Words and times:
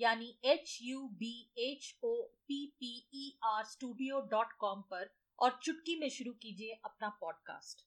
यानी 0.00 0.38
H 0.44 0.78
U 0.82 1.00
B 1.08 1.32
H 1.58 1.98
O 2.04 2.22
P 2.22 2.66
P 2.80 3.08
E 3.14 3.38
R 3.44 3.64
studio 3.64 4.20
dot 4.20 4.52
com 4.52 4.80
पर 4.80 5.10
और 5.38 5.58
चुटकी 5.62 5.98
में 6.00 6.08
शुरू 6.08 6.32
कीजिए 6.32 6.80
अपना 6.84 7.08
पॉडकास्ट 7.08 7.84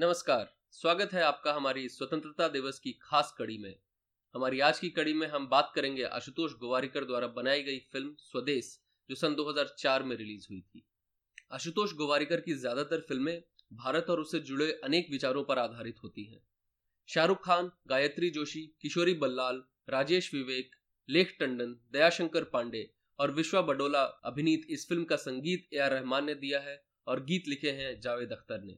नमस्कार, 0.00 0.56
स्वागत 0.70 1.12
है 1.12 1.22
आपका 1.22 1.52
हमारी 1.52 1.88
स्वतंत्रता 1.88 2.48
दिवस 2.48 2.78
की 2.78 2.92
खास 3.02 3.34
कड़ी 3.38 3.58
में। 3.58 3.74
हमारी 4.34 4.60
आज 4.60 4.78
की 4.78 4.90
कड़ी 4.90 5.12
में 5.12 5.26
हम 5.26 5.48
बात 5.48 5.72
करेंगे 5.74 6.04
आशुतोष 6.04 6.52
गोवारिकर 6.52 7.04
द्वारा 7.04 7.26
बनाई 7.26 7.62
गई 7.62 7.78
फ़िल्म 7.92 8.14
स्वदेश, 8.18 8.78
जो 9.10 9.14
सन 9.14 9.34
2004 9.34 10.02
में 10.02 10.16
रिलीज़ 10.16 10.46
हुई 10.50 10.60
थी। 10.60 10.86
आशुतोष 11.52 11.94
गोवारिकर 11.94 12.40
की 12.40 12.54
ज़्यादातर 12.54 13.00
फ़िल्में 13.00 13.42
भारत 13.72 14.06
और 14.10 14.20
उससे 14.20 14.40
जुड़े 14.40 14.72
अनेक 14.84 15.10
विचारों 15.10 15.44
पर 15.44 15.58
आधारित 15.58 16.02
होती 16.04 16.24
हैं। 16.24 16.49
शाहरुख 17.10 17.38
खान, 17.44 17.70
गायत्री 17.88 18.28
जोशी, 18.30 18.60
किशोरी 18.82 19.12
बल्लाल, 19.14 19.56
राजेश 19.88 20.34
विवेक, 20.34 20.70
लेख 21.08 21.36
टंडन, 21.40 21.72
दयाशंकर 21.92 22.44
पांडे 22.44 22.82
और 23.18 23.30
विश्वा 23.30 23.62
बडोला 23.62 24.02
अभिनीत 24.24 24.66
इस 24.70 24.88
फ़िल्म 24.88 25.04
का 25.04 25.16
संगीत 25.16 25.66
ए 25.74 25.78
आर 25.78 25.90
रहमान 25.90 26.24
ने 26.24 26.34
दिया 26.34 26.60
है 26.60 26.76
और 27.06 27.24
गीत 27.24 27.48
लिखे 27.48 27.70
हैं 27.70 28.00
जावेद 28.00 28.32
अख्तर 28.32 28.62
ने। 28.62 28.76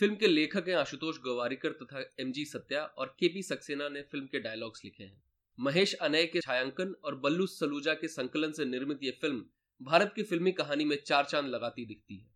फ़िल्म 0.00 0.16
के 0.16 0.26
लेखक 0.26 0.68
हैं 0.68 0.74
आशुतोष 0.74 1.18
गवारिकर 1.18 1.72
तथा 1.72 2.02
एम 2.20 2.32
जी 2.32 2.44
सत्या 2.44 2.82
और 2.84 3.14
के 3.20 3.28
पी 3.28 3.42
सक्सेना 3.42 3.88
ने 3.88 4.02
फ़िल्म 4.02 4.26
के 4.26 4.40
डायलॉग्स 4.40 4.84
लिखे 4.84 5.04
हैं। 5.04 5.22
महेश 5.58 5.94
अनय 5.94 6.26
के 6.26 6.40
छायांकन 6.40 6.94
और 7.04 7.20
बल्लू 7.20 7.46
सलूजा 7.46 7.94
के 7.94 8.08
संकलन 8.08 8.52
से 8.52 8.64
निर्मित 8.64 8.98
यह 9.02 9.18
फ़िल्म 9.20 9.44
भारत 9.80 10.12
की 10.16 10.22
फिल्मी 10.22 10.52
कहानी 10.52 10.84
में 10.84 10.96
चार 11.06 11.24
चाँद 11.24 11.46
लगाती 11.46 11.86
दिखती 11.86 12.18
है। 12.18 12.30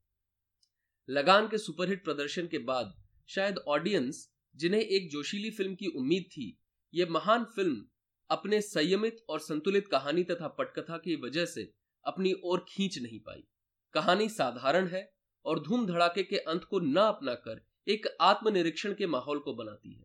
लगान 1.08 1.48
के 1.48 1.58
सुपरहिट 1.58 2.04
प्रदर्शन 2.04 2.46
के 2.46 2.58
बाद 2.58 2.94
शायद 3.28 3.58
ऑडियंस 3.68 4.26
जिन्हें 4.56 4.80
एक 4.80 5.10
जोशीली 5.10 5.50
फ़िल्म 5.50 5.74
की 5.74 5.86
उम्मीद 5.88 6.24
थी। 6.32 6.56
ये 6.94 7.06
महान 7.06 7.44
फ़िल्म 7.56 7.84
अपने 8.30 8.60
संयमित 8.60 9.24
और 9.28 9.40
संतुलित 9.40 9.88
कहानी 9.88 10.22
तथा 10.24 10.48
पटकथा 10.48 10.96
की 10.98 11.16
वजह 11.16 11.44
से 11.46 11.70
अपनी 12.04 12.32
ओर 12.44 12.64
खींच 12.68 12.98
नहीं 12.98 13.20
पाई। 13.20 13.42
कहानी 13.94 14.28
साधारण 14.28 14.86
है 14.88 15.10
और 15.44 15.60
धूम 15.62 15.86
धड़ाके 15.86 16.22
के 16.22 16.36
अंत 16.38 16.64
को 16.64 16.80
न 16.80 16.96
अपनाकर 16.96 17.64
एक 17.86 18.06
आत्मनिरीक्षण 18.20 18.94
के 18.94 19.06
माहौल 19.06 19.38
को 19.38 19.54
बनाती 19.54 19.92
है। 19.92 20.04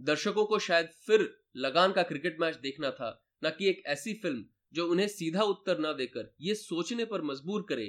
दर्शकों 0.00 0.44
को 0.44 0.58
शायद 0.58 0.88
फिर 1.06 1.28
लगान 1.56 1.92
का 1.92 2.02
क्रिकेट 2.02 2.40
मैच 2.40 2.56
देखना 2.56 2.90
था, 2.90 3.10
न 3.44 3.50
कि 3.50 3.68
एक 3.68 3.82
ऐसी 3.86 4.14
फ़िल्म 4.14 4.44
जो 4.72 4.86
उन्हें 4.88 5.06
सीधा 5.08 5.42
उत्तर 5.42 5.78
न 5.80 5.92
देकर 5.96 6.34
ये 6.40 6.54
सोचने 6.54 7.04
पर 7.04 7.22
मजबूर 7.22 7.66
करे 7.68 7.86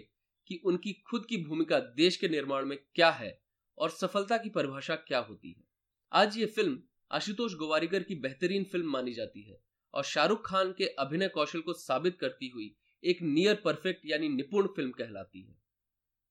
कि 0.48 0.62
उनकी 0.66 0.94
खुद 1.08 1.26
की 1.26 1.38
भूमिका 1.38 1.80
देश 1.80 2.18
के 2.18 2.30
निर्माण 2.30 2.66
में 2.66 2.78
क्या 2.96 3.10
है 3.12 3.40
और 3.78 3.90
सफलता 3.90 4.38
की 4.38 4.50
परिभाषा 4.50 4.96
क्या 4.98 5.20
होती 5.20 5.50
है। 5.50 5.64
आज 6.12 6.38
ये 6.38 6.46
फ़िल्म 6.46 6.78
आशुतोष 7.12 7.54
गोवारिकर 7.56 8.04
की 8.04 8.16
बेहतरीन 8.16 8.64
फ़िल्म 8.64 8.92
मानी 8.92 9.12
जाती 9.14 9.42
है 9.42 9.58
और 9.94 10.04
शाहरुख 10.04 10.42
खान 10.46 10.72
के 10.72 10.86
अभिनय 11.00 11.28
कौशल 11.28 11.60
को 11.60 11.74
साबित 11.74 12.18
करती 12.20 12.48
हुई 12.48 12.66
एक 13.04 13.22
नियर 13.22 13.62
परफेक्ट 13.66 14.02
यानी 14.06 14.30
निपुण 14.30 14.68
फ़िल्म 14.68 14.92
कहलाती 14.92 15.42
है। 15.42 15.56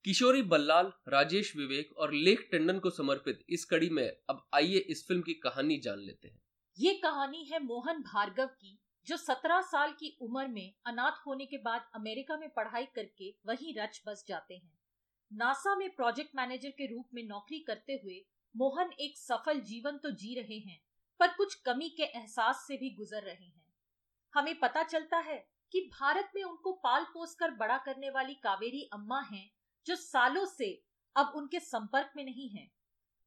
किशोरी 0.05 0.43
बल्लाल, 0.43 0.93
राजेश 1.09 1.55
विवेक 1.57 1.97
और 1.97 2.13
लेख 2.13 2.47
टंडन 2.53 2.79
को 2.79 2.91
समर्पित 2.91 3.45
इस 3.49 3.65
कड़ी 3.65 3.89
में 3.91 4.11
अब 4.31 4.43
आइए 4.55 4.79
इस 4.79 5.07
फ़िल्म 5.09 5.23
की 5.23 5.35
कहानी 5.35 5.79
जान 5.79 5.99
लेते 5.99 6.29
हैं। 6.29 6.41
ये 6.79 6.93
कहानी 6.95 7.45
है 7.45 7.63
मोहन 7.65 8.03
भार्गव 8.03 8.47
की, 8.47 8.79
जो 9.07 9.17
सत्रह 9.17 9.61
साल 9.61 9.93
की 9.93 10.17
उम्र 10.21 10.47
में 10.49 10.73
अनाथ 10.87 11.27
होने 11.27 11.47
के 11.47 11.59
बाद 11.59 11.89
अमेरिका 11.95 12.37
में 12.37 12.49
पढ़ाई 12.49 12.85
करके 12.95 13.35
वहीं 13.47 13.75
रच 13.79 14.03
बस 14.07 14.25
जाते 14.29 14.55
हैं। 14.55 14.73
नासा 15.33 15.75
में 15.77 15.89
प्रोजेक्ट 15.91 16.37
मैनेजर 16.37 16.71
के 16.71 16.87
रूप 16.87 17.09
में 17.15 17.23
नौकरी 17.29 17.59
करते 17.59 18.01
हुए 18.05 18.21
मोहन 18.55 18.91
एक 19.01 19.19
सफल 19.19 19.61
जीवन 19.61 19.99
तो 19.99 20.11
जी 20.11 20.35
रहे 20.35 20.59
हैं, 20.59 20.81
पर 21.21 21.29
कुछ 21.29 21.55
कमी 21.55 21.89
के 21.89 22.03
एहसास 22.03 22.65
से 22.69 22.77
भी 22.77 22.91
गुजर 22.91 23.23
रहे 23.23 23.45
हैं। 23.45 23.65
हमें 24.35 24.59
पता 24.61 24.83
चलता 24.83 25.19
है 25.19 25.39
कि 25.73 25.81
भारत 25.93 26.31
में 26.37 26.43
उनको 26.43 26.73
पाल 26.73 27.05
पोस 27.05 27.35
कर 27.35 27.51
बड़ा 27.51 27.79
करने 27.79 28.11
वाली 28.11 28.35
कावेरी 28.35 28.83
अम्मा 28.93 29.21
हैं, 29.21 29.51
जो 29.87 29.97
सालों 29.97 30.45
से 30.47 30.83
अब 31.17 31.33
उनके 31.37 31.61
संपर्क 31.61 32.13
में 32.17 32.25
नहीं 32.25 32.49
है। 32.49 32.69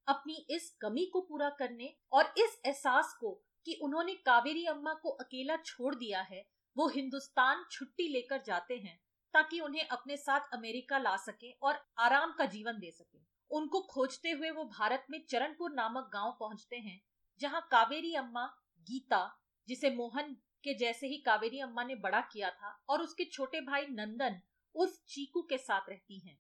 अपनी 0.08 0.46
इस 0.50 0.70
कमी 0.82 1.06
को 1.06 1.22
पूरा 1.22 1.50
करने 1.50 1.94
और 2.12 2.34
इस 2.38 2.60
एहसास 2.66 3.18
को 3.20 3.32
कि 3.66 3.80
उन्होंने 3.84 4.14
कावेरी 4.16 4.66
अम्मा 4.66 4.94
को 4.94 5.10
अकेला 5.10 5.58
छोड़ 5.58 5.96
दिया 5.96 6.22
है, 6.22 6.46
वो 6.76 6.88
हिंदुस्तान 6.88 7.66
छुट्टी 7.72 8.08
लेकर 8.08 8.42
जाते 8.42 8.78
हैं, 8.78 9.00
ताकि 9.34 9.60
उन्हें 9.60 9.88
अपने 9.88 10.18
साथ 10.18 10.54
अमेरिका 10.54 10.98
ला 10.98 11.16
सके 11.18 11.52
और 11.52 11.86
आराम 11.98 12.34
का 12.38 12.46
जीवन 12.46 12.80
दे 12.80 12.92
सके। 12.92 13.33
उनको 13.54 13.80
खोजते 13.82 14.32
हुए 14.32 14.50
वो 14.52 14.64
भारत 14.66 15.06
में 15.10 15.20
चरणपुर 15.30 15.74
नामक 15.74 16.10
गाँव 16.14 16.38
पहुँचते 16.40 16.76
हैं, 16.76 17.02
जहाँ 17.40 17.68
कावेरी 17.72 18.14
अम्मा 18.16 18.46
गीता, 18.88 19.40
जिसे 19.68 19.90
मोहन 19.90 20.36
के 20.64 20.74
जैसे 20.74 21.08
ही 21.08 21.18
कावेरी 21.18 21.60
अम्मा 21.60 21.84
ने 21.84 21.96
बड़ा 21.96 22.22
किया 22.22 22.50
था, 22.50 22.84
और 22.90 23.02
उसके 23.02 23.26
छोटे 23.26 23.62
भाई 23.62 23.86
नंदन 23.90 24.40
उर्फ़ 24.76 24.98
चीकू 25.08 25.42
के 25.42 25.58
साथ 25.58 25.90
रहती 25.90 26.20
हैं। 26.20 26.38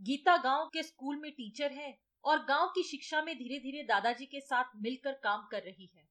गीता 0.00 0.36
गाँव 0.36 0.66
के 0.66 0.82
स्कूल 0.82 1.16
में 1.16 1.30
टीचर 1.32 1.72
है 1.72 1.96
और 2.24 2.38
गाँव 2.38 2.66
की 2.66 2.82
शिक्षा 2.82 3.22
में 3.22 3.34
धीरे 3.38 3.58
धीरे 3.58 3.82
दादाजी 3.82 4.26
के 4.26 4.40
साथ 4.40 4.76
मिलकर 4.76 5.12
काम 5.12 5.48
कर 5.50 5.62
रही 5.62 5.90
है 5.96 6.08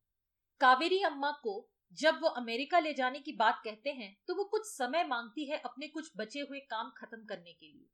कावेरी 0.62 1.02
अम्मा 1.02 1.32
को 1.44 1.70
जब 1.98 2.20
वो 2.22 2.28
अमेरिका 2.28 2.80
ले 2.80 2.94
जाने 2.94 3.20
की 3.20 3.32
बात 3.32 3.62
कहते 3.66 3.90
हैं 3.90 4.16
तो 4.28 4.36
वो 4.36 4.44
कुछ 4.44 4.66
समय 4.66 5.04
मांगती 5.04 5.46
है 5.46 5.58
अपने 5.58 5.88
कुछ 5.88 6.12
बचे 6.18 6.40
हुए 6.40 6.60
काम 6.60 6.92
खत्म 6.98 7.26
करने 7.26 7.54
के 7.54 7.66
लिए 7.66 7.88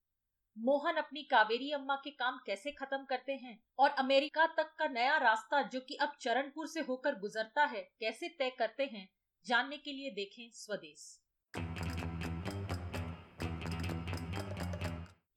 मोहन 0.57 0.95
अपनी 0.95 1.23
कावेरी 1.23 1.71
अम्मा 1.71 1.95
के 1.95 2.09
काम 2.09 2.39
कैसे 2.45 2.71
खत्म 2.71 3.05
करते 3.05 3.31
हैं 3.33 3.63
और 3.79 3.89
अमेरिका 3.89 4.45
तक 4.45 4.73
का 4.79 4.87
नया 4.87 5.17
रास्ता 5.17 5.61
जो 5.61 5.79
कि 5.79 5.95
अब 5.95 6.13
चरणपुर 6.21 6.67
से 6.67 6.79
होकर 6.79 7.15
गुजरता 7.15 7.65
है 7.65 7.81
कैसे 7.99 8.29
तय 8.29 8.49
करते 8.49 8.85
हैं 8.85 9.09
जानने 9.45 9.77
के 9.77 9.91
लिए 9.91 10.11
देखें 10.11 10.49
स्वदेश 10.53 11.19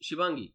शिवांगी 0.03 0.53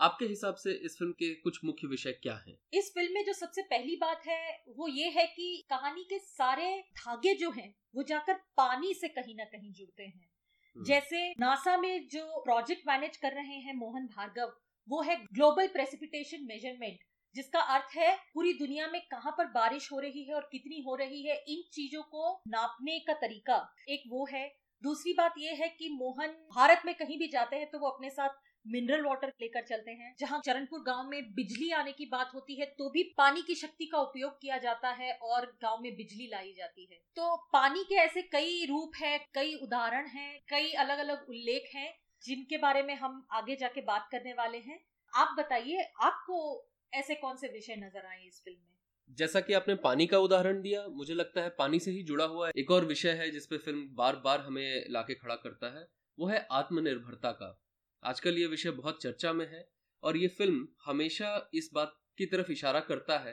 आपके 0.00 0.24
हिसाब 0.24 0.54
से 0.54 0.72
इस 0.72 0.96
फ़िल्म 0.98 1.12
के 1.12 1.34
कुछ 1.34 1.64
मुख्य 1.64 1.86
विषय 1.86 2.12
क्या 2.12 2.34
हैं? 2.34 2.58
इस 2.74 2.90
फ़िल्म 2.94 3.14
में 3.14 3.24
जो 3.24 3.32
सबसे 3.32 3.62
पहली 3.62 3.96
बात 3.96 4.26
है 4.26 4.64
वो 4.68 4.88
ये 4.88 5.08
है 5.08 5.26
कि 5.26 5.66
कहानी 5.70 6.04
के 6.04 6.18
सारे 6.18 6.80
धागे 6.80 7.34
जो 7.34 7.50
हैं 7.50 7.74
वो 7.94 8.02
जाकर 8.02 8.34
पानी 8.34 8.94
से 8.94 9.08
कहीं 9.08 9.34
ना 9.34 9.44
कहीं 9.44 9.72
जुड़ते 9.72 10.02
हैं। 10.02 10.29
जैसे 10.76 11.30
नासा 11.40 11.76
में 11.76 12.08
जो 12.08 12.40
प्रोजेक्ट 12.40 12.82
मैनेज 12.88 13.16
कर 13.16 13.32
रहे 13.32 13.56
हैं 13.56 13.74
मोहन 13.74 14.06
भार्गव, 14.06 14.52
वो 14.88 15.02
है 15.02 15.16
ग्लोबल 15.34 15.66
प्रेसिपिटेशन 15.66 16.44
मेज़रमेंट 16.44 16.98
जिसका 17.34 17.60
अर्थ 17.74 17.96
है 17.96 18.14
पूरी 18.34 18.52
दुनिया 18.52 18.86
में 18.86 19.00
कहाँ 19.00 19.32
पर 19.38 19.46
बारिश 19.46 19.90
हो 19.92 19.98
रही 19.98 20.24
है 20.24 20.34
और 20.34 20.48
कितनी 20.52 20.80
हो 20.80 20.94
रही 20.94 21.22
है, 21.22 21.36
इन 21.48 21.62
चीज़ों 21.72 22.02
को 22.02 22.42
नापने 22.48 22.98
का 22.98 23.12
तरीका। 23.12 23.56
एक 23.88 24.02
वो 24.08 24.26
है। 24.32 24.46
दूसरी 24.82 25.12
बात 25.12 25.34
यह 25.38 25.58
है 25.60 25.68
कि 25.68 25.88
मोहन 25.92 26.28
भारत 26.56 26.82
में 26.86 26.94
कहीं 26.94 27.18
भी 27.18 27.28
जाते 27.28 27.56
हैं 27.56 27.70
तो 27.70 27.78
वो 27.78 27.88
अपने 27.88 28.10
साथ 28.10 28.28
मिनरल 28.66 29.02
वाटर 29.02 29.32
लेकर 29.40 29.62
चलते 29.62 29.90
हैं। 29.90 30.14
जहाँ 30.18 30.40
चरणपुर 30.46 30.80
गाँव 30.80 31.08
में 31.08 31.32
बिजली 31.34 31.70
आने 31.70 31.92
की 31.92 32.06
बात 32.06 32.30
होती 32.34 32.54
है 32.54 32.66
तो 32.78 32.88
भी 32.90 33.02
पानी 33.18 33.42
की 33.42 33.54
शक्ति 33.54 33.86
का 33.86 33.98
उपयोग 33.98 34.40
किया 34.40 34.58
जाता 34.58 34.90
है 34.90 35.12
और 35.12 35.46
गाँव 35.62 35.82
में 35.82 35.94
बिजली 35.96 36.26
लाई 36.26 36.52
जाती 36.56 36.88
है। 36.92 36.98
तो 37.16 37.36
पानी 37.52 37.84
के 37.84 37.94
ऐसे 37.94 38.22
कई 38.22 38.66
रूप 38.66 38.92
है, 38.96 39.18
कई 39.34 39.54
उदाहरण 39.54 40.06
हैं, 40.06 40.40
कई 40.48 40.72
अलग 40.74 40.98
अलग 40.98 41.26
उल्लेख 41.28 41.70
हैं, 41.74 41.92
जिनके 42.22 42.58
बारे 42.58 42.82
में 42.82 42.94
हम 42.94 43.26
आगे 43.32 43.56
जाके 43.56 43.80
बात 43.80 44.08
करने 44.12 44.32
वाले 44.32 44.58
हैं। 44.58 44.80
आप 45.12 45.34
बताइए, 45.38 45.92
आपको 46.00 46.66
ऐसे 46.92 47.14
कौन 47.14 47.36
से 47.36 47.48
विषय 47.48 47.76
नज़र 47.76 48.06
आए 48.06 48.22
इस 48.26 48.42
फ़िल्म 48.44 48.58
में? 48.58 48.76
जैसा 49.10 49.40
कि 49.40 49.52
आपने 49.52 49.74
पानी 49.74 50.06
का 50.06 50.18
उदाहरण 50.18 50.60
दिया, 50.62 50.86
मुझे 50.88 51.14
लगता 51.14 51.40
है 51.40 51.48
पानी 51.48 51.78
से 51.78 51.90
ही 51.90 52.02
जुड़ा 52.02 52.24
हुआ 52.24 52.50
एक 52.56 52.70
और 52.70 52.84
विषय 52.84 53.10
है 53.10 53.30
जिसपे 53.30 53.58
फ़िल्म 53.58 53.88
बार 53.92 54.16
बार 54.16 54.40
हमें 54.40 54.84
लाके 54.90 55.14
खड़ा 55.14 55.34
करता 55.34 55.78
है, 55.78 55.86
वो 56.18 56.26
है 56.26 56.46
आत्मनिर्भरता 56.52 57.32
का। 57.32 57.56
आजकल 58.02 58.38
ये 58.38 58.46
विषय 58.46 58.70
बहुत 58.70 59.02
चर्चा 59.02 59.32
में 59.32 59.46
है 59.46 59.68
और 60.02 60.16
ये 60.16 60.28
फ़िल्म 60.28 60.68
हमेशा 60.84 61.50
इस 61.54 61.70
बात 61.74 61.94
की 62.18 62.26
तरफ़ 62.26 62.50
इशारा 62.52 62.80
करता 62.80 63.18
है 63.18 63.32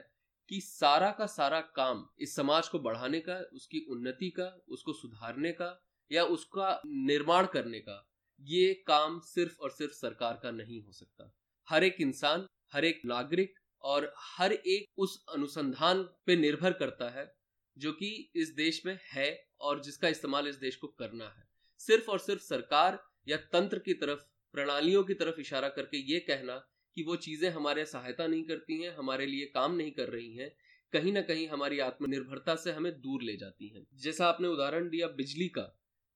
कि 0.50 0.60
सारा 0.62 1.12
का 1.12 1.25
सारा 1.25 1.60
काम 1.75 2.06
इस 2.19 2.36
समाज 2.36 2.68
को 2.68 2.80
बढ़ाने 2.80 3.19
का, 3.19 3.36
उसकी 3.54 3.80
उन्नति 3.90 4.30
का, 4.30 4.66
उसको 4.69 4.94
सुधारने 4.94 5.52
का 5.52 5.88
या 6.12 6.24
उसका 6.24 6.81
निर्माण 6.86 7.46
करने 7.46 7.80
का, 7.80 8.10
ये 8.42 8.74
काम 8.88 9.19
सिर्फ़ 9.19 9.58
और 9.60 9.72
सिर्फ़ 9.72 9.94
सरकार 9.94 10.40
का 10.44 10.52
नहीं 10.52 10.81
हो 10.81 10.92
सकता। 10.92 11.34
हर 11.68 11.84
एक 11.84 11.96
इंसान, 12.02 12.48
हर 12.74 12.86
एक 12.86 13.02
नागरिक 13.06 13.54
और 13.84 14.14
हर 14.18 14.54
एक 14.54 14.86
उस 14.98 15.24
अनुसंधान 15.34 16.04
पे 16.25 16.36
निर्भर 16.36 16.74
करता 16.74 17.10
है 17.10 17.31
जो 17.78 17.92
कि 17.92 18.31
इस 18.36 18.50
देश 18.50 18.81
में 18.86 18.98
है 19.12 19.30
और 19.62 19.81
जिसका 19.81 20.08
इस्तेमाल 20.08 20.48
इस 20.48 20.56
देश 20.56 20.75
को 20.75 20.88
करना 20.88 21.25
है। 21.25 21.48
सिर्फ़ 21.78 22.12
और 22.12 22.19
सिर्फ़ 22.19 22.42
सरकार 22.42 23.04
या 23.28 23.38
तंत्र 23.38 23.80
की 23.80 23.94
तरफ़ 23.94 24.19
प्रणालियों 24.54 25.04
की 25.04 25.14
तरफ़ 25.14 25.40
इशारा 25.42 25.70
करके 25.70 25.98
ये 26.14 26.20
कहना 26.22 26.56
कि 26.98 27.04
वो 27.04 27.16
चीज़ें 27.18 27.50
हमारे 27.50 27.86
सहायता 27.86 28.28
नहीं 28.28 28.44
करती 28.44 28.82
हैं, 28.82 28.96
हमारे 28.96 29.26
लिए 29.26 29.46
काम 29.46 29.76
नहीं 29.76 29.92
कर 29.92 30.10
रही 30.10 30.34
हैं, 30.34 30.52
कहीं 30.94 31.14
ना 31.14 31.22
कहीं 31.22 31.48
हमारी 31.48 31.80
आत्मनिर्भरता 31.80 32.56
से 32.56 32.72
हमें 32.72 32.92
दूर 33.02 33.24
ले 33.24 33.36
जाती 33.38 33.68
हैं। 33.68 33.86
जैसा 33.96 34.28
आपने 34.28 34.48
उदाहरण 34.48 34.90
दिया 34.90 35.08
बिजली 35.08 35.48
का, 35.50 35.74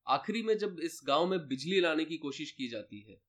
आखिरी 0.07 0.41
में 0.43 0.57
जब 0.57 0.79
इस 0.79 0.99
गाँव 1.07 1.27
में 1.27 1.47
बिजली 1.47 1.79
लाने 1.79 2.05
की 2.05 2.17
कोशिश 2.17 2.51
की 2.51 2.67
जाती 2.67 2.99
है 3.09 3.19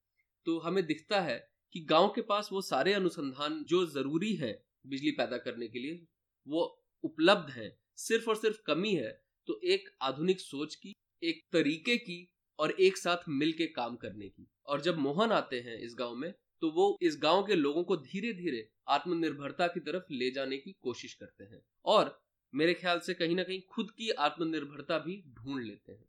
तो 0.45 0.57
हमें 0.59 0.85
दिखता 0.85 1.19
है 1.21 1.37
कि 1.75 1.79
गाँव 1.81 2.07
के 2.15 2.21
पास 2.21 2.49
वो 2.51 2.61
सारे 2.61 2.93
अनुसंधान 2.93 3.63
जो 3.63 3.85
ज़रूरी 3.85 4.33
है 4.35 4.51
बिजली 4.87 5.11
पैदा 5.11 5.37
करने 5.37 5.67
के 5.67 5.79
लिए, 5.79 6.05
वो 6.47 6.85
उपलब्ध 7.03 7.49
है, 7.51 7.77
सिर्फ़ 7.97 8.29
और 8.29 8.35
सिर्फ़ 8.35 8.57
कमी 8.67 8.93
है 8.95 9.11
तो 9.47 9.59
एक 9.65 9.89
आधुनिक 10.01 10.39
सोच 10.39 10.75
की, 10.75 10.93
एक 11.21 11.41
तरीके 11.53 11.97
की 11.97 12.17
और 12.59 12.71
एक 12.71 12.97
साथ 12.97 13.29
मिल 13.29 13.51
के 13.51 13.65
काम 13.67 13.95
करने 13.95 14.29
की। 14.29 14.47
और 14.65 14.81
जब 14.81 14.97
मोहन 14.97 15.31
आते 15.31 15.59
हैं 15.59 15.77
इस 15.77 15.95
गाँव 15.99 16.15
में 16.15 16.33
तो 16.61 16.69
वो 16.71 16.97
इस 17.01 17.17
गाँव 17.21 17.43
के 17.43 17.55
लोगों 17.55 17.83
को 17.83 17.97
धीरे 17.97 18.33
धीरे 18.33 18.67
आत्मनिर्भरता 18.87 19.67
की 19.67 19.79
तरफ़ 19.79 20.13
ले 20.13 20.31
जाने 20.31 20.57
की 20.57 20.71
कोशिश 20.81 21.13
करते 21.13 21.43
हैं। 21.43 21.61
और 21.85 22.19
मेरे 22.53 22.73
ख्याल 22.73 22.99
से 22.99 23.13
कहीं 23.13 23.35
ना 23.35 23.43
कहीं 23.43 23.61
खुद 23.71 23.91
की 23.91 24.09
आत्मनिर्भरता 24.09 24.97
भी 24.97 25.23
ढूंढ 25.27 25.63
लेते 25.63 25.91
हैं। 25.91 26.05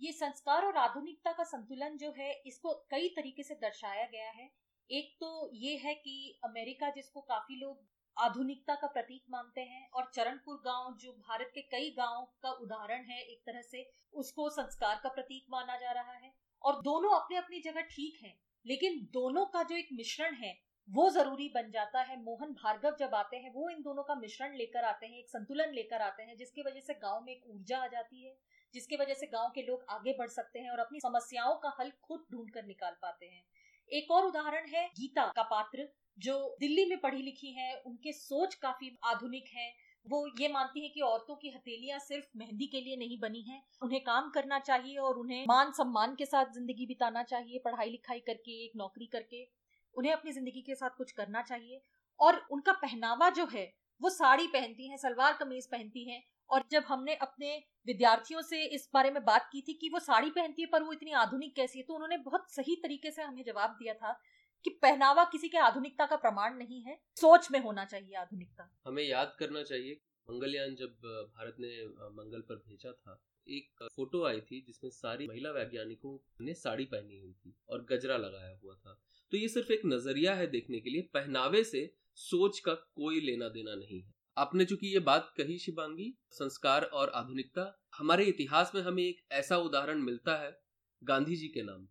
ये 0.00 0.12
संस्कार 0.12 0.64
और 0.64 0.76
आधुनिकता 0.76 1.32
का 1.32 1.44
संतुलन 1.44 1.96
जो 1.96 2.12
है, 2.18 2.32
इसको 2.46 2.72
कई 2.90 3.08
तरीके 3.08 3.42
से 3.42 3.54
दर्शाया 3.54 4.06
गया 4.06 4.30
है। 4.30 4.50
एक 4.90 5.16
तो 5.20 5.50
ये 5.54 5.76
है 5.76 5.94
कि 5.94 6.40
अमेरिका 6.44 6.90
जिसको 6.90 7.20
काफ़ी 7.20 7.56
लोग 7.56 7.80
आधुनिकता 8.16 8.74
का 8.74 8.86
प्रतीक 8.86 9.24
मानते 9.30 9.60
हैं 9.60 9.88
और 9.90 10.10
चरणपुर 10.14 10.56
गाँव, 10.56 10.96
जो 10.96 11.12
भारत 11.12 11.50
के 11.54 11.60
कई 11.62 11.90
गाँव 11.90 12.26
का 12.42 12.50
उदाहरण 12.50 13.04
है 13.04 13.20
एक 13.22 13.42
तरह 13.46 13.62
से, 13.62 13.90
उसको 14.14 14.48
संस्कार 14.50 15.00
का 15.02 15.08
प्रतीक 15.08 15.46
माना 15.50 15.76
जा 15.76 15.92
रहा 15.92 16.12
है। 16.12 16.32
और 16.62 16.80
दोनों 16.82 17.10
अपने 17.10 17.36
अपनी 17.36 17.60
जगह 17.60 17.80
ठीक 17.80 18.18
हैं, 18.22 18.34
लेकिन 18.66 19.00
दोनों 19.12 19.44
का 19.46 19.62
जो 19.62 19.76
एक 19.76 19.88
मिश्रण 19.92 20.34
है, 20.34 20.58
वो 20.88 21.10
ज़रूरी 21.10 21.48
बन 21.48 21.70
जाता 21.70 22.00
है। 22.00 22.20
मोहन 22.22 22.52
भार्गव 22.52 22.96
जब 22.98 23.14
आते 23.14 23.36
हैं, 23.36 23.52
वो 23.52 23.68
इन 23.70 23.82
दोनों 23.82 24.02
का 24.02 24.14
मिश्रण 24.14 24.54
लेकर 24.54 24.84
आते 24.84 25.06
हैं, 25.06 25.18
एक 25.18 25.28
संतुलन 25.28 25.72
लेकर 25.72 26.02
आते 26.02 26.22
हैं, 26.22 26.36
जिसकी 26.36 26.62
वजह 26.62 26.80
से 26.80 26.94
गाँव 26.94 27.24
में 27.24 27.32
एक 27.32 27.44
ऊर्जा 27.46 27.78
आ 27.78 27.86
जाती 27.86 28.24
है, 28.24 28.36
जिसकी 28.74 28.96
वजह 28.96 29.14
से 29.14 29.26
गाँव 29.26 29.50
के 29.54 29.62
लोग 29.62 29.84
आगे 29.90 30.12
बढ़ 30.12 30.28
सकते 30.28 30.58
हैं 30.58 30.70
और 30.70 30.78
अपनी 30.78 31.00
समस्याओं 31.00 31.54
का 31.54 31.76
हल 31.80 31.92
खुद 32.02 32.24
ढूंढ 32.32 32.50
कर 32.50 32.64
निकाल 32.64 32.96
पाते 33.02 33.26
हैं। 33.26 33.44
एक 33.90 34.10
और 34.10 34.24
उदाहरण 34.24 34.66
है 34.66 34.86
गीता 34.88 35.26
का 35.26 35.42
पात्र 35.42 35.88
जो 36.18 36.56
दिल्ली 36.60 36.84
में 36.84 37.00
पढ़ी 37.00 37.22
लिखी 37.22 37.52
है, 37.52 37.82
उनके 37.86 38.12
सोच 38.12 38.54
काफ़ी 38.54 38.98
आधुनिक 39.04 39.44
है। 39.54 39.72
वो 40.06 40.26
ये 40.40 40.48
मानती 40.48 40.80
है 40.80 40.88
कि 40.88 41.00
औरतों 41.00 41.34
की 41.36 41.50
हथेलियाँ 41.50 41.98
सिर्फ़ 41.98 42.26
मेहंदी 42.36 42.66
के 42.66 42.80
लिए 42.80 42.96
नहीं 42.96 43.18
बनी 43.20 43.40
हैं। 43.40 43.62
उन्हें 43.82 44.00
काम 44.04 44.30
करना 44.30 44.58
चाहिए 44.58 44.96
और 44.96 45.18
उन्हें 45.18 45.44
मान 45.48 45.72
सम्मान 45.72 46.14
के 46.14 46.26
साथ 46.26 46.44
ज़िंदगी 46.44 46.86
बिताना 46.86 47.22
चाहिए, 47.22 47.58
पढ़ाई 47.58 47.90
लिखाई 47.90 48.20
करके, 48.20 48.64
एक 48.64 48.72
नौकरी 48.76 49.06
करके। 49.06 49.48
उन्हें 49.94 50.12
अपनी 50.12 50.32
ज़िंदगी 50.32 50.62
के 50.62 50.74
साथ 50.74 50.90
कुछ 50.90 51.12
करना 51.12 51.42
चाहिए। 51.42 51.80
और 52.20 52.46
उनका 52.50 52.72
पहनावा 52.72 53.30
जो 53.30 53.46
है, 53.46 53.72
वो 54.00 54.10
साड़ी 54.10 54.46
पहनती 54.46 54.88
हैं, 54.88 54.96
सलवार 54.96 55.32
कमीज 55.32 55.66
पहनती 55.66 56.10
हैं। 56.10 56.22
और 56.50 56.64
जब 56.70 56.84
हमने 56.88 57.14
अपने 57.14 57.56
विद्यार्थियों 57.86 58.42
से 58.42 58.62
इस 58.64 58.88
बारे 58.94 59.10
में 59.10 59.24
बात 59.24 59.48
की 59.52 59.60
थी 59.60 59.72
कि 59.72 59.88
वो 59.88 59.98
साड़ी 59.98 60.30
पहनती 60.30 60.62
है, 60.62 60.68
पर 60.68 60.82
वो 60.82 60.92
इतनी 60.92 61.12
आधुनिक 61.12 61.54
कैसी 61.56 61.78
है 61.78 61.84
तो 61.84 61.94
उन्होंने 61.94 62.16
बहुत 62.16 62.50
सही 62.50 62.76
तरीके 62.76 63.10
से 63.10 63.22
हमें 63.22 63.42
जवाब 63.44 63.70
दिया 63.70 63.94
था। 63.94 64.18
कि 64.64 64.70
पहनावा 64.82 65.24
किसी 65.24 65.48
के 65.48 65.58
आधुनिकता 65.58 66.06
का 66.06 66.16
प्रमाण 66.16 66.56
नहीं 66.56 66.80
है। 66.82 66.98
सोच 67.16 67.50
में 67.50 67.60
होना 67.60 67.84
चाहिए 67.84 68.14
आधुनिकता। 68.16 68.70
हमें 68.86 69.02
याद 69.02 69.36
करना 69.38 69.62
चाहिए 69.62 70.00
मंगलयान 70.28 70.74
जब 70.74 70.92
भारत 71.36 71.56
ने 71.60 71.86
मंगल 72.12 72.40
पर 72.40 72.56
भेजा 72.58 72.92
था, 72.92 73.20
एक 73.46 73.88
फ़ोटो 73.96 74.24
आई 74.24 74.40
थी 74.40 74.60
जिसमें 74.66 74.90
सारी 74.90 75.26
महिला 75.28 75.50
वैज्ञानिकों 75.50 76.16
ने 76.40 76.54
साड़ी 76.54 76.84
पहनी 76.84 77.18
हुई 77.18 77.32
थी 77.32 77.54
और 77.68 77.84
गजरा 77.84 78.16
लगाया 78.16 78.56
हुआ 78.56 78.74
था। 78.74 78.98
तो 79.32 79.36
ये 79.36 79.48
सिर्फ़ 79.48 79.72
एक 79.72 79.82
नज़रिया 79.86 80.34
है 80.34 80.46
देखने 80.46 80.80
के 80.80 80.90
लिए, 80.90 81.02
पहनावे 81.14 81.62
से 81.64 81.94
सोच 82.14 82.58
का 82.58 82.74
कोई 82.74 83.20
लेना 83.20 83.48
देना 83.48 83.74
नहीं 83.74 84.00
है। 84.02 84.12
आपने 84.36 84.64
चूँकि 84.64 84.86
ये 84.86 84.98
बात 85.00 85.32
कही 85.36 85.58
शिवांगी, 85.58 86.12
संस्कार 86.30 86.84
और 86.84 87.10
आधुनिकता, 87.10 87.82
हमारे 87.98 88.24
इतिहास 88.24 88.72
में 88.74 88.82
हमें 88.82 89.02
एक 89.02 89.20
ऐसा 89.32 89.56
उदाहरण 89.58 89.98
मिलता 89.98 90.36
है 90.36 90.56
गांधी 91.02 91.36
जी 91.36 91.48
के 91.48 91.62
नाम 91.62 91.86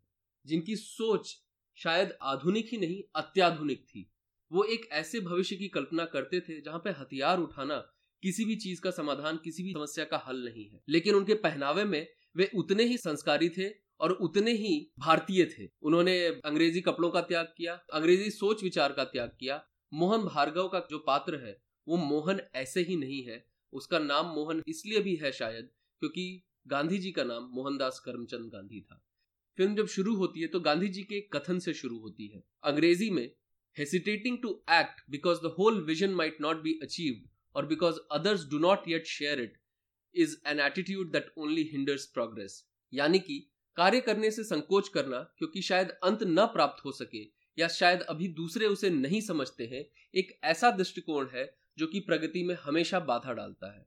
जिनकी 0.46 0.76
सोच 0.76 1.43
शायद 1.76 2.18
आधुनिक 2.22 2.70
ही 2.72 2.78
नहीं, 2.78 3.04
अत्याधुनिक 3.16 3.86
थी। 3.86 4.12
वो 4.52 4.64
एक 4.64 4.90
ऐसे 4.92 5.20
भविष्य 5.20 5.56
की 5.56 5.68
कल्पना 5.68 6.06
करते 6.06 6.40
थे 6.40 6.62
जहाँ 6.62 6.80
पे 6.80 6.90
हथियार 6.90 7.40
उठाना 7.40 7.78
किसी 8.22 8.46
भी 8.46 8.56
चीज़ 8.56 8.82
का 8.82 8.92
समाधान, 8.92 9.38
किसी 9.38 9.64
भी 9.64 9.74
समस्या 9.74 10.06
का 10.06 10.24
हल 10.28 10.46
नहीं 10.46 10.70
है। 10.70 10.84
लेकिन 10.90 11.16
उनके 11.16 11.34
पहनावे 11.34 11.84
में 11.84 12.08
वे 12.36 12.52
उतने 12.56 12.84
ही 12.84 12.98
संस्कारी 12.98 13.50
थे 13.50 13.70
और 14.00 14.12
उतने 14.12 14.52
ही 14.52 14.92
भारतीय 15.00 15.46
थे। 15.46 15.70
उन्होंने 15.82 16.28
अंग्रेज़ी 16.28 16.82
कपड़ों 16.82 17.10
का 17.10 17.22
त्याग 17.22 17.54
किया, 17.58 17.74
अंग्रेज़ी 17.94 18.32
सोच 18.32 18.64
विचार 18.64 18.94
का 18.94 19.04
त्याग 19.04 19.38
किया। 19.40 19.66
मोहन 19.94 20.24
भार्गव 20.24 20.68
का 20.68 20.88
जो 20.90 21.00
पात्र 21.00 21.36
है, 21.36 21.62
वो 21.88 21.98
मोहन 21.98 22.42
ऐसे 22.56 22.82
ही 22.82 22.96
नहीं 22.96 23.24
है। 23.24 23.46
उसका 23.74 24.00
नाम 24.00 24.26
मोहन 24.26 24.64
इसलिए 24.68 25.00
भी 25.00 25.16
है 25.16 25.32
शायद 25.32 25.70
क्योंकि 26.00 26.44
गांधी 26.68 26.98
जी 26.98 27.12
का 27.12 27.24
नाम 27.24 27.44
मोहनदास 27.44 28.00
करमचंद 28.00 28.52
गांधी 28.52 28.82
था। 28.82 29.06
फ़िल्म 29.58 29.76
जब 29.76 29.88
शुरू 29.88 30.16
होती 30.16 30.42
है 30.42 30.48
तो 30.48 30.60
गांधी 30.60 30.88
जी 30.88 31.04
के 31.04 31.20
कथन 31.22 31.60
से 31.60 31.74
शुरू 31.74 31.98
होती 32.00 32.28
है। 32.28 32.44
अंग्रेज़ी 32.64 33.10
में 33.10 33.32
hesitating 33.78 34.38
to 34.42 34.64
act 34.72 35.10
because 35.10 35.40
the 35.40 35.56
whole 35.60 35.82
vision 35.82 36.10
might 36.10 36.38
not 36.42 36.62
be 36.62 36.80
achieved 36.84 37.28
और 37.56 37.66
because 37.66 37.96
others 38.12 38.50
do 38.50 38.60
not 38.60 38.88
yet 38.88 39.06
share 39.06 39.42
it 39.42 39.58
is 40.16 40.38
an 40.48 40.60
attitude 40.60 41.12
that 41.12 41.34
only 41.38 41.64
hinders 41.64 42.06
progress 42.06 42.68
यानी 42.94 43.20
कि, 43.20 43.50
कार्य 43.76 44.02
करने 44.02 44.32
से 44.32 44.44
संकोच 44.44 44.90
करना, 44.90 45.20
क्योंकि 45.38 45.62
शायद 45.62 45.90
अंत 45.90 46.20
न 46.24 46.46
प्राप्त 46.46 46.86
हो 46.86 46.92
सके, 46.92 47.24
या 47.60 47.68
शायद 47.68 48.02
अभी 48.02 48.28
दूसरे 48.28 48.66
उसे 48.66 48.90
नहीं 48.90 49.22
समझते 49.22 49.66
हैं, 49.66 49.86
एक 50.16 50.40
ऐसा 50.44 50.72
दृष्टिकोण 50.72 51.28
है, 51.34 51.58
जो 51.78 51.88
कि 51.88 52.00
प्रगति 52.00 52.44
में 52.44 52.56
हमेशा 52.64 53.00
बाधा 53.00 53.34
डालता 53.34 53.74
है। 53.76 53.86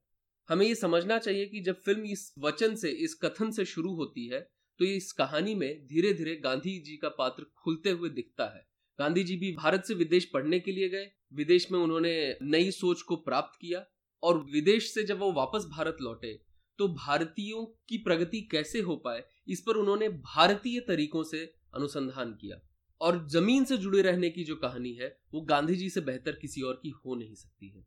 हमें 0.48 0.66
ये 0.66 0.74
समझना 0.74 1.18
चाहिए 1.18 1.46
कि 1.46 1.60
जब 1.60 1.80
फ़िल्म 1.80 2.04
इस 2.04 2.34
वचन 2.38 2.74
से, 2.74 2.90
इस 2.90 3.14
कथन 3.14 3.50
से 3.50 3.64
शुरू 3.64 3.94
होती 3.94 4.26
है 4.26 4.55
तो 4.80 4.84
इस 4.84 5.12
कहानी 5.12 5.54
में 5.54 5.86
धीरे 5.86 6.12
धीरे 6.12 6.34
गांधी 6.36 6.78
जी 6.78 6.96
का 6.96 7.08
पात्र 7.08 7.44
खुलते 7.56 7.90
हुए 7.90 8.08
दिखता 8.10 8.44
है। 8.54 8.66
गांधी 8.98 9.24
जी 9.24 9.36
भी 9.36 9.52
भारत 9.52 9.84
से 9.84 9.94
विदेश 9.94 10.24
पढ़ने 10.24 10.60
के 10.60 10.72
लिए 10.72 10.88
गए। 10.88 11.10
विदेश 11.34 11.70
में 11.72 11.78
उन्होंने 11.78 12.36
नई 12.42 12.70
सोच 12.70 13.02
को 13.02 13.16
प्राप्त 13.16 13.58
किया 13.60 13.84
और 14.22 14.38
विदेश 14.52 14.92
से 14.94 15.02
जब 15.04 15.18
वो 15.18 15.32
वापस 15.32 15.66
भारत 15.70 15.96
लौटे 16.00 16.32
तो 16.78 16.88
भारतीयों 16.88 17.64
की 17.88 17.98
प्रगति 17.98 18.40
कैसे 18.42 18.80
हो 18.80 18.96
पाए, 18.96 19.22
इस 19.48 19.60
पर 19.60 19.76
उन्होंने 19.76 20.08
भारतीय 20.08 20.80
तरीकों 20.80 21.22
से 21.22 21.38
अनुसंधान 21.74 22.32
किया। 22.32 22.60
और 23.00 23.26
ज़मीन 23.28 23.64
से 23.64 23.76
जुड़े 23.76 24.02
रहने 24.02 24.30
की 24.30 24.44
जो 24.44 24.56
कहानी 24.56 24.92
है, 24.92 25.08
वो 25.34 25.40
गांधी 25.40 25.74
जी 25.74 25.88
से 25.90 26.00
बेहतर 26.00 26.32
किसी 26.32 26.62
और 26.62 26.80
की 26.82 26.90
हो 26.96 27.14
नहीं 27.14 27.34
सकती 27.34 27.68
है। 27.68 27.84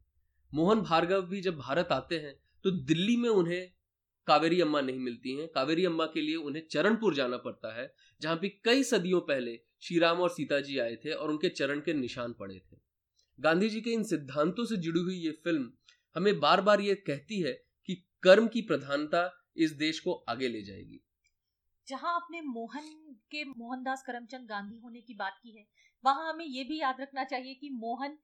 मोहन 0.53 0.81
भार्गव 0.81 1.22
भी 1.22 1.41
जब 1.41 1.58
भारत 1.58 1.88
आते 1.91 2.17
हैं 2.17 2.34
तो 2.65 2.72
दिल्ली 2.72 3.15
में 3.17 3.29
उन्हें 3.29 3.72
कावेरी 4.28 4.60
अम्मा 4.62 4.82
नहीं 4.82 5.00
मिलती 5.00 5.36
हैं। 5.36 5.48
कावेरी 5.48 5.86
अम्मा 5.86 6.06
के 6.06 6.22
लिए 6.22 6.36
उन्हें 6.38 6.64
चरणपुर 6.72 7.16
जाना 7.16 7.38
पड़ता 7.38 7.76
है, 7.76 7.92
जहाँ 8.22 8.36
पे 8.36 8.50
कई 8.64 8.84
सदियों 8.84 9.22
पहले 9.24 9.58
श्री 9.82 10.00
राम 10.00 10.20
और 10.20 10.30
सीता 10.30 10.60
जी 10.60 10.78
आए 10.80 10.96
थे 10.96 11.12
और 11.12 11.32
उनके 11.32 11.50
चरण 11.52 11.80
के 11.80 11.94
निशान 11.94 12.34
पड़े 12.34 12.56
थे। 12.56 12.78
गांधी 13.40 13.70
जी 13.70 13.82
के 13.82 13.92
इन 13.92 14.04
सिद्धांतों 14.04 14.66
से 14.66 14.78
जुड़ी 14.78 15.00
हुई 15.00 15.16
ये 15.18 15.32
फ़िल्म 15.44 15.72
हमें 16.16 16.40
बार 16.40 16.62
बार 16.62 16.82
ये 16.82 16.96
कहती 16.98 17.40
है 17.42 17.52
कि 17.90 17.96
कर्म 18.24 18.48
की 18.48 18.62
प्रधानता 18.64 19.30
इस 19.58 19.72
देश 19.76 20.00
को 20.00 20.14
आगे 20.30 20.48
ले 20.48 20.62
जाएगी। 20.62 21.00
जहाँ 21.88 22.16
आपने 22.16 22.42
मोहन 22.42 22.90
के 23.32 23.44
मोहनदास 23.46 24.04
करमचंद 24.08 24.48
गांधी 24.48 24.78
होने 24.78 25.02
की 25.02 25.14
बात 25.14 25.40
की 25.44 25.58
है, 25.58 25.66
वहाँ 26.04 26.30
हमें 26.30 26.46
ये 26.46 26.64
भी 26.64 26.80
याद 26.80 27.02
रखना 27.02 27.24
चाहिए 27.24 27.54
कि 27.54 27.70
मोहन 27.76 28.18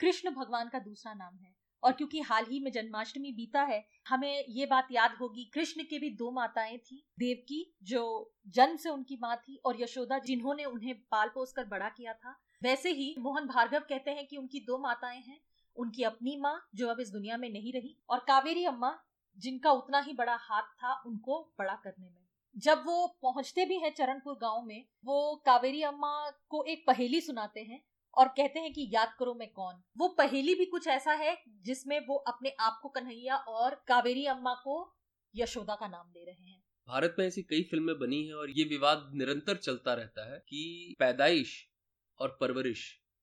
कृष्ण 0.00 0.30
भगवान 0.30 0.68
का 0.68 0.78
दूसरा 0.80 1.12
नाम 1.14 1.36
है। 1.36 1.52
और 1.84 1.92
क्योंकि 1.92 2.20
हाल 2.20 2.44
ही 2.44 2.60
में 2.60 2.72
जन्माष्टमी 2.72 3.32
बीता 3.32 3.62
है, 3.62 3.88
हमें 4.08 4.44
ये 4.48 4.66
बात 4.66 4.88
याद 4.92 5.16
होगी, 5.20 5.44
कृष्ण 5.44 5.82
के 5.82 5.98
भी 5.98 6.10
दो 6.10 6.30
माताएँ 6.30 6.78
थी, 6.78 7.06
देवकी, 7.18 7.76
जो 7.82 8.32
जन्म 8.48 8.76
से 8.76 8.90
उनकी 8.90 9.18
माँ 9.22 9.36
थी, 9.36 9.56
और 9.64 9.82
यशोदा, 9.82 10.18
जिन्होंने 10.18 10.64
उन्हें 10.64 10.94
पाल 10.94 11.28
पोस 11.28 11.52
कर 11.52 11.64
बड़ा 11.64 11.88
किया 11.88 12.12
था। 12.12 12.40
वैसे 12.62 12.90
ही 12.90 13.14
मोहन 13.18 13.46
भार्गव 13.46 13.80
कहते 13.80 14.10
हैं 14.10 14.26
कि 14.26 14.36
उनकी 14.36 14.60
दो 14.60 14.78
माताएँ 14.78 15.20
हैं, 15.20 15.40
उनकी 15.76 16.02
अपनी 16.02 16.36
माँ, 16.36 16.68
जो 16.74 16.88
अब 16.88 17.00
इस 17.00 17.10
दुनिया 17.10 17.36
में 17.36 17.50
नहीं 17.50 17.72
रही, 17.72 17.98
और 18.10 18.18
कावेरी 18.18 18.64
अम्मा, 18.64 18.98
जिनका 19.38 19.72
उतना 19.72 20.00
ही 20.00 20.12
बड़ा 20.12 20.36
हाथ 20.40 20.62
था, 20.62 21.02
उनको 21.06 21.54
बड़ा 21.58 21.74
करने 21.74 22.06
में। 22.06 22.24
जब 22.56 22.82
वो 22.86 23.18
पहुँचते 23.22 23.64
भी 23.64 23.78
हैं 23.78 23.94
चरणपुर 23.94 24.34
गाँव 24.34 24.62
में, 24.62 24.86
वो 25.04 25.42
कावेरी 25.46 25.82
अम्मा 25.82 26.30
को 26.48 26.64
एक 26.64 26.84
पहेली 26.86 27.20
सुनाते 27.20 27.60
हैं 27.60 27.82
और 28.16 28.28
कहते 28.28 28.60
हैं 28.60 28.72
कि 28.72 28.88
याद 28.92 29.14
करो 29.18 29.34
मैं 29.34 29.50
कौन। 29.52 29.82
वो 29.98 30.08
पहेली 30.18 30.54
भी 30.54 30.64
कुछ 30.66 30.86
ऐसा 30.88 31.12
है 31.14 31.36
जिसमें 31.64 31.98
वो 32.06 32.16
अपने 32.28 32.54
आप 32.60 32.78
को 32.82 32.88
कन्हैया 32.88 33.36
और 33.36 33.74
कावेरी 33.88 34.24
अम्मा 34.26 34.54
को 34.54 34.76
यशोदा 35.34 35.74
का 35.74 35.88
नाम 35.88 36.06
दे 36.08 36.24
रहे 36.24 36.50
हैं। 36.50 36.62
भारत 36.88 37.16
में 37.18 37.26
ऐसी 37.26 37.42
कई 37.42 37.62
फ़िल्में 37.62 37.98
बनी 37.98 38.26
हैं 38.26 38.34
और 38.34 38.50
ये 38.50 38.64
विवाद 38.64 39.10
निरंतर 39.14 39.56
चलता 39.58 39.94
रहता 39.94 40.32
है 40.32 40.38
कि 40.38 40.96
पैदाइश 40.98 41.56
और 42.20 42.36
परवरिश 42.40 42.82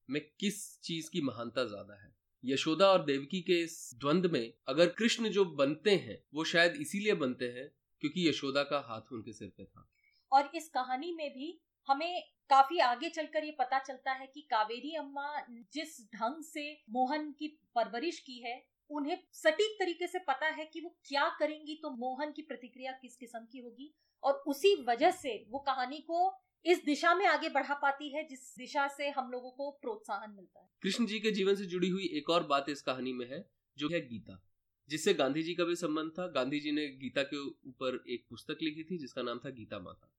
में 0.09 0.21
किस 0.39 0.81
चीज़ 0.81 1.09
की 1.09 1.21
महानता 1.21 1.63
ज़्यादा 1.65 2.01
है। 2.01 2.09
यशोदा 2.43 2.87
और 2.87 3.03
देवकी 3.05 3.41
के 3.41 3.61
इस 3.63 3.75
द्वंद 3.95 4.25
में 4.25 4.53
अगर 4.67 4.87
कृष्ण 4.89 5.29
जो 5.29 5.45
बनते 5.55 5.95
हैं 5.97 6.17
वो 6.33 6.43
शायद 6.43 6.75
इसीलिए 6.75 7.13
बनते 7.15 7.45
हैं 7.49 7.67
क्योंकि 8.01 8.27
यशोदा 8.29 8.63
का 8.63 8.79
हाथ 8.87 9.11
उनके 9.13 9.33
सिर 9.33 9.51
पे 9.57 9.65
था। 9.65 9.87
और 10.31 10.49
इस 10.55 10.69
कहानी 10.69 11.11
में 11.11 11.29
भी 11.29 11.51
हमें 11.87 12.23
काफ़ी 12.49 12.79
आगे 12.79 13.09
चलकर 13.09 13.43
ये 13.43 13.51
पता 13.51 13.79
चलता 13.79 14.11
है 14.11 14.27
कि 14.27 14.41
कावेरी 14.41 14.95
अम्मा 14.95 15.45
जिस 15.73 15.97
ढंग 16.15 16.43
से 16.43 16.71
मोहन 16.89 17.31
की 17.31 17.47
परवरिश 17.75 18.19
की 18.19 18.37
है, 18.39 18.61
उन्हें 18.89 19.17
सटीक 19.33 19.75
तरीके 19.79 20.07
से 20.07 20.19
पता 20.19 20.47
है 20.47 20.65
कि 20.65 20.81
वो 20.81 20.95
क्या 21.05 21.27
करेंगी 21.39 21.79
तो 21.83 21.89
मोहन 21.97 22.31
की 22.31 22.41
प्रतिक्रिया 22.41 22.91
किस 22.91 23.15
किस्म 23.17 23.45
की 23.51 23.59
होगी 23.59 23.93
और 24.23 24.43
उसी 24.47 24.75
वजह 24.83 25.11
से 25.11 25.35
वो 25.49 25.59
कहानी 25.59 25.99
को 26.01 26.31
इस 26.65 26.83
दिशा 26.85 27.13
में 27.15 27.25
आगे 27.25 27.49
बढ़ा 27.49 27.73
पाती 27.73 28.09
है, 28.09 28.23
जिस 28.27 28.55
दिशा 28.57 28.87
से 28.87 29.09
हम 29.09 29.31
लोगों 29.31 29.51
को 29.51 29.69
प्रोत्साहन 29.71 30.31
मिलता 30.31 30.59
है। 30.59 30.67
कृष्ण 30.81 31.05
जी 31.05 31.19
के 31.19 31.31
जीवन 31.31 31.55
से 31.55 31.65
जुड़ी 31.65 31.89
हुई 31.89 32.09
एक 32.13 32.29
और 32.29 32.43
बात 32.47 32.69
इस 32.69 32.81
कहानी 32.81 33.13
में 33.13 33.25
है, 33.29 33.45
जो 33.77 33.89
है 33.89 34.01
गीता, 34.01 34.41
जिससे 34.89 35.13
गांधी 35.13 35.43
जी 35.43 35.53
का 35.53 35.63
भी 35.63 35.75
संबंध 35.75 36.11
था। 36.11 36.27
गांधी 36.27 36.59
जी 36.59 36.71
ने 36.71 36.87
गीता 36.97 37.23
के 37.23 37.37
ऊपर 37.69 38.03
एक 38.09 38.25
पुस्तक 38.29 38.57
लिखी 38.61 38.83
थी, 38.83 38.97
जिसका 38.97 39.21
नाम 39.21 39.39
था 39.39 39.49
गीता 39.49 39.79
माता। 39.79 40.11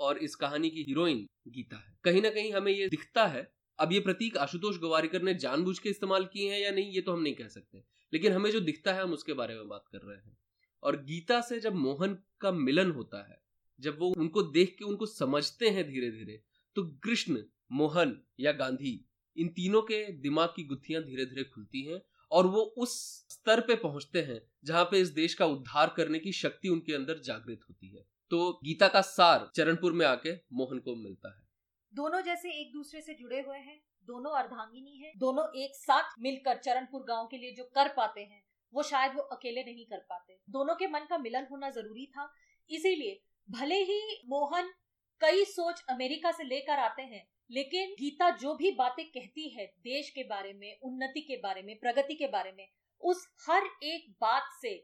और 0.00 0.18
इस 0.18 0.34
कहानी 0.34 0.70
की 0.70 0.82
हीरोइन 0.82 1.26
गीता 1.48 1.76
है। 1.76 1.98
कहीं 2.04 2.22
ना 2.22 2.30
कहीं 2.30 2.52
हमें 2.52 2.72
ये 2.72 2.88
दिखता 2.88 3.26
है, 3.26 3.52
अब 3.78 3.92
ये 3.92 4.00
प्रतीक 4.00 4.36
आशुतोष 4.36 4.78
गवारीकर 4.78 5.22
ने 5.22 5.34
जानबूझ 5.34 5.78
के 5.78 5.88
इस्तेमाल 5.88 6.24
किए 6.24 6.52
हैं 6.52 6.60
या 6.60 6.70
नहीं, 6.70 6.90
ये 6.90 7.00
तो 7.00 7.12
हम 7.12 7.22
नहीं 7.22 7.34
कह 7.34 7.48
सकते। 7.48 7.82
लेकिन 8.12 8.32
हमें 8.32 8.50
जो 8.50 8.60
दिखता 8.60 8.92
है, 8.92 9.02
हम 9.02 9.12
उसके 9.12 9.32
बारे 9.32 9.54
में 9.54 9.68
बात 9.68 9.84
कर 9.92 9.98
रहे 9.98 10.16
हैं। 10.16 10.36
और 10.82 10.96
गीता 11.04 11.40
से 11.40 11.60
जब 11.60 11.74
मोहन 11.74 12.18
का 12.40 12.52
मिलन 12.52 12.90
होता 12.90 13.28
है, 13.28 13.42
जब 13.80 13.98
वो 13.98 14.08
उनको 14.08 14.42
देख 14.42 14.76
के 14.78 14.84
उनको 14.84 15.06
समझते 15.06 15.68
हैं 15.68 15.88
धीरे 15.88 16.10
धीरे 16.10 16.42
तो 16.76 16.82
कृष्ण, 17.04 17.42
मोहन 17.72 18.20
या 18.40 18.52
गांधी, 18.52 19.04
इन 19.36 19.48
तीनों 19.48 19.82
के 19.82 20.12
दिमाग 20.12 20.48
की 20.56 20.64
गुत्थियाँ 20.64 21.02
धीरे 21.02 21.24
धीरे 21.24 21.44
खुलती 21.44 21.82
हैं 21.82 22.00
और 22.30 22.46
वो 22.46 22.60
उस 22.60 22.92
स्तर 23.30 23.60
पे 23.60 23.74
पहुँचते 23.74 24.22
हैं 24.22 24.40
जहाँ 24.64 24.84
पे 24.84 25.00
इस 25.00 25.08
देश 25.08 25.34
का 25.34 25.46
उद्धार 25.46 25.94
करने 25.96 26.18
की 26.18 26.32
शक्ति 26.32 26.68
उनके 26.68 26.94
अंदर 26.94 27.18
जागृत 27.18 27.60
होती 27.68 27.88
है। 27.88 28.04
तो 28.30 28.60
गीता 28.64 28.88
का 28.88 29.00
सार 29.00 29.50
चरणपुर 29.56 29.92
में 29.92 30.06
आके 30.06 30.32
मोहन 30.52 30.78
को 30.78 30.94
मिलता 30.96 31.28
है। 31.28 31.42
दोनों 31.94 32.20
जैसे 32.20 32.50
एक 32.50 32.72
दूसरे 32.72 33.00
से 33.00 33.14
जुड़े 33.14 33.40
हुए 33.40 33.58
हैं, 33.58 33.80
दोनों 34.04 34.30
अर्धांगिनी 34.32 34.96
है, 34.96 35.12
दोनों 35.16 35.44
एक 35.62 35.74
साथ 35.74 36.02
मिलकर 36.18 36.56
चरणपुर 36.56 37.02
गाँव 37.02 37.26
के 37.26 37.36
लिए 37.36 37.52
जो 37.52 37.64
कर 37.64 37.88
पाते 37.88 38.20
हैं, 38.20 38.42
वो 38.74 38.82
शायद 38.82 39.12
वो 39.14 39.22
अकेले 39.22 39.64
नहीं 39.64 39.86
कर 39.86 39.98
पाते। 39.98 40.38
दोनों 40.50 40.74
के 40.74 40.86
मन 40.86 41.06
का 41.10 41.18
मिलन 41.18 41.46
होना 41.50 41.70
ज़रूरी 41.70 42.06
था, 42.06 42.32
इसीलिए 42.70 43.20
भले 43.50 43.74
ही 43.74 44.22
मोहन 44.28 44.72
कई 45.20 45.44
सोच 45.44 45.84
अमेरिका 45.88 46.32
से 46.32 46.44
लेकर 46.44 46.78
आते 46.78 47.02
हैं, 47.02 47.26
लेकिन 47.50 47.94
गीता 48.00 48.30
जो 48.30 48.54
भी 48.54 48.70
बातें 48.70 49.04
कहती 49.04 49.48
है 49.48 49.66
देश 49.66 50.10
के 50.10 50.22
बारे 50.22 50.52
में, 50.52 50.78
उन्नति 50.82 51.20
के 51.20 51.36
बारे 51.36 51.62
में, 51.62 51.78
प्रगति 51.78 52.14
के 52.14 52.26
बारे 52.26 52.52
में, 52.52 52.68
उस 53.00 53.28
हर 53.48 53.62
एक 53.82 54.10
बात 54.20 54.50
से 54.62 54.74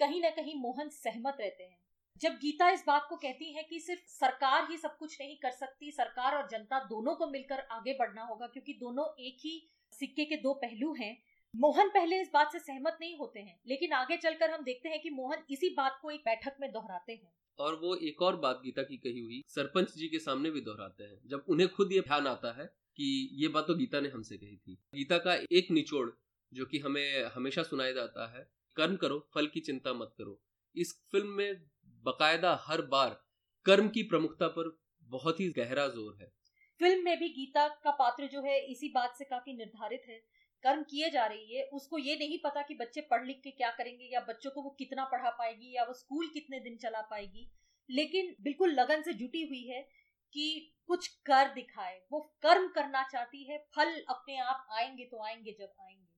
कहीं 0.00 0.20
ना 0.20 0.30
कहीं 0.30 0.54
मोहन 0.60 0.88
सहमत 0.88 1.36
रहते 1.40 1.64
हैं। 1.64 1.79
जब 2.20 2.32
गीता 2.32 2.68
इस 2.70 2.82
बात 2.86 3.06
को 3.08 3.16
कहती 3.16 3.52
है 3.52 3.62
कि 3.62 3.78
सिर्फ़ 3.80 4.00
सरकार 4.08 4.66
ही 4.70 4.76
सब 4.76 4.96
कुछ 4.98 5.16
नहीं 5.20 5.36
कर 5.36 5.50
सकती, 5.50 5.90
सरकार 5.90 6.34
और 6.36 6.48
जनता 6.48 6.78
दोनों 6.78 7.14
को 7.14 7.26
मिलकर 7.26 7.60
आगे 7.72 7.92
बढ़ना 7.92 8.22
होगा, 8.22 8.46
क्योंकि 8.46 8.72
दोनों 8.72 9.04
एक 9.24 9.36
ही 9.40 9.52
सिक्के 9.92 10.24
के 10.24 10.36
दो 10.36 10.52
पहलू 10.54 10.92
हैं। 10.94 11.16
मोहन 11.54 11.88
पहले 11.88 12.20
इस 12.20 12.30
बात 12.34 12.52
से 12.52 12.58
सहमत 12.58 12.98
नहीं 13.00 13.16
होते 13.16 13.40
हैं, 13.40 13.60
लेकिन 13.66 13.92
आगे 13.92 14.16
चलकर 14.16 14.50
हम 14.50 14.64
देखते 14.64 14.88
हैं 14.88 15.00
कि 15.00 15.10
मोहन 15.10 15.44
इसी 15.50 15.68
बात 15.68 15.98
को 16.02 16.10
एक 16.10 16.20
बैठक 16.20 16.56
में 16.60 16.70
दोहराते 16.72 17.12
हैं। 17.12 17.32
और 17.58 17.74
वो 17.74 17.94
एक 18.02 18.22
और 18.22 18.36
बात 18.36 18.60
गीता 18.64 18.82
की 18.82 18.96
कही 18.96 19.20
हुई, 19.20 19.42
सरपंच 19.48 19.94
जी 19.94 20.08
के 20.08 20.18
सामने 20.18 20.50
भी 20.50 20.60
दोहराते 20.60 21.04
हैं, 21.04 21.18
जब 21.26 21.44
उन्हें 21.48 21.68
खुद 21.68 21.92
ये 21.92 22.00
ध्यान 22.00 22.26
आता 22.26 22.52
है 22.52 22.66
कि 22.66 23.28
ये 23.32 23.48
बात 23.48 23.66
तो 23.66 23.74
गीता 23.74 24.00
ने 24.00 24.08
हमसे 24.08 24.36
कही 24.36 24.56
थी। 24.56 24.78
गीता 24.94 25.18
का 25.18 25.34
एक 25.52 25.70
निचोड़, 25.70 26.10
जो 26.52 26.66
कि 26.66 26.78
हमें 26.78 27.24
हमेशा 27.24 27.62
सुनाया 27.62 27.92
जाता 27.92 28.30
है, 28.36 28.48
कर्म 28.76 28.96
करो, 28.96 29.28
फल 29.34 29.46
की 29.46 29.60
चिंता 29.60 29.92
मत 29.92 30.14
करो, 30.18 30.40
इस 30.76 30.92
फ़िल्म 31.12 31.28
में 31.28 31.62
बकायदा 32.04 32.58
हर 32.62 32.82
बार 32.86 33.20
कर्म 33.66 33.88
की 33.88 34.02
प्रमुखता 34.02 34.48
पर 34.48 34.76
बहुत 35.02 35.40
ही 35.40 35.48
गहरा 35.48 35.86
ज़ोर 35.88 36.16
है। 36.20 36.32
फ़िल्म 36.80 37.04
में 37.04 37.18
भी 37.18 37.28
गीता 37.28 37.66
का 37.84 37.90
पात्र 37.90 38.26
जो 38.26 38.42
है 38.42 38.58
इसी 38.66 38.88
बात 38.88 39.14
से 39.18 39.24
काफ़ी 39.24 39.56
निर्धारित 39.56 40.02
है। 40.08 40.18
कर्म 40.64 40.82
किए 40.82 41.10
जा 41.10 41.26
रही 41.26 41.56
है 41.56 41.64
उसको 41.72 41.98
ये 41.98 42.16
नहीं 42.16 42.38
पता 42.44 42.62
कि 42.62 42.74
बच्चे 42.74 43.00
पढ़ 43.00 43.24
लिख 43.26 43.40
के 43.44 43.50
क्या 43.50 43.70
करेंगे 43.70 44.04
या 44.04 44.20
बच्चों 44.20 44.50
को 44.50 44.62
वो 44.62 44.70
कितना 44.70 45.04
पढ़ा 45.04 45.30
पाएगी 45.30 45.74
या 45.76 45.84
वो 45.84 45.92
स्कूल 45.92 46.28
कितने 46.28 46.60
दिन 46.60 46.76
चला 46.76 47.00
पाएगी। 47.00 47.48
लेकिन 47.90 48.34
बिल्कुल 48.40 48.72
लगन 48.72 49.02
से 49.02 49.12
जुटी 49.12 49.42
हुई 49.42 49.62
है 49.66 49.80
कि 50.32 50.74
कुछ 50.86 51.06
कर 51.26 51.52
दिखाए। 51.54 52.00
वो 52.12 52.20
कर्म 52.42 52.68
करना 52.68 53.02
चाहती 53.02 53.44
है 53.44 53.58
फल 53.76 53.94
अपने 54.08 54.38
आप 54.38 54.66
आएँगे 54.72 55.04
तो 55.04 55.24
आएँगे 55.24 55.52
जब 55.52 55.72
आएँगे। 55.80 56.08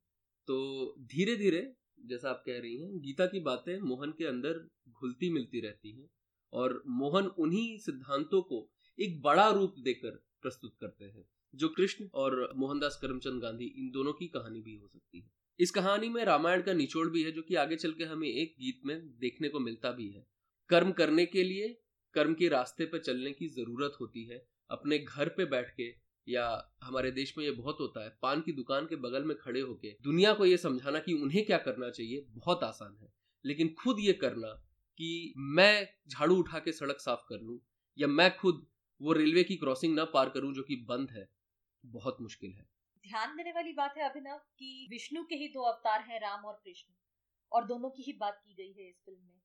तो 0.49 0.95
धीरे 1.07 1.37
धीरे 1.37 1.73
जैसा 2.07 2.31
आप 2.31 2.43
कह 2.47 2.59
रही 2.61 2.77
हैं 2.77 3.01
गीता 3.01 3.27
की 3.27 3.41
बातें 3.41 3.79
मोहन 3.81 4.11
के 4.11 4.25
अंदर 4.25 4.59
घुलती 5.03 5.31
मिलती 5.31 5.61
रहती 5.61 5.93
हैं 5.93 6.09
और 6.53 6.83
मोहन 6.87 7.27
उन्हीं 7.39 7.79
सिद्धांतों 7.79 8.43
को 8.43 8.69
एक 8.99 9.21
बड़ा 9.23 9.49
रूप 9.51 9.75
देकर 9.79 10.11
प्रस्तुत 10.43 10.77
करते 10.81 11.05
हैं, 11.05 11.25
जो 11.55 11.69
कृष्ण 11.69 12.09
और 12.15 12.53
मोहनदास 12.57 12.99
करमचंद 13.03 13.43
गांधी, 13.43 13.65
इन 13.65 13.91
दोनों 13.91 14.13
की 14.13 14.27
कहानी 14.27 14.61
भी 14.61 14.75
हो 14.77 14.89
सकती 14.89 15.21
है। 15.21 15.31
इस 15.61 15.71
कहानी 15.71 16.09
में 16.09 16.25
रामायण 16.25 16.63
का 16.63 16.73
निचोड़ 16.73 17.09
भी 17.09 17.23
है, 17.23 17.33
जो 17.33 17.43
कि 17.43 17.55
आगे 17.55 17.77
चल 17.77 17.93
के 17.93 18.05
हमें 18.05 18.29
एक 18.29 18.55
गीत 18.61 18.81
में 18.87 19.19
देखने 19.19 19.49
को 19.49 19.61
मिलता 19.61 19.91
भी 19.93 20.09
है। 20.11 20.27
कर्म 20.69 20.93
करने 20.93 21.27
के 21.27 21.43
लिए, 21.43 21.69
कर्म 22.15 22.35
के 22.35 22.49
रास्ते 22.49 22.85
पर 22.85 22.99
चलने 22.99 23.33
की 23.33 23.49
ज़रूरत 23.49 23.97
होती 24.01 24.25
है, 24.25 24.47
अपने 24.71 24.99
घर 24.99 25.29
पे 25.29 25.45
बैठ 25.45 25.71
के, 25.77 25.89
या 26.29 26.75
हमारे 26.83 27.11
देश 27.11 27.35
में 27.39 27.45
ये 27.45 27.51
बहुत 27.51 27.77
होता 27.81 28.05
है, 28.05 28.19
पान 28.23 28.41
की 28.41 28.53
दुकान 28.53 28.87
के 28.87 28.97
बगल 28.97 29.25
में 29.25 29.37
खड़े 29.37 29.61
होके, 29.61 29.97
दुनिया 30.03 30.33
को 30.35 30.47
ये 30.47 30.57
समझाना 30.57 30.99
कि 30.99 31.13
उन्हें 31.13 31.45
क्या 31.47 31.59
करना 31.59 31.91
चाहिए, 31.91 32.27
बहुत 32.29 32.65
आसान 32.65 32.97
है। 33.01 33.13
लेकिन 33.45 33.75
खुद 33.79 33.97
ये 34.01 34.13
करना 34.13 34.53
कि 34.99 35.35
मैं 35.37 35.89
झाड़ू 36.09 36.37
उठा 36.37 36.59
के 36.59 36.73
सड़क 36.73 37.01
साफ़ 37.01 37.21
कर 37.29 37.41
लूँ 37.41 37.59
या 37.99 38.07
मैं 38.09 38.31
खुद 38.37 38.67
वो 39.01 39.13
रेलवे 39.13 39.45
की 39.45 39.57
क्रॉसिंग 39.57 39.95
ना 39.95 40.05
पार 40.05 40.29
करूँ 40.29 40.53
जो 40.55 40.63
कि 40.63 40.77
बंद 40.89 41.11
है 41.11 41.29
बहुत 41.85 42.17
मुश्किल 42.21 42.53
है। 42.53 42.67
ध्यान 43.05 43.37
देने 43.37 43.53
वाली 43.53 43.73
बात 43.73 43.95
है 43.97 44.09
अभिनव 44.11 44.37
कि 44.59 44.89
विष्णु 44.91 45.23
के 45.25 45.35
ही 45.35 45.49
दो 45.49 45.63
अवतार 45.63 46.01
हैं 46.01 46.21
राम 46.21 46.45
और 46.45 46.61
कृष्ण 46.65 46.93
और 47.53 47.65
दोनों 47.65 47.91
की 47.91 48.03
ही 48.03 48.13
बात 48.13 48.43
की 48.47 48.55
गई 48.55 48.73
है 48.73 48.89
इस 48.89 49.01
फ़िल्म 49.05 49.21
में। 49.21 49.41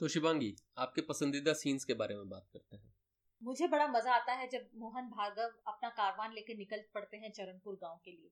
तो 0.00 0.08
शिवांगी 0.08 0.54
आपके 0.78 1.00
पसंदीदा 1.00 1.52
सीन्स 1.52 1.84
के 1.84 1.94
बारे 1.94 2.16
में 2.16 2.28
बात 2.28 2.48
करते 2.52 2.76
हैं। 2.76 2.94
मुझे 3.42 3.66
बड़ा 3.66 3.86
मज़ा 3.88 4.14
आता 4.14 4.32
है 4.32 4.48
जब 4.48 4.68
मोहन 4.76 5.08
भार्गव 5.08 5.52
अपना 5.66 5.88
कारवान 5.90 6.32
लेकर 6.32 6.56
निकल 6.56 6.84
पड़ते 6.94 7.16
हैं 7.16 7.30
चरणपुर 7.32 7.74
गाँव 7.74 8.00
के 8.04 8.10
लिए। 8.10 8.30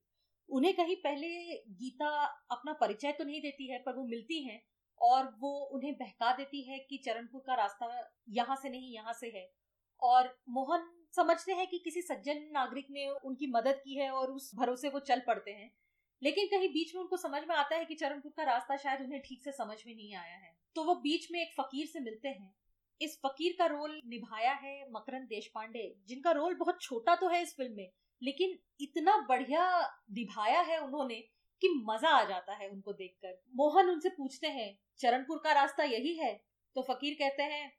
उन्हें 0.49 0.75
कहीं 0.75 0.97
पहले 0.97 1.29
गीता 1.75 2.09
अपना 2.51 2.73
परिचय 2.73 3.13
तो 3.13 3.25
नहीं 3.25 3.41
देती 3.41 3.71
है, 3.71 3.79
पर 3.79 3.97
वो 3.97 4.05
मिलती 4.05 4.43
हैं 4.43 4.61
और 5.01 5.35
वो 5.41 5.53
उन्हें 5.75 5.93
बहका 5.95 6.33
देती 6.33 6.63
है 6.63 6.79
कि 6.81 6.97
चरणपुर 6.97 7.43
का 7.47 7.55
रास्ता 7.55 7.89
यहाँ 8.31 8.57
से 8.57 8.69
नहीं, 8.69 8.93
यहाँ 8.95 9.13
से 9.13 9.33
है। 9.37 9.49
और 10.03 10.37
मोहन 10.49 10.91
समझते 11.17 11.53
हैं 11.53 11.67
कि 11.67 11.79
किसी 11.79 12.03
सज्जन 12.03 12.43
नागरिक 12.53 12.87
ने 12.91 13.09
उनकी 13.09 13.47
मदद 13.47 13.81
की 13.85 13.95
है 13.95 14.11
और 14.11 14.31
उस 14.31 14.51
भरोसे 14.55 14.89
वो 14.89 15.01
चल 15.01 15.23
पड़ते 15.27 15.51
हैं। 15.51 15.71
लेकिन 16.23 16.47
कहीं 16.47 16.69
बीच 16.69 16.95
में 16.95 17.01
उनको 17.03 17.17
समझ 17.17 17.43
में 17.49 17.55
आता 17.57 17.77
है 17.77 17.85
कि 17.85 17.95
चरणपुर 17.95 18.33
का 18.37 18.45
रास्ता 18.45 18.77
शायद 18.77 19.01
उन्हें 19.01 19.21
ठीक 19.21 19.43
से 19.45 19.53
समझ 19.53 19.77
में 19.87 19.95
नहीं 19.95 20.15
आया 20.15 20.37
है। 20.37 20.55
तो 20.77 20.85
वो 20.85 20.95
बीच 21.01 21.29
में 21.33 21.41
एक 21.41 21.53
फकीर 21.53 21.87
से 21.87 22.01
मिलते 22.01 22.29
हैं। 22.29 22.55
इस 23.01 23.19
फकीर 23.19 23.55
का 23.59 23.67
रोल 23.67 24.01
निभाया 24.07 24.53
है 24.55 24.79
मकरंद 24.91 25.27
देश 25.29 25.51
पांडे 25.55 25.83
जिनका 26.09 26.31
रोल 26.31 26.55
बहुत 26.55 26.81
छोटा 26.81 27.15
तो 27.17 27.29
है 27.29 27.43
इस 27.43 27.55
फ़िल्म 27.57 27.77
में 27.77 27.91
लेकिन 28.23 28.59
इतना 28.81 29.17
बढ़िया 29.29 29.81
निभाया 30.13 30.61
है 30.61 30.79
उन्होंने 30.79 31.15
कि 31.63 31.69
मज़ा 31.89 32.09
आ 32.09 32.25
जाता 32.25 32.55
है 32.55 32.69
उनको 32.69 32.93
देखकर। 32.93 33.39
मोहन 33.57 33.91
उनसे 33.91 34.09
पूछते 34.09 34.47
हैं, 34.47 34.79
चरणपुर 34.99 35.39
का 35.39 35.53
रास्ता 35.53 35.85
यही 35.85 36.15
है? 36.15 36.33
तो 36.77 36.83
फकीर 36.83 37.15
कहते 37.15 37.43
हैं, 37.43 37.73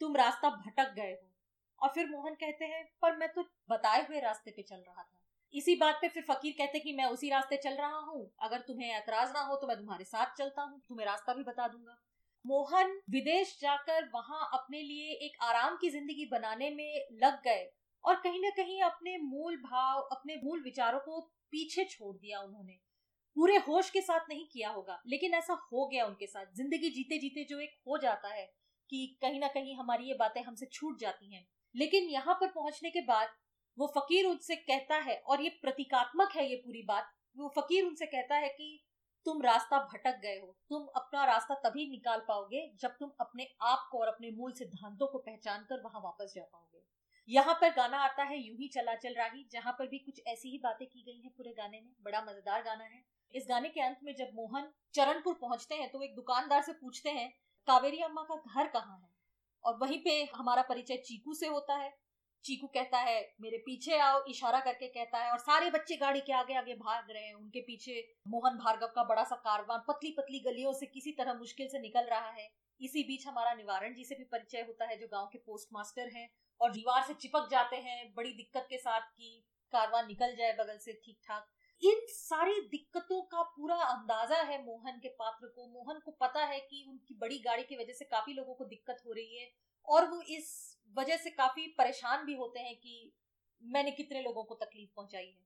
तुम 0.00 0.16
रास्ता 0.16 0.50
भटक 0.50 0.94
गए 0.94 1.12
हो। 1.12 1.30
और 1.80 1.88
फिर 1.88 2.06
मोहन 2.06 2.34
कहते 2.34 2.64
हैं, 2.64 2.84
पर 3.02 3.16
मैं 3.16 3.28
तो 3.32 3.42
बताए 3.70 4.06
हुए 4.06 4.20
रास्ते 4.20 4.50
पे 4.50 4.62
चल 4.62 4.76
रहा 4.76 5.02
था। 5.02 5.20
इसी 5.54 5.74
बात 5.74 5.98
पे 6.00 6.08
फिर 6.08 6.22
फकीर 6.22 6.54
कहते 6.58 6.78
कि 6.78 6.92
मैं 6.92 7.04
उसी 7.04 7.30
रास्ते 7.30 7.56
चल 7.56 7.74
रहा 7.74 7.98
हूँ। 7.98 8.30
अगर 8.42 8.58
तुम्हें 8.58 8.90
ऐतराज 8.90 9.32
ना 9.32 9.40
हो 9.40 9.56
तो 9.56 9.66
मैं 9.66 9.76
तुम्हारे 9.76 10.04
साथ 10.04 10.34
चलता 10.38 10.62
हूँ। 10.62 10.80
तुम्हें 10.88 11.06
रास्ता 11.06 11.34
भी 11.34 11.42
बता 11.42 11.68
दूँगा। 11.68 11.96
मोहन 12.44 13.00
विदेश 13.10 13.58
जाकर 13.60 14.10
वहाँ 14.14 14.48
अपने 14.52 14.82
लिए 14.82 15.12
एक 15.26 15.36
आराम 15.42 15.76
की 15.76 15.90
ज़िंदगी 15.90 16.26
बनाने 16.26 16.70
में 16.70 17.06
लग 17.12 17.42
गए। 17.42 17.70
और 18.04 18.14
कहीं 18.16 18.40
ना 18.40 18.50
कहीं 18.56 18.80
अपने 18.82 19.16
मूल 19.18 19.56
भाव, 19.58 20.00
अपने 20.02 20.40
मूल 20.44 20.62
विचारों 20.62 20.98
को 21.00 21.20
पीछे 21.52 21.84
छोड़ 21.86 22.16
दिया 22.16 22.40
उन्होंने। 22.40 22.78
पूरे 23.36 23.56
होश 23.58 23.90
के 23.90 24.00
साथ 24.02 24.28
नहीं 24.28 24.46
किया 24.48 24.70
होगा, 24.70 25.00
लेकिन 25.06 25.34
ऐसा 25.34 25.54
हो 25.64 25.86
गया 25.86 26.04
उनके 26.06 26.26
साथ। 26.26 26.54
ज़िंदगी 26.56 26.90
जीते 26.90 27.18
जीते 27.18 27.44
जो 27.44 27.58
एक 27.60 27.70
हो 27.88 27.98
जाता 27.98 28.28
है 28.30 28.44
कि 28.90 29.06
कहीं 29.22 29.40
ना 29.40 29.48
कहीं 29.50 29.76
हमारी 29.76 30.08
ये 30.08 30.14
बातें 30.14 30.42
हमसे 30.42 30.66
छूट 30.66 30.98
जाती 31.00 31.34
हैं। 31.34 31.46
लेकिन 31.74 32.08
यहाँ 32.10 32.34
पर 32.34 32.48
पहुँचने 32.50 32.90
के 32.90 33.00
बाद 33.02 33.28
वो 33.78 33.86
फकीर 33.88 34.26
उनसे 34.26 34.56
कहता 34.56 34.96
है, 34.96 35.16
और 35.18 35.42
ये 35.42 35.48
प्रतीकात्मक 35.62 36.36
है 36.36 36.48
ये 36.50 36.56
पूरी 36.56 36.82
बात, 36.84 37.10
वो 37.36 37.52
फकीर 37.56 37.84
उनसे 37.84 38.06
कहता 38.06 38.36
है 38.36 38.48
कि 38.50 38.80
तुम 39.26 39.40
रास्ता 39.42 39.78
भटक 39.84 40.18
गए 40.22 40.38
हो, 40.38 40.54
तुम 40.70 40.86
अपना 40.96 41.24
रास्ता 41.24 41.54
तभी 41.60 41.90
निकाल 41.90 42.20
पाओगे 42.28 42.60
जब 42.80 42.96
तुम 43.00 43.10
अपने 43.20 43.48
आप 43.62 43.88
को 43.92 43.98
और 43.98 44.08
अपने 44.08 44.30
मूल 44.30 44.52
सिद्धांतों 44.52 45.06
को 45.06 45.18
पहचान 45.20 45.64
कर 45.68 45.82
वहाँ 45.84 46.02
वापस 46.02 46.32
जा 46.36 46.42
पाओगे। 46.42 46.82
यहाँ 47.28 47.54
पर 47.54 47.70
गाना 47.70 47.98
आता 47.98 48.22
है 48.22 48.38
यूँ 48.38 48.56
ही 48.56 48.68
चला 48.68 48.94
चल 48.94 49.14
रही, 49.14 49.46
जहाँ 49.52 49.72
पर 49.72 49.86
भी 49.86 49.98
कुछ 49.98 50.20
ऐसी 50.26 50.50
ही 50.50 50.58
बातें 50.58 50.86
की 50.86 51.02
गई 51.02 51.20
हैं 51.20 51.30
पूरे 51.36 51.50
गाने 51.50 51.80
में। 51.80 51.90
बड़ा 52.04 52.20
मज़ेदार 52.20 52.62
गाना 52.62 52.84
है। 52.84 53.02
इस 53.34 53.46
गाने 53.48 53.68
के 53.68 53.80
अंत 53.80 53.98
में 54.04 54.14
जब 54.14 54.30
मोहन 54.34 54.68
चरणपुर 54.94 55.34
पहुँचते 55.34 55.74
हैं 55.74 55.90
तो 55.90 56.02
एक 56.02 56.14
दुकानदार 56.16 56.62
से 56.62 56.72
पूछते 56.72 57.10
हैं, 57.10 57.28
कावेरी 57.68 58.00
अम्मा 58.02 58.22
का 58.22 58.36
घर 58.36 58.68
कहाँ 58.68 58.98
है? 58.98 59.08
और 59.64 59.78
वहीं 59.78 59.98
पे 59.98 60.22
हमारा 60.34 60.62
परिचय 60.62 60.96
चीकू 60.96 61.34
से 61.34 61.46
होता 61.46 61.76
है। 61.76 61.92
चीकू 62.44 62.66
कहता 62.66 62.98
है, 62.98 63.20
मेरे 63.40 63.58
पीछे 63.58 63.98
आओ, 63.98 64.22
इशारा 64.26 64.60
करके 64.60 64.86
कहता 64.88 65.18
है, 65.18 65.30
और 65.30 65.38
सारे 65.38 65.70
बच्चे 65.70 65.96
गाड़ी 65.96 66.20
के 66.20 66.32
आगे 66.32 66.54
आगे 66.54 66.74
भाग 66.74 67.10
रहे 67.10 67.22
हैं। 67.22 67.34
उनके 67.34 67.60
पीछे 67.60 68.02
मोहन 68.28 68.58
भार्गव 68.58 68.92
का 68.96 69.04
बड़ा 69.04 69.24
सा 69.24 69.36
कारवान 69.36 69.82
पतली 69.88 70.10
पतली 70.10 70.40
गलियों 70.40 70.72
से 70.72 70.86
किसी 70.88 71.12
तरह 71.12 71.34
मुश्किल 71.34 71.68
से 71.68 71.78
निकल 71.78 72.10
रहा 72.10 72.30
है। 72.30 72.48
इसी 72.80 73.02
बीच 73.02 73.26
हमारा 73.26 73.54
निवारण 73.54 73.94
जी 73.94 74.04
से 74.04 74.14
भी 74.14 74.24
परिचय 74.24 74.64
होता 74.68 74.86
है, 74.86 74.98
जो 74.98 75.06
गाँव 75.06 75.28
के 75.32 75.38
पोस्ट 75.38 75.68
मास्टर 75.72 76.10
हैं, 76.16 76.28
और 76.60 76.72
दीवार 76.72 77.02
से 77.02 77.14
चिपक 77.14 77.48
जाते 77.50 77.76
हैं, 77.78 78.12
बड़ी 78.16 78.32
दिक्कत 78.32 78.66
के 78.70 78.78
साथ 78.78 79.00
कि 79.00 79.42
कारवान 79.72 80.06
निकल 80.06 80.34
जाए, 80.36 80.52
बगल 80.52 80.78
से 80.78 80.92
ठीक 81.04 81.18
ठाक 81.26 81.50
इन 81.82 82.06
सारी 82.08 82.60
दिक्कतों 82.68 83.20
का 83.22 83.42
पूरा 83.42 83.76
अंदाज़ा 83.76 84.36
है 84.42 84.62
मोहन 84.64 84.98
के 84.98 85.08
पात्र 85.10 85.46
को। 85.46 85.66
मोहन 85.68 85.98
को 86.04 86.10
पता 86.20 86.44
है 86.44 86.58
कि 86.60 86.84
उनकी 86.88 87.14
बड़ी 87.14 87.38
गाड़ी 87.38 87.62
की 87.62 87.76
वजह 87.76 87.92
से 87.92 88.04
काफ़ी 88.04 88.32
लोगों 88.32 88.54
को 88.54 88.64
दिक्कत 88.66 89.02
हो 89.06 89.12
रही 89.12 89.38
है, 89.38 89.50
और 89.88 90.08
वो 90.10 90.20
इस 90.30 90.73
वजह 90.98 91.16
से 91.16 91.30
काफ़ी 91.30 91.66
परेशान 91.78 92.24
भी 92.24 92.34
होते 92.34 92.60
हैं 92.60 92.76
कि 92.76 93.12
मैंने 93.62 93.90
कितने 93.90 94.22
लोगों 94.22 94.44
को 94.44 94.54
तकलीफ़ 94.54 94.90
पहुंचाई 94.96 95.26
है। 95.26 95.44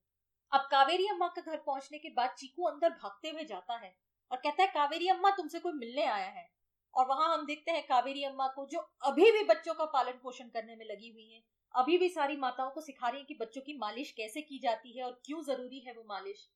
अब 0.52 0.68
कावेरी 0.70 1.06
अम्मा 1.06 1.28
के 1.28 1.40
घर 1.40 1.56
पहुँचने 1.56 1.98
के 1.98 2.10
बाद 2.10 2.30
चीकू 2.30 2.64
अंदर 2.64 2.90
भागते 2.90 3.30
हुए 3.30 3.44
जाता 3.44 3.76
है 3.76 3.96
और 4.30 4.38
कहता 4.38 4.62
है, 4.62 4.68
कावेरी 4.68 5.08
अम्मा, 5.08 5.30
तुमसे 5.30 5.58
कोई 5.58 5.72
मिलने 5.72 6.04
आया 6.04 6.26
है? 6.26 6.50
और 6.94 7.06
वहाँ 7.06 7.38
हम 7.38 7.46
देखते 7.46 7.70
हैं 7.70 7.86
कावेरी 7.86 8.24
अम्मा 8.24 8.48
को, 8.48 8.66
जो 8.66 8.78
अभी 9.04 9.32
भी 9.32 9.44
बच्चों 9.44 9.74
का 9.74 9.84
पालन 9.84 10.12
पोषण 10.12 10.48
करने 10.48 10.76
में 10.76 10.86
लगी 10.86 11.10
हुई 11.10 11.30
है। 11.32 11.42
अभी 11.74 11.98
भी 11.98 12.08
सारी 12.08 12.36
माताओं 12.36 12.70
को 12.70 12.80
सिखा 12.80 13.08
रही 13.08 13.18
है 13.18 13.24
कि 13.24 13.34
बच्चों 13.34 13.62
की 13.62 13.78
मालिश 13.78 14.12
कैसे 14.12 14.42
की 14.42 14.58
जाती 14.58 14.98
है 14.98 15.04
और 15.04 15.22
क्यों 15.24 15.42
ज़रूरी 15.42 15.78
है 15.78 15.92
वो 15.92 16.04
मालिश। 16.08 16.48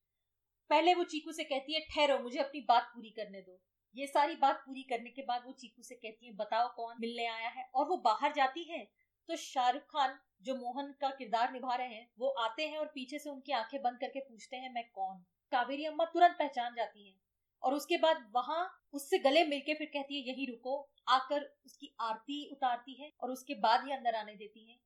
पहले 0.70 0.94
वो 0.94 1.04
चीकू 1.04 1.32
से 1.32 1.44
कहती 1.44 1.74
है, 1.74 1.80
ठहरो, 1.80 2.18
मुझे 2.18 2.38
अपनी 2.38 2.60
बात 2.60 2.82
पूरी 2.94 3.10
करने 3.10 3.40
दो। 3.40 3.60
ये 3.96 4.06
सारी 4.06 4.34
बात 4.36 4.62
पूरी 4.66 4.82
करने 4.82 5.10
के 5.10 5.22
बाद 5.22 5.42
वो 5.46 5.52
चीकू 5.52 5.82
से 5.82 5.94
कहती 5.94 6.26
है, 6.26 6.32
बताओ 6.32 6.68
कौन 6.76 6.94
मिलने 7.00 7.26
आया 7.26 7.48
है? 7.48 7.68
और 7.74 7.88
वो 7.88 7.96
बाहर 7.96 8.32
जाती 8.32 8.62
है 8.64 8.86
तो 9.28 9.36
शाहरुख 9.36 9.82
खान 9.90 10.18
जो 10.42 10.54
मोहन 10.56 10.92
का 11.00 11.10
किरदार 11.10 11.52
निभा 11.52 11.74
रहे 11.74 11.88
हैं, 11.88 12.08
वो 12.18 12.28
आते 12.40 12.66
हैं 12.68 12.78
और 12.78 12.86
पीछे 12.86 13.18
से 13.18 13.30
उनकी 13.30 13.52
आँखें 13.52 13.80
बंद 13.82 13.98
करके 14.00 14.20
पूछते 14.20 14.56
हैं, 14.56 14.72
मैं 14.74 14.84
कौन? 14.90 15.18
कावेरी 15.52 15.84
अम्मा 15.84 16.04
तुरंत 16.04 16.36
पहचान 16.38 16.74
जाती 16.76 17.06
हैं 17.08 17.14
और 17.62 17.74
उसके 17.74 17.96
बाद 17.98 18.24
वहाँ 18.34 18.62
उससे 18.94 19.18
गले 19.18 19.44
मिलके 19.44 19.74
फिर 19.74 19.86
कहती 19.86 20.20
है, 20.20 20.28
यही 20.28 20.46
रुको। 20.46 20.88
आकर 21.08 21.42
उसकी 21.66 21.94
आरती 22.00 22.48
उतारती 22.52 22.94
है 22.94 23.12
और 23.20 23.30
उसके 23.30 23.54
बाद 23.60 23.84
ही 23.86 23.92
अंदर 23.92 24.14
आने 24.14 24.34
देती 24.34 24.68
है। 24.70 24.76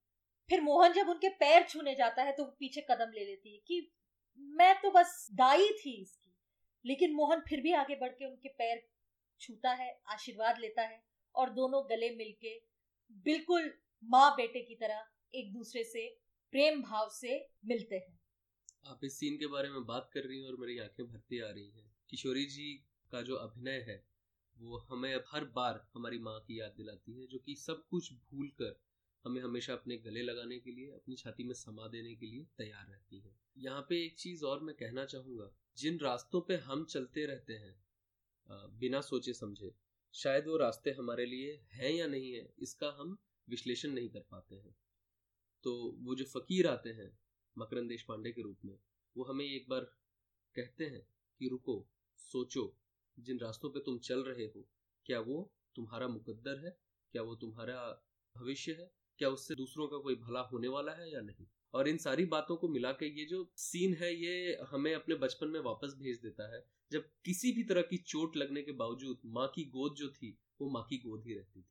फिर 0.48 0.60
मोहन 0.60 0.92
जब 0.92 1.08
उनके 1.08 1.28
पैर 1.36 1.66
छूने 1.68 1.94
जाता 1.94 2.22
है 2.22 2.32
तो 2.32 2.44
वो 2.44 2.50
पीछे 2.60 2.80
कदम 2.90 3.12
ले 3.14 3.24
लेती 3.24 3.54
है 3.54 3.60
कि, 3.66 3.92
मैं 4.38 4.74
तो 4.80 4.90
बस 4.90 5.26
दाई 5.34 5.68
थी 5.76 6.00
इसकी। 6.02 6.32
लेकिन 6.84 7.14
मोहन 7.14 7.40
फिर 7.48 7.60
भी 7.60 7.72
आगे 7.74 7.94
बढ़ 7.94 8.08
के 8.08 8.24
उनके 8.24 8.48
पैर 8.48 8.82
छूता 9.40 9.72
है, 9.72 10.00
आशीर्वाद 10.08 10.58
लेता 10.60 10.82
है 10.82 11.02
और 11.34 11.50
दोनों 11.50 11.84
गले 11.84 12.10
मिलके 12.16 12.60
बिल्कुल 13.24 13.72
माँ 14.04 14.30
बेटे 14.36 14.60
की 14.60 14.74
तरह 14.74 15.04
एक 15.34 15.52
दूसरे 15.52 15.84
से 15.84 16.08
प्रेम 16.52 16.82
भाव 16.82 17.08
से 17.08 17.38
मिलते 17.66 17.96
हैं। 17.96 18.18
आप 18.86 19.00
इस 19.04 19.18
सीन 19.18 19.36
के 19.36 19.46
बारे 19.46 19.70
में 19.70 19.84
बात 19.86 20.10
कर 20.14 20.20
रही 20.20 20.40
हैं 20.40 20.46
और 20.46 20.56
मेरी 20.56 20.78
आँखें 20.78 21.06
भरती 21.06 21.40
आ 21.40 21.50
रही 21.50 21.70
हैं। 21.70 21.90
किशोरी 22.10 22.44
जी 22.44 22.72
का 23.10 23.22
जो 23.22 23.36
अभिनय 23.36 23.84
है, 23.88 24.02
वो 24.56 24.78
हमें 24.78 25.14
हर 25.26 25.44
बार 25.44 25.86
हमारी 25.94 26.18
माँ 26.18 26.38
की 26.40 26.60
याद 26.60 26.74
दिलाती 26.76 27.20
है, 27.20 27.26
जो 27.26 27.38
कि 27.38 27.54
सब 27.54 27.84
कुछ 27.90 28.12
भूल 28.12 28.48
कर 28.48 28.80
हमें 29.24 29.40
हमेशा 29.42 29.72
अपने 29.72 29.96
गले 29.96 30.22
लगाने 30.22 30.58
के 30.58 30.70
लिए, 30.70 30.90
अपनी 30.90 31.16
छाती 31.16 31.44
में 31.44 31.54
समा 31.54 31.86
देने 31.86 32.14
के 32.14 32.26
लिए 32.26 32.44
तैयार 32.58 32.86
रहती 32.86 33.20
है। 33.20 33.34
यहाँ 33.56 33.86
पे 33.88 34.04
एक 34.04 34.18
चीज़ 34.18 34.44
और 34.44 34.60
मैं 34.60 34.74
कहना 34.74 35.04
चाहूँगा, 35.04 35.50
जिन 35.76 35.98
रास्तों 35.98 36.40
पे 36.40 36.56
हम 36.56 36.84
चलते 36.84 37.26
रहते 37.26 37.52
हैं 37.52 37.74
बिना 38.50 39.00
सोचे 39.00 39.32
समझे। 39.32 39.74
शायद 40.12 40.46
वो 40.46 40.56
रास्ते 40.56 40.90
हमारे 40.90 41.26
लिए 41.26 41.62
हैं 41.72 41.90
या 41.90 42.06
नहीं 42.06 42.32
है, 42.32 42.54
इसका 42.58 42.90
हम 42.90 43.18
विश्लेषण 43.48 43.90
नहीं 43.90 44.08
कर 44.08 44.20
पाते 44.20 44.56
हैं। 44.56 44.76
तो 45.62 45.96
वो 45.98 46.14
जो 46.14 46.24
फकीर 46.24 46.66
आते 46.66 46.90
हैं, 46.90 47.18
मकरंद 47.58 47.88
देश 47.88 48.02
पांडे 48.02 48.32
के 48.32 48.42
रूप 48.42 48.58
में, 48.64 48.78
वो 49.16 49.24
हमें 49.24 49.44
एक 49.44 49.68
बार 49.68 49.80
कहते 50.54 50.86
हैं 50.86 51.08
कि, 51.38 51.48
रुको, 51.48 51.88
सोचो, 52.16 52.76
जिन 53.18 53.38
रास्तों 53.38 53.70
पे 53.70 53.80
तुम 53.80 53.98
चल 53.98 54.24
रहे 54.24 54.46
हो, 54.46 54.68
क्या 55.04 55.20
वो 55.20 55.52
तुम्हारा 55.76 56.08
मुकद्दर 56.08 56.64
है? 56.64 56.80
क्या 57.12 57.22
वो 57.22 57.36
तुम्हारा 57.36 58.02
भविष्य 58.36 58.72
है? 58.72 58.92
क्या 59.18 59.28
उससे 59.28 59.54
दूसरों 59.54 59.88
का 59.88 59.98
कोई 59.98 60.14
भला 60.14 60.40
होने 60.40 60.68
वाला 60.68 60.92
है 60.92 61.12
या 61.12 61.20
नहीं? 61.20 61.46
और 61.74 61.88
इन 61.88 61.96
सारी 61.98 62.24
बातों 62.26 62.56
को 62.56 62.68
मिला 62.68 62.92
के 62.92 63.06
ये 63.20 63.24
जो 63.24 63.44
सीन 63.58 63.94
है, 63.94 64.14
ये 64.14 64.58
हमें 64.70 64.94
अपने 64.94 65.14
बचपन 65.14 65.48
में 65.48 65.60
वापस 65.60 65.94
भेज 65.98 66.20
देता 66.20 66.52
है। 66.54 66.64
जब 66.92 67.08
किसी 67.24 67.52
भी 67.52 67.62
तरह 67.62 67.82
की 67.82 67.96
चोट 68.06 68.36
लगने 68.36 68.62
के 68.62 68.72
बावजूद 68.74 69.20
माँ 69.34 69.46
की 69.54 69.64
गोद 69.70 69.94
जो 69.94 70.08
थी, 70.08 70.36
वो 70.60 70.70
माँ 70.70 70.86
की 70.90 70.98
गोद 70.98 71.24
ही 71.26 71.34
रहती 71.34 71.60
थी। 71.60 71.66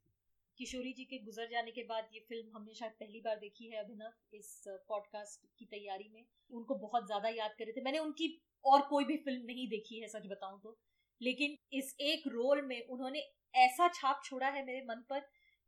किशोरी 0.58 0.91
जी 0.93 1.03
के 1.03 1.17
गुजर 1.17 1.47
जाने 1.49 1.71
के 1.71 1.84
बाद 1.84 2.10
ये 2.13 2.19
फ़िल्म 2.19 2.55
हमने 2.55 2.73
शायद 2.73 2.91
पहली 2.91 3.19
बार 3.19 3.36
देखी 3.36 3.69
है 3.69 3.79
अभिनव 3.79 4.38
इस 4.38 4.63
पॉडकास्ट 4.67 5.47
की 5.60 5.65
तैयारी 5.65 6.10
में। 6.13 6.25
उनको 6.51 6.75
बहुत 6.75 7.05
ज़्यादा 7.05 7.29
याद 7.29 7.55
करे 7.60 7.71
थे। 7.71 7.81
मैंने 7.81 7.99
उनकी 7.99 8.29
और 8.65 8.81
कोई 8.81 9.05
भी 9.05 9.17
फ़िल्म 9.17 9.45
नहीं 9.45 9.67
देखी 9.67 9.99
है, 9.99 10.08
सच 10.08 10.27
बताऊँ 10.27 10.60
तो। 10.63 10.77
लेकिन 11.21 11.58
इस 11.73 11.95
एक 12.01 12.27
रोल 12.27 12.62
में 12.62 12.88
उन्होंने 12.88 13.19
ऐसा 13.55 13.88
छाप 13.88 14.21
छोड़ा 14.25 14.47
है 14.47 14.65
मेरे 14.65 14.86
मन 14.86 15.03
पर 15.10 15.19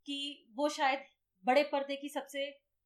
कि 0.07 0.47
वो 0.55 0.69
शायद 0.69 1.05
बड़े 1.45 1.63
पर्दे 1.63 1.95
की 1.95 2.09
सबसे 2.09 2.45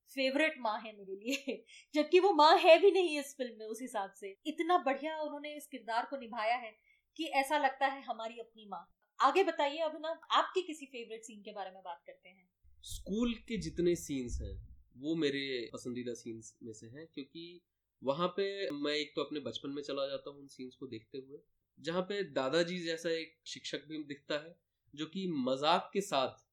फेवरेट 0.10 0.56
माँ 0.60 0.80
है 0.80 0.98
मेरे 0.98 1.16
लिए, 1.16 1.66
जबकि 1.94 2.20
वो 2.20 2.34
माँ 2.34 2.58
है 2.58 2.80
भी 2.80 2.92
नहीं 2.92 3.20
इस 3.20 3.38
फ़िल्म 3.38 3.60
में, 3.60 3.66
उस 3.66 3.82
हिसाब 3.82 4.12
से। 4.12 4.38
इतना 4.46 4.78
बढ़िया 4.78 5.22
उन्होंने 5.22 5.56
इस 5.56 5.68
किरदार 5.68 6.08
को 6.10 6.18
निभाया 6.18 6.56
है 6.56 6.78
कि 7.16 7.26
ऐसा 7.26 7.58
लगता 7.58 7.86
है 7.86 8.02
हमारी 8.02 8.40
अपनी 8.40 8.66
माँ। 8.66 8.98
आगे 9.20 9.44
बताइए, 9.44 9.78
अभिनव, 9.78 10.20
आपके 10.32 10.62
किसी 10.62 10.86
फेवरेट 10.86 11.24
सीन 11.24 11.42
के 11.42 11.52
बारे 11.52 11.72
में 11.72 11.82
बात 11.86 12.04
करते 12.06 12.30
हैं? 12.30 12.50
स्कूल 12.84 13.34
के 13.34 13.58
जितने 13.58 13.96
सीन्स 13.96 14.42
हैं, 14.42 14.68
वो 14.98 15.16
मेरे 15.16 15.70
पसंदीदा 15.74 16.14
सीन्स 16.14 16.58
में 16.64 16.74
से 16.74 16.88
हैं, 16.88 17.08
क्योंकि 17.14 17.62
वहाँ 18.04 18.28
पे 18.28 18.72
मैं 18.72 18.94
एक 18.94 19.14
तो 19.16 19.24
अपने 19.24 19.40
बचपन 19.40 19.70
में 19.70 19.84
चला 19.84 20.08
जाता 20.08 20.30
हूँ 20.30 20.40
उन 20.40 20.48
सीन्स 20.48 20.76
को 20.76 20.88
देखते 20.88 21.18
हुए, 21.18 21.40
जहाँ 21.80 22.02
पे 22.02 22.24
दादाजी 22.24 22.80
जैसा 22.80 23.10
एक 23.10 23.38
शिक्षक 23.46 23.86
भी 23.88 24.04
दिखता 24.04 24.36
है, 24.36 24.56
जो 24.96 25.06
कि 25.06 25.28
मज़ाक 25.28 25.90
के 25.94 26.02
साथ 26.02 26.46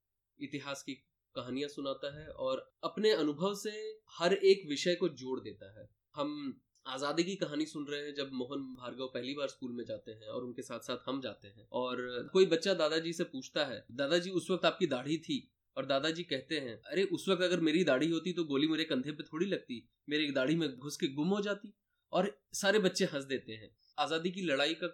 इतिहास 0.42 0.82
की 0.82 1.07
कहानियाँ 1.38 1.68
सुनाता 1.68 2.14
है 2.18 2.28
और 2.28 2.64
अपने 2.84 3.10
अनुभव 3.12 3.54
से 3.54 3.76
हर 4.18 4.34
एक 4.44 4.68
विषय 4.68 4.94
को 4.94 5.08
जोड़ 5.16 5.40
देता 5.40 5.80
है। 5.80 5.88
हम 6.14 6.60
आज़ादी 6.86 7.24
की 7.24 7.34
कहानी 7.36 7.66
सुन 7.66 7.86
रहे 7.86 8.00
हैं 8.00 8.14
जब 8.14 8.30
मोहन 8.32 8.60
भार्गव 8.74 9.06
पहली 9.06 9.34
बार 9.34 9.48
स्कूल 9.48 9.72
में 9.72 9.84
जाते 9.84 10.12
हैं 10.12 10.28
और 10.28 10.44
उनके 10.44 10.62
साथ 10.62 10.80
साथ 10.80 10.98
हम 11.06 11.20
जाते 11.20 11.48
हैं 11.48 11.68
और 11.72 12.00
कोई 12.32 12.46
बच्चा 12.46 12.74
दादाजी 12.74 13.12
से 13.12 13.24
पूछता 13.24 13.64
है, 13.64 13.84
दादाजी, 13.92 14.30
उस 14.30 14.50
वक्त 14.50 14.64
आपकी 14.64 14.86
दाढ़ी 14.86 15.18
थी? 15.18 15.38
और 15.76 15.86
दादाजी 15.86 16.22
कहते 16.22 16.58
हैं, 16.58 16.82
अरे, 16.82 17.02
उस 17.02 17.28
वक्त 17.28 17.42
अगर 17.42 17.60
मेरी 17.60 17.84
दाढ़ी 17.84 18.10
होती 18.10 18.32
तो 18.32 18.44
गोली 18.44 18.66
मेरे 18.66 18.84
कंधे 18.84 19.12
पे 19.12 19.22
थोड़ी 19.22 19.46
लगती, 19.46 19.88
मेरी 20.08 20.30
दाढ़ी 20.30 20.56
में 20.56 20.68
घुस 20.78 20.96
के 20.96 21.08
गुम 21.08 21.28
हो 21.28 21.40
जाती। 21.40 21.72
और 22.12 22.40
सारे 22.52 22.78
बच्चे 22.78 23.04
हंस 23.04 23.24
देते 23.24 23.52
हैं। 23.52 23.70
आज़ादी 23.98 24.30
की 24.30 24.42
लड़ाई 24.42 24.74
का 24.74 24.88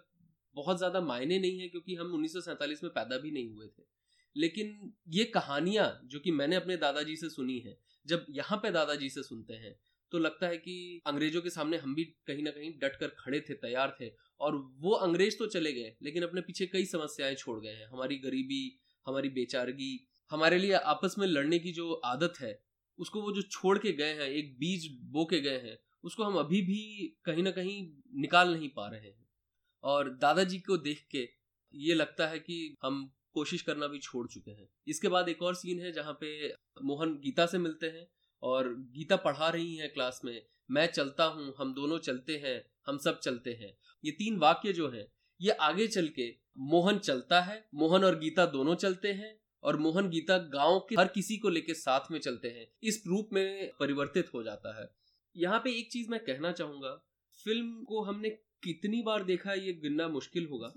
बहुत 0.55 0.77
ज़्यादा 0.77 1.01
मायने 1.01 1.39
नहीं 1.39 1.59
है 1.59 1.67
क्योंकि 1.69 1.95
हम 1.95 2.13
उन्नीस 2.13 2.35
में 2.83 2.93
पैदा 2.93 3.17
भी 3.17 3.31
नहीं 3.31 3.49
हुए 3.49 3.67
थे। 3.67 3.94
लेकिन 4.35 4.93
ये 5.09 5.23
कहानियाँ 5.25 5.99
जो 6.05 6.19
कि 6.19 6.31
मैंने 6.31 6.55
अपने 6.55 6.77
दादाजी 6.77 7.15
से 7.15 7.29
सुनी 7.29 7.59
है, 7.59 7.77
जब 8.05 8.25
यहाँ 8.29 8.57
पे 8.57 8.71
दादाजी 8.71 9.09
से 9.09 9.23
सुनते 9.23 9.53
हैं 9.53 9.75
तो 10.11 10.19
लगता 10.19 10.47
है 10.47 10.57
कि 10.57 11.01
अंग्रेज़ों 11.07 11.41
के 11.41 11.49
सामने 11.49 11.77
हम 11.77 11.95
भी 11.95 12.03
कहीं 12.27 12.43
ना 12.43 12.51
कहीं 12.51 12.71
डट 12.79 12.95
कर 12.95 13.07
खड़े 13.07 13.39
थे, 13.39 13.53
तैयार 13.53 13.95
थे, 14.01 14.09
और 14.39 14.55
वो 14.55 14.91
अंग्रेज़ 14.91 15.37
तो 15.37 15.47
चले 15.47 15.73
गए, 15.73 15.95
लेकिन 16.03 16.23
अपने 16.23 16.41
पीछे 16.41 16.65
कई 16.65 16.85
समस्याएँ 16.85 17.35
छोड़ 17.35 17.59
गए 17.59 17.69
हैं। 17.69 17.87
हमारी 17.87 18.17
गरीबी, 18.17 18.79
हमारी 19.05 19.29
बेचारगी, 19.29 20.07
हमारे 20.31 20.57
लिए 20.57 20.71
आपस 20.71 21.15
में 21.19 21.27
लड़ने 21.27 21.59
की 21.59 21.71
जो 21.71 21.93
आदत 21.93 22.33
है, 22.41 22.59
उसको 22.99 23.21
वो 23.21 23.31
जो 23.31 23.41
छोड़ 23.41 23.77
के 23.77 23.91
गए 23.91 24.13
हैं, 24.13 24.29
एक 24.29 24.55
बीज 24.59 24.87
बो 25.01 25.25
के 25.25 25.41
गए 25.41 25.57
हैं, 25.57 25.77
उसको 26.03 26.23
हम 26.23 26.35
अभी 26.35 26.61
भी 26.61 27.17
कहीं 27.25 27.43
ना 27.43 27.51
कहीं 27.51 27.81
निकाल 28.21 28.53
नहीं 28.53 28.69
पा 28.69 28.87
रहे 28.87 29.09
हैं। 29.09 29.27
और 29.83 30.09
दादाजी 30.09 30.59
को 30.59 30.77
देख 30.77 31.05
के 31.11 31.29
ये 31.73 31.93
लगता 31.93 32.27
है 32.27 32.39
कि 32.39 32.75
हम 32.83 33.14
कोशिश 33.35 33.61
करना 33.61 33.87
भी 33.87 33.99
छोड़ 33.99 34.27
चुके 34.27 34.51
हैं। 34.51 34.67
इसके 34.87 35.07
बाद 35.07 35.29
एक 35.29 35.41
और 35.41 35.55
सीन 35.55 35.79
है 35.79 35.91
जहाँ 35.91 36.17
पे 36.21 36.53
मोहन 36.83 37.13
गीता 37.23 37.45
से 37.45 37.57
मिलते 37.59 37.87
हैं 37.87 38.07
और 38.43 38.73
गीता 38.93 39.15
पढ़ा 39.17 39.49
रही 39.49 39.75
हैं 39.75 39.91
क्लास 39.93 40.21
में, 40.25 40.41
मैं 40.69 40.85
चलता 40.87 41.25
हूँ, 41.25 41.53
हम 41.59 41.73
दोनों 41.73 41.97
चलते 41.99 42.37
हैं, 42.37 42.61
हम 42.87 42.97
सब 42.97 43.19
चलते 43.19 43.53
हैं। 43.53 43.71
ये 44.03 44.11
तीन 44.13 44.37
वाक्य 44.37 44.73
जो 44.73 44.89
हैं, 44.89 45.05
ये 45.39 45.51
आगे 45.51 45.87
चल 45.87 46.07
के 46.09 46.33
मोहन 46.65 46.99
चलता 46.99 47.41
है, 47.41 47.63
मोहन 47.75 48.03
और 48.03 48.19
गीता 48.19 48.45
दोनों 48.47 48.75
चलते 48.77 49.11
हैं 49.13 49.35
और 49.63 49.77
मोहन 49.77 50.09
गीता 50.09 50.37
गाँव 50.49 50.79
के 50.79 50.95
हर 50.95 51.07
किसी 51.07 51.37
को 51.37 51.49
लेके 51.49 51.73
साथ 51.73 52.11
में 52.11 52.19
चलते 52.19 52.47
हैं, 52.49 52.67
इस 52.83 53.03
रूप 53.07 53.29
में 53.33 53.71
परिवर्तित 53.79 54.33
हो 54.33 54.43
जाता 54.43 54.79
है। 54.79 54.89
यहाँ 55.35 55.59
पे 55.59 55.77
एक 55.79 55.91
चीज़ 55.91 56.09
मैं 56.09 56.19
कहना 56.19 56.51
चाहूँगा, 56.51 56.89
फ़िल्म 57.45 57.83
को 57.83 58.03
हमने 58.03 58.29
कितनी 58.63 59.01
बार 59.01 59.23
देखा 59.23 59.53
ये 59.53 59.73
गिनना 59.81 60.07
मुश्किल 60.09 60.45
होगा, 60.45 60.71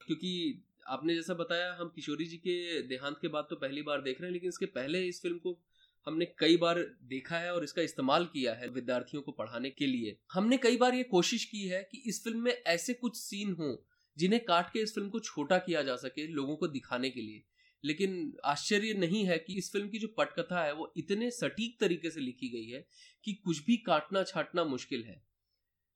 क्योंकि 0.00 0.62
आपने 0.90 1.14
जैसा 1.14 1.34
बताया, 1.34 1.72
हम 1.74 1.92
किशोरी 1.94 2.24
जी 2.24 2.36
के 2.36 2.80
देहांत 2.82 3.18
के 3.22 3.28
बाद 3.28 3.46
तो 3.50 3.56
पहली 3.56 3.82
बार 3.82 4.00
देख 4.00 4.20
रहे 4.20 4.28
हैं, 4.28 4.32
लेकिन 4.32 4.48
इसके 4.48 4.66
पहले 4.66 5.02
इस 5.08 5.20
फ़िल्म 5.22 5.38
को 5.38 5.58
हमने 6.06 6.24
कई 6.38 6.56
बार 6.56 6.78
देखा 7.04 7.38
है 7.38 7.52
और 7.54 7.64
इसका 7.64 7.82
इस्तेमाल 7.82 8.24
किया 8.24 8.54
है 8.54 8.68
विद्यार्थियों 8.68 9.22
को 9.22 9.32
पढ़ाने 9.32 9.70
के 9.70 9.86
लिए। 9.86 10.16
हमने 10.32 10.56
कई 10.56 10.76
बार 10.76 10.94
ये 10.94 11.02
कोशिश 11.02 11.44
की 11.44 11.66
है 11.68 11.82
कि 11.82 12.02
इस 12.06 12.22
फ़िल्म 12.24 12.40
में 12.40 12.52
ऐसे 12.52 12.94
कुछ 12.94 13.16
सीन 13.16 13.52
हो, 13.52 13.86
जिन्हें 14.16 14.44
काट 14.44 14.72
के 14.72 14.80
इस 14.80 14.94
फ़िल्म 14.94 15.08
को 15.08 15.20
छोटा 15.20 15.58
किया 15.58 15.82
जा 15.82 15.96
सके 15.96 16.26
लोगों 16.26 16.56
को 16.56 16.68
दिखाने 16.68 17.10
के 17.10 17.20
लिए। 17.20 17.42
लेकिन 17.84 18.32
आश्चर्य 18.44 18.94
नहीं 18.94 19.24
है 19.24 19.38
कि 19.38 19.54
इस 19.54 19.72
फ़िल्म 19.72 19.88
की 19.88 19.98
जो 19.98 20.08
पटकथा 20.08 20.64
है, 20.64 20.72
वो 20.74 20.92
इतने 20.96 21.30
सटीक 21.30 21.80
तरीके 21.80 22.10
से 22.10 22.20
लिखी 22.20 22.48
गई 22.48 22.66
है 22.66 22.84
कि 23.24 23.32
कुछ 23.34 23.64
भी 23.64 23.76
काटना 23.76 24.22
छाटना 24.22 24.64
मुश्किल 24.64 25.04
है। 25.04 25.22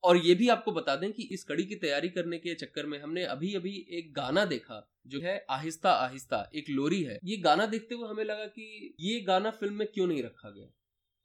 और 0.05 0.17
ये 0.17 0.33
भी 0.35 0.47
आपको 0.49 0.71
बता 0.71 0.95
दें 0.95 1.11
कि 1.11 1.23
इस 1.31 1.43
कड़ी 1.43 1.63
की 1.65 1.75
तैयारी 1.75 2.09
करने 2.09 2.37
के 2.37 2.53
चक्कर 2.55 2.85
में 2.85 2.99
हमने 3.01 3.23
अभी 3.25 3.53
अभी 3.53 3.75
एक 3.91 4.13
गाना 4.13 4.45
देखा, 4.45 4.81
जो 5.07 5.19
है 5.21 5.37
आहिस्ता 5.49 5.91
आहिस्ता, 5.91 6.49
एक 6.55 6.69
लोरी 6.69 7.01
है। 7.03 7.19
ये 7.23 7.37
गाना 7.37 7.65
देखते 7.65 7.95
हुए 7.95 8.09
हमें 8.09 8.23
लगा 8.23 8.45
कि 8.47 8.95
ये 8.99 9.19
गाना 9.21 9.51
फ़िल्म 9.51 9.75
में 9.75 9.87
क्यों 9.87 10.07
नहीं 10.07 10.23
रखा 10.23 10.49
गया? 10.49 10.67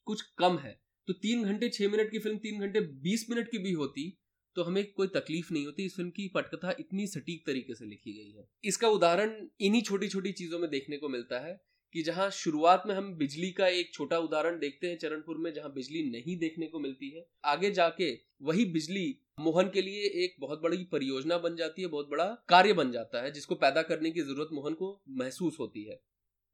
कुछ 0.07 0.23
कम 0.39 0.59
है। 0.59 0.79
तो 1.09 1.13
तीन 1.13 1.45
घंटे 1.45 1.69
छह 1.69 1.89
मिनट 1.89 2.11
की 2.11 2.19
फ़िल्म, 2.19 2.39
तीन 2.39 2.61
घंटे 2.61 2.81
बीस 2.81 3.27
मिनट 3.31 3.51
की 3.51 3.59
भी 3.59 3.73
होती 3.73 4.17
तो 4.57 4.63
हमें 4.65 4.85
कोई 4.93 5.07
तकलीफ़ 5.07 5.53
नहीं 5.53 5.65
होती। 5.67 5.85
इस 5.85 5.95
फ़िल्म 5.97 6.11
की 6.11 6.27
पटकथा 6.29 6.75
इतनी 6.81 7.07
सटीक 7.07 7.45
तरीके 7.47 7.75
से 7.75 7.85
लिखी 7.85 8.13
गई 8.13 8.31
है। 8.31 8.47
इसका 8.65 8.89
उदाहरण 8.89 9.35
इन्हीं 9.61 9.83
छोटी 9.83 10.09
छोटी 10.09 10.33
चीज़ों 10.33 10.59
में 10.59 10.69
देखने 10.71 10.97
को 10.97 11.09
मिलता 11.09 11.39
है। 11.39 11.61
कि 11.95 12.03
जहाँ 12.03 12.31
शुरुआत 12.31 12.83
में 12.87 12.95
हम 12.95 13.15
बिजली 13.15 13.51
का 13.51 13.67
एक 13.69 13.93
छोटा 13.95 14.19
उदाहरण 14.19 14.59
देखते 14.59 14.87
हैं 14.87 14.99
चरणपुर 14.99 15.39
में, 15.39 15.53
जहाँ 15.55 15.73
बिजली 15.73 16.03
नहीं 16.11 16.37
देखने 16.39 16.67
को 16.67 16.81
मिलती 16.81 17.11
है, 17.11 17.27
आगे 17.45 17.71
जाके 17.71 18.13
वही 18.43 18.65
बिजली 18.65 19.17
मोहन 19.41 19.71
के 19.71 19.83
लिए 19.83 20.03
एक 20.25 20.37
बहुत 20.41 20.63
बड़ी 20.63 20.85
परियोजना 20.85 21.39
बन 21.39 21.57
जाती 21.57 21.83
है, 21.83 21.89
बहुत 21.89 22.09
बड़ा 22.11 22.25
कार्य 22.49 22.73
बन 22.73 22.93
जाता 22.93 23.23
है, 23.23 23.31
जिसको 23.31 23.55
पैदा 23.55 23.83
करने 23.83 24.11
की 24.11 24.21
ज़रूरत 24.21 24.49
मोहन 24.53 24.75
को 24.75 25.01
महसूस 25.09 25.57
होती 25.61 25.85
है। 25.85 26.01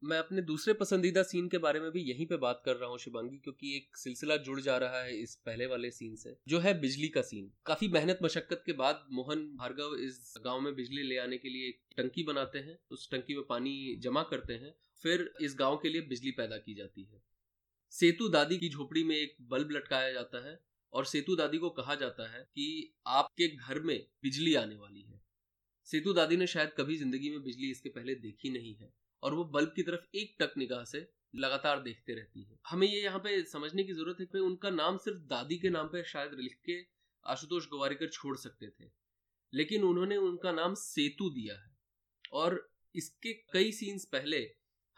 मैं 0.03 0.19
अपने 0.19 0.43
दूसरे 0.43 0.73
पसंदीदा 0.75 1.23
सीन 1.23 1.49
के 1.49 1.59
बारे 1.59 1.81
में 1.81 1.91
भी 1.91 2.01
यहीं 2.01 2.27
पे 2.27 2.37
बात 2.37 2.63
कर 2.65 2.77
रहा 2.77 2.89
हूँ 2.89 2.99
शिवांगी 2.99 3.37
क्योंकि 3.39 3.77
एक 3.77 3.97
सिलसिला 3.97 4.37
जुड़ 4.37 4.61
जा 4.61 4.77
रहा 4.79 5.03
है 5.03 5.17
इस 5.23 5.35
पहले 5.47 5.67
वाले 5.67 5.91
सीन 5.91 6.17
से, 6.17 6.37
जो 6.49 6.59
है 6.59 6.79
बिजली 6.81 7.09
का 7.09 7.23
सीन 7.23 7.51
काफ़ी 7.67 7.89
मेहनत 7.89 8.19
मशक्कत 8.23 8.63
के 8.67 8.73
बाद 8.73 9.07
मोहन 9.13 9.45
भार्गव 9.57 9.97
इस 9.97 10.35
गाँव 10.45 10.61
में 10.61 10.75
बिजली 10.75 11.03
ले 11.03 11.17
आने 11.19 11.39
के 11.39 11.49
लिए 11.49 11.69
एक 11.69 11.81
टंकी 11.97 12.23
बनाते 12.23 12.59
हैं, 12.59 12.79
उस 12.91 13.09
टंकी 13.11 13.35
में 13.35 13.45
पानी 13.49 13.97
जमा 14.01 14.23
करते 14.23 14.55
हैं 14.55 14.75
फिर 15.05 15.31
इस 15.41 15.55
गाँव 15.59 15.77
के 15.77 15.89
लिए 15.89 16.01
बिजली 16.05 16.31
पैदा 16.33 16.57
की 16.59 16.75
जाती 16.75 17.05
है। 17.05 17.23
सेतु 17.93 18.29
दादी 18.29 18.57
की 18.59 18.69
झोपड़ी 18.69 19.03
में 19.05 19.17
एक 19.17 19.37
बल्ब 19.49 19.71
लटकाया 19.71 20.13
जाता 20.13 20.45
है 20.47 20.59
और 20.93 21.05
सेतु 21.07 21.37
दादी 21.37 21.59
को 21.59 21.71
कहा 21.73 21.95
जाता 21.95 22.31
है 22.31 22.43
कि 22.45 22.95
आपके 23.09 23.49
घर 23.49 23.81
में 23.81 23.99
बिजली 24.23 24.55
आने 24.57 24.77
वाली 24.77 25.03
है। 25.03 25.21
सेतु 25.89 26.13
दादी 26.13 26.37
ने 26.37 26.47
शायद 26.47 26.73
कभी 26.79 26.97
ज़िंदगी 26.97 27.31
में 27.31 27.43
बिजली 27.43 27.71
इसके 27.71 27.89
पहले 27.91 28.15
देखी 28.17 28.51
नहीं 28.51 28.75
है 28.77 28.93
और 29.23 29.35
वो 29.35 29.45
बल्ब 29.51 29.73
की 29.77 29.83
तरफ़ 29.83 30.17
एक 30.17 30.35
टक 30.41 30.57
निगाह 30.59 30.85
से 30.85 31.07
लगातार 31.37 31.81
देखते 31.83 32.15
रहती 32.15 32.43
है। 32.43 32.59
हमें 32.67 32.87
ये 32.87 33.01
यहाँ 33.03 33.19
पे 33.19 33.43
समझने 33.45 33.85
की 33.85 33.93
ज़रूरत 33.93 34.21
है 34.21 34.27
कि 34.27 34.39
उनका 34.41 34.71
नाम 34.73 34.97
सिर्फ़ 34.99 35.19
दादी 35.29 35.59
के 35.59 35.71
नाम 35.71 35.89
पे 35.89 36.03
शायद 36.05 36.35
लिख 36.41 36.59
के 36.67 36.79
आशुतोष 37.25 37.67
गवारीकर 37.67 38.09
छोड़ 38.09 38.37
सकते 38.39 38.69
थे, 38.69 38.91
लेकिन 39.53 39.83
उन्होंने 39.85 40.17
उनका 40.19 40.53
नाम 40.53 40.75
सेतु 40.77 41.31
दिया 41.31 41.55
है। 41.57 41.75
और 42.33 42.69
इसके 42.95 43.33
कई 43.53 43.73
सीन्स 43.73 44.05
पहले 44.07 44.39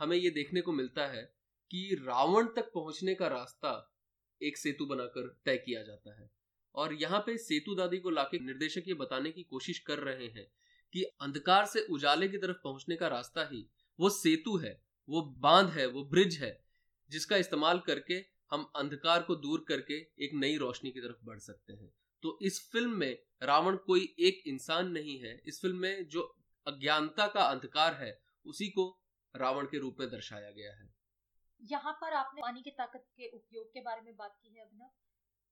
हमें 0.01 0.17
ये 0.17 0.31
देखने 0.31 0.61
को 0.61 0.73
मिलता 0.73 1.07
है 1.07 1.23
कि 1.71 1.99
रावण 2.03 2.47
तक 2.47 2.73
पहुँचने 2.73 3.15
का 3.15 3.27
रास्ता 3.27 3.95
एक 4.43 4.57
सेतु 4.57 4.87
बनाकर 4.87 5.37
तय 5.45 5.57
किया 5.57 5.83
जाता 5.83 6.21
है। 6.21 6.31
और 6.75 6.95
यहाँ 6.95 7.21
पे 7.21 7.37
सेतु 7.39 7.75
दादी 7.75 7.99
को 7.99 8.11
लाके 8.11 8.39
निर्देशक 8.39 8.83
ये 8.89 8.95
बताने 8.95 9.31
की 9.31 9.43
कोशिश 9.43 9.79
कर 9.79 9.99
रहे 9.99 10.27
हैं 10.27 10.47
कि 10.93 11.03
अंधकार 11.03 11.67
से 11.67 11.81
उजाले 11.81 12.29
की 12.29 12.39
तरफ़ 12.39 12.57
पहुँचने 12.65 12.97
का 12.97 13.09
रास्ता 13.09 13.49
ही 13.53 13.67
वो 13.99 14.11
सेतु 14.11 14.57
है, 14.57 14.83
वो 15.09 15.23
बाँध 15.23 15.71
है, 15.71 15.87
वो 15.87 16.05
ब्रिज 16.05 16.37
है, 16.37 16.65
जिसका 17.11 17.37
इस्तेमाल 17.37 17.79
करके 17.79 18.25
हम 18.51 18.71
अंधकार 18.77 19.23
को 19.23 19.35
दूर 19.37 19.65
करके 19.69 19.95
एक 19.95 20.31
नई 20.35 20.57
रोशनी 20.57 20.91
की 20.91 21.01
तरफ़ 21.01 21.25
बढ़ 21.25 21.39
सकते 21.39 21.73
हैं। 21.73 21.93
तो 22.23 22.39
इस 22.43 22.71
फ़िल्म 22.71 22.91
में 22.91 23.19
रावण 23.43 23.77
कोई 23.77 24.15
एक 24.19 24.43
इंसान 24.47 24.91
नहीं 24.91 25.19
है। 25.19 25.43
इस 25.47 25.61
फ़िल्म 25.61 25.77
में 25.77 26.09
जो 26.09 26.23
अज्ञानता 26.67 27.27
का 27.27 27.41
अंधकार 27.41 27.95
है, 27.95 28.21
उसी 28.47 28.69
को 28.69 29.01
रावण 29.35 29.67
के 29.67 29.79
रूप 29.79 29.97
में 30.01 30.09
दर्शाया 30.11 30.51
गया 30.51 30.73
है। 30.73 30.89
यहाँ 31.61 31.93
पर 31.93 32.13
आपने 32.15 32.43
पानी 32.43 32.63
की 32.63 32.71
ताकत 32.71 33.05
के 33.17 33.29
उपयोग 33.29 33.67
के 33.67 33.81
बारे 33.81 34.01
में 34.01 34.17
बात 34.17 34.37
की 34.43 34.55
है 34.55 34.63
अभिनव। 34.63 34.91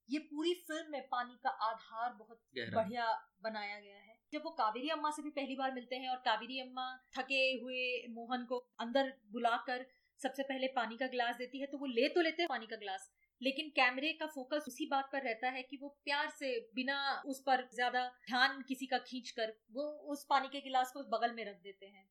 ये 0.08 0.18
पूरी 0.24 0.52
फ़िल्म 0.68 0.90
में 0.92 1.06
पानी 1.08 1.38
का 1.44 1.50
आधार 1.68 2.12
बहुत 2.14 2.40
बढ़िया 2.74 3.06
बनाया 3.42 3.80
गया 3.80 3.96
है। 3.96 4.14
जब 4.32 4.42
वो 4.44 4.50
कावेरी 4.50 4.88
अम्मा 4.90 5.10
से 5.10 5.22
भी 5.22 5.30
पहली 5.30 5.56
बार 5.56 5.72
मिलते 5.72 5.96
हैं 5.96 6.08
और 6.08 6.16
कावेरी 6.24 6.60
अम्मा 6.60 6.86
थके 7.18 7.42
हुए 7.62 7.82
मोहन 8.10 8.44
को 8.44 8.58
अंदर 8.80 9.12
बुलाकर 9.32 9.86
सबसे 10.20 10.42
पहले 10.42 10.66
पानी 10.76 10.96
का 10.96 11.06
गिलास 11.06 11.36
देती 11.36 11.60
है 11.60 11.66
तो 11.66 11.78
वो 11.78 11.86
ले 11.86 12.08
तो 12.08 12.20
लेते 12.20 12.42
हैं 12.42 12.48
पानी 12.48 12.66
का 12.66 12.76
गिलास 12.76 13.10
लेकिन 13.40 13.68
कैमरे 13.70 14.12
का 14.12 14.26
फोकस 14.26 14.64
उसी 14.68 14.86
बात 14.86 15.08
पर 15.12 15.22
रहता 15.22 15.48
है 15.50 15.62
कि 15.62 15.76
वो 15.76 15.88
प्यार 16.04 16.30
से 16.30 16.52
बिना 16.74 16.98
उस 17.26 17.42
पर 17.46 17.66
ज़्यादा 17.74 18.06
ध्यान 18.28 18.62
किसी 18.68 18.86
का 18.86 18.98
खींच 18.98 19.30
कर 19.30 19.52
वो 19.72 19.82
उस 20.12 20.24
पानी 20.30 20.48
के 20.48 20.60
गिलास 20.60 20.92
को 20.92 21.02
बगल 21.10 21.34
में 21.34 21.44
रख 21.44 21.60
देते 21.62 21.86
हैं। 21.86 22.08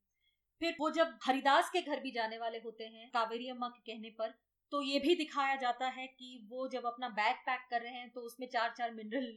फिर 0.61 0.75
वो 0.79 0.89
जब 0.91 1.17
हरिदास 1.23 1.69
के 1.69 1.81
घर 1.81 1.99
भी 1.99 2.11
जाने 2.11 2.37
वाले 2.37 2.57
होते 2.57 2.83
हैं, 2.85 3.09
कावेरी 3.09 3.49
अम्मा 3.49 3.67
के 3.69 3.91
कहने 3.91 4.09
पर 4.09 4.33
तो 4.71 4.81
ये 4.81 4.99
भी 4.99 5.15
दिखाया 5.15 5.55
जाता 5.55 5.87
है 5.87 6.05
कि 6.09 6.47
वो 6.49 6.67
जब 6.67 6.85
अपना 6.85 7.09
बैग 7.11 7.35
पैक 7.45 7.67
कर 7.69 7.81
रहे 7.81 7.93
हैं 7.93 8.09
तो 8.11 8.21
उसमें 8.21 8.47
चार 8.47 8.73
चार 8.77 8.93
मिनरल 8.93 9.27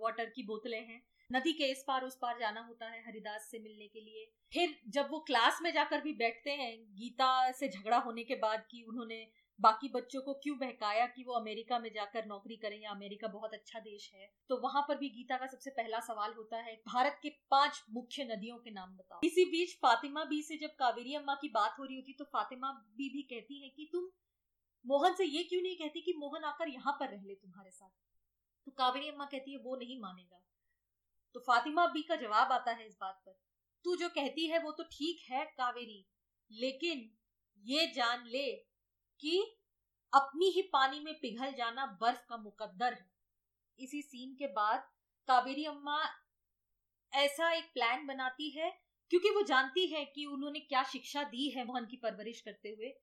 वाटर 0.00 0.24
की 0.26 0.42
बोतलें 0.42 0.78
हैं। 0.78 1.00
नदी 1.30 1.52
के 1.52 1.64
इस 1.64 1.84
पार 1.88 2.04
उस 2.04 2.16
पार 2.22 2.38
जाना 2.38 2.60
होता 2.60 2.86
है 2.86 3.02
हरिदास 3.06 3.48
से 3.50 3.58
मिलने 3.58 3.86
के 3.88 4.00
लिए। 4.00 4.24
फिर 4.52 4.74
जब 4.88 5.08
वो 5.10 5.20
क्लास 5.20 5.58
में 5.62 5.72
जाकर 5.72 6.00
भी 6.00 6.12
बैठते 6.14 6.50
हैं, 6.52 6.76
गीता 6.94 7.50
से 7.52 7.68
झगड़ा 7.68 7.98
होने 7.98 8.24
के 8.24 8.34
बाद 8.36 8.66
कि 8.70 8.82
उन्होंने 8.82 9.26
बाकी 9.58 9.88
बच्चों 9.88 10.20
को 10.20 10.32
क्यों 10.34 10.56
बहकाया 10.58 11.06
कि 11.06 11.24
वो 11.24 11.32
अमेरिका 11.32 11.78
में 11.78 11.90
जाकर 11.92 12.26
नौकरी 12.26 12.56
करें 12.56 12.78
या 12.80 12.90
अमेरिका 12.90 13.28
बहुत 13.28 13.54
अच्छा 13.54 13.80
देश 13.80 14.10
है? 14.14 14.28
तो 14.48 14.56
वहाँ 14.56 14.82
पर 14.88 14.96
भी 14.98 15.08
गीता 15.08 15.36
का 15.36 15.46
सबसे 15.46 15.70
पहला 15.70 16.00
सवाल 16.00 16.32
होता 16.32 16.56
है, 16.56 16.74
भारत 16.88 17.18
के 17.22 17.28
पाँच 17.50 17.82
मुख्य 17.90 18.24
नदियों 18.24 18.56
के 18.58 18.70
नाम 18.70 18.96
बताओ। 18.96 19.20
इसी 19.24 19.44
बीच 19.44 19.76
फातिमा 19.76 20.24
बी 20.24 20.42
से 20.42 20.56
जब 20.56 20.74
कावेरी 20.78 21.14
अम्मा 21.14 21.34
की 21.34 21.48
बात 21.48 21.76
हो 21.78 21.84
रही 21.84 21.96
होती 21.96 22.12
तो 22.12 22.24
फातिमा 22.24 22.72
बी 22.96 23.08
भी 23.08 23.22
कहती 23.22 23.62
है 23.62 23.68
कि, 23.68 23.88
तुम 23.92 24.08
मोहन 24.84 25.14
से 25.14 25.24
ये 25.24 25.42
क्यों 25.42 25.62
नहीं 25.62 25.76
कहती 25.76 26.00
कि 26.00 26.14
मोहन 26.18 26.44
आकर 26.44 26.68
यहाँ 26.68 26.96
पर 27.00 27.08
रह 27.08 27.22
ले 27.22 27.34
तुम्हारे 27.34 27.70
साथ? 27.70 27.90
तो 28.66 28.72
कावेरी 28.72 29.08
अम्मा 29.08 29.24
कहती 29.24 29.52
है, 29.52 29.58
वो 29.58 29.76
नहीं 29.76 30.00
मानेगा। 30.00 30.40
तो 31.34 31.40
फातिमा 31.40 31.86
बी 31.86 32.02
का 32.02 32.16
जवाब 32.16 32.52
आता 32.52 32.72
है 32.72 32.86
इस 32.86 32.96
बात 33.00 33.22
पर। 33.26 33.38
तू 33.84 33.96
जो 33.96 34.08
कहती 34.08 34.46
है 34.46 34.58
वो 34.58 34.70
तो 34.72 34.82
ठीक 34.92 35.24
है 35.30 35.44
कावेरी, 35.58 36.06
लेकिन 36.50 37.10
ये 37.64 37.86
जान 37.86 38.24
ले 38.26 38.46
कि 39.20 39.40
अपनी 40.12 40.48
ही 40.50 40.62
पानी 40.72 41.00
में 41.00 41.14
पिघल 41.14 41.52
जाना 41.52 41.86
बर्फ़ 42.00 42.24
का 42.28 42.36
मुकद्दर 42.36 42.92
है। 42.92 43.06
इसी 43.78 44.02
सीन 44.02 44.34
के 44.34 44.46
बाद 44.52 44.88
कावेरी 45.28 45.64
अम्मा 45.64 45.98
ऐसा 47.12 47.50
एक 47.52 47.64
प्लान 47.74 48.06
बनाती 48.06 48.50
है, 48.50 48.70
क्योंकि 49.10 49.30
वो 49.30 49.42
जानती 49.42 49.86
है 49.86 50.04
कि 50.04 50.24
उन्होंने 50.26 50.60
क्या 50.60 50.82
शिक्षा 50.82 51.22
दी 51.24 51.48
है 51.50 51.64
मोहन 51.64 51.86
की 51.86 51.96
परवरिश 51.96 52.40
करते 52.40 52.68
हुए 52.68 52.94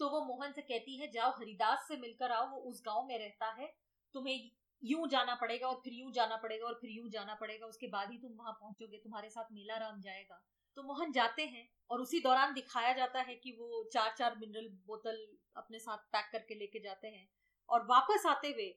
तो 0.00 0.08
वो 0.08 0.20
मोहन 0.24 0.52
से 0.52 0.62
कहती 0.62 0.96
है, 0.96 1.10
जाओ 1.10 1.30
हरिदास 1.30 1.84
से 1.88 1.96
मिलकर 1.96 2.32
आओ, 2.32 2.46
वो 2.50 2.58
उस 2.70 2.82
गाँव 2.86 3.06
में 3.06 3.18
रहता 3.18 3.50
है। 3.52 3.66
तुम्हें 4.14 4.50
यूँ 4.82 5.08
जाना 5.08 5.34
पड़ेगा 5.34 5.68
और 5.68 5.80
फिर 5.84 5.92
यूँ 5.92 6.12
जाना 6.12 6.36
पड़ेगा 6.36 6.66
और 6.66 6.78
फिर 6.80 6.90
यूँ 6.90 7.08
जाना 7.10 7.34
पड़ेगा, 7.34 7.66
उसके 7.66 7.86
बाद 7.86 8.10
ही 8.10 8.18
तुम 8.18 8.32
वहाँ 8.32 8.52
पहुंचोगे, 8.52 8.98
तुम्हारे 8.98 9.30
साथ 9.30 9.52
मेला 9.52 9.76
राम 9.76 10.00
जाएगा। 10.00 10.40
तो 10.76 10.82
मोहन 10.82 11.12
जाते 11.12 11.42
हैं 11.46 11.68
और 11.90 12.00
उसी 12.00 12.20
दौरान 12.20 12.54
दिखाया 12.54 12.92
जाता 12.92 13.20
है 13.20 13.34
कि 13.34 13.52
वो 13.52 13.82
चार 13.92 14.14
चार 14.18 14.36
मिनरल 14.38 14.68
बोतल 14.86 15.26
अपने 15.56 15.78
साथ 15.78 15.98
पैक 16.12 16.28
करके 16.32 16.54
लेके 16.54 16.80
जाते 16.80 17.08
हैं। 17.08 17.28
और 17.68 17.86
वापस 17.86 18.26
आते 18.26 18.48
हुए 18.48 18.74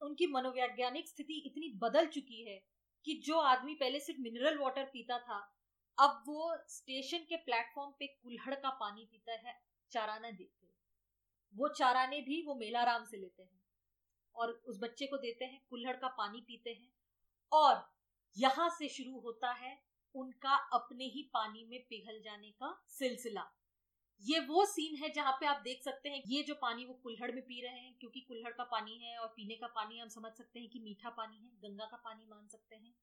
उनकी 0.00 0.26
मनोवैज्ञानिक 0.26 1.08
स्थिति 1.08 1.42
इतनी 1.46 1.72
बदल 1.78 2.06
चुकी 2.06 2.42
है 2.44 2.58
कि 3.06 3.14
जो 3.26 3.38
आदमी 3.38 3.74
पहले 3.74 4.00
सिर्फ़ 4.00 4.20
मिनरल 4.20 4.58
वाटर 4.58 4.84
पीता 4.84 5.18
था, 5.18 5.38
अब 5.98 6.22
वो 6.26 6.56
स्टेशन 6.68 7.18
के 7.18 7.36
प्लेटफॉर्म 7.36 7.90
पे 7.90 8.06
कुल्हड़ 8.06 8.54
का 8.54 8.70
पानी 8.70 9.04
पीता 9.04 9.32
है, 9.32 9.58
चाराना 9.92 10.30
देखते 10.30 10.64
वो 11.54 11.68
चाराने 11.68 12.20
भी 12.20 12.40
वो 12.46 12.54
मेलाराम 12.54 13.04
से 13.04 13.16
लेते 13.16 13.42
हैं 13.42 13.60
और 14.34 14.50
उस 14.50 14.78
बच्चे 14.82 15.06
को 15.06 15.16
देते 15.16 15.44
हैं, 15.44 15.60
कुल्हड़ 15.70 15.96
का 15.96 16.08
पानी 16.08 16.40
पीते 16.40 16.70
हैं। 16.70 16.90
और 17.52 17.84
यहाँ 18.36 18.68
से 18.70 18.88
शुरू 18.88 19.20
होता 19.20 19.52
है 19.52 19.78
उनका 20.14 20.54
अपने 20.72 21.04
ही 21.04 21.22
पानी 21.34 21.64
में 21.64 21.80
पिघल 21.80 22.20
जाने 22.22 22.50
का 22.52 22.78
सिलसिला। 22.88 23.44
ये 24.22 24.38
वो 24.40 24.64
सीन 24.66 24.96
है 24.96 25.08
जहाँ 25.12 25.32
पे 25.32 25.46
आप 25.46 25.60
देख 25.64 25.82
सकते 25.82 26.08
हैं, 26.08 26.22
ये 26.26 26.42
जो 26.42 26.54
पानी 26.54 26.84
वो 26.84 26.94
कुल्हड़ 26.94 27.30
में 27.32 27.42
पी 27.42 27.60
रहे 27.60 27.78
हैं, 27.78 27.94
क्योंकि 28.00 28.20
कुल्हड़ 28.20 28.52
का 28.52 28.64
पानी 28.64 28.98
है 28.98 29.16
और 29.18 29.28
पीने 29.28 29.54
का 29.54 29.66
पानी 29.66 29.98
हम 29.98 30.08
समझ 30.08 30.32
सकते 30.32 30.60
हैं 30.60 30.68
कि 30.68 30.78
मीठा 30.78 31.10
पानी 31.10 31.36
है, 31.36 31.50
गंगा 31.62 31.84
का 31.84 31.96
पानी 31.96 32.26
मान 32.26 32.46
सकते 32.48 32.76
हैं। 32.76 32.94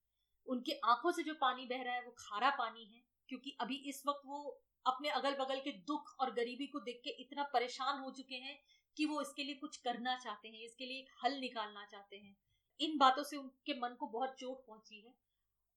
उनके 0.47 0.79
आँखों 0.85 1.11
से 1.11 1.23
जो 1.23 1.33
पानी 1.33 1.65
बह 1.65 1.81
रहा 1.83 1.93
है 1.93 2.01
वो 2.01 2.15
खारा 2.19 2.49
पानी 2.49 2.85
है, 2.85 3.01
क्योंकि 3.29 3.55
अभी 3.61 3.75
इस 3.89 4.03
वक्त 4.07 4.21
वो 4.25 4.61
अपने 4.85 5.09
अगल 5.09 5.35
बगल 5.35 5.59
के 5.59 5.71
दुख 5.87 6.15
और 6.19 6.33
गरीबी 6.33 6.67
को 6.67 6.79
देख 6.79 7.01
के 7.03 7.09
इतना 7.21 7.43
परेशान 7.43 7.99
हो 7.99 8.11
चुके 8.11 8.35
हैं 8.35 8.57
कि 8.97 9.05
वो 9.05 9.21
इसके 9.21 9.43
लिए 9.43 9.55
कुछ 9.55 9.77
करना 9.77 10.15
चाहते 10.15 10.47
हैं, 10.47 10.61
इसके 10.61 10.85
लिए 10.85 10.99
एक 10.99 11.09
हल 11.23 11.39
निकालना 11.39 11.85
चाहते 11.85 12.17
हैं। 12.17 12.35
इन 12.79 12.97
बातों 12.97 13.23
से 13.23 13.37
उनके 13.37 13.73
मन 13.73 13.95
को 13.99 14.07
बहुत 14.07 14.35
चोट 14.39 14.65
पहुँची 14.67 15.01
है। 15.01 15.13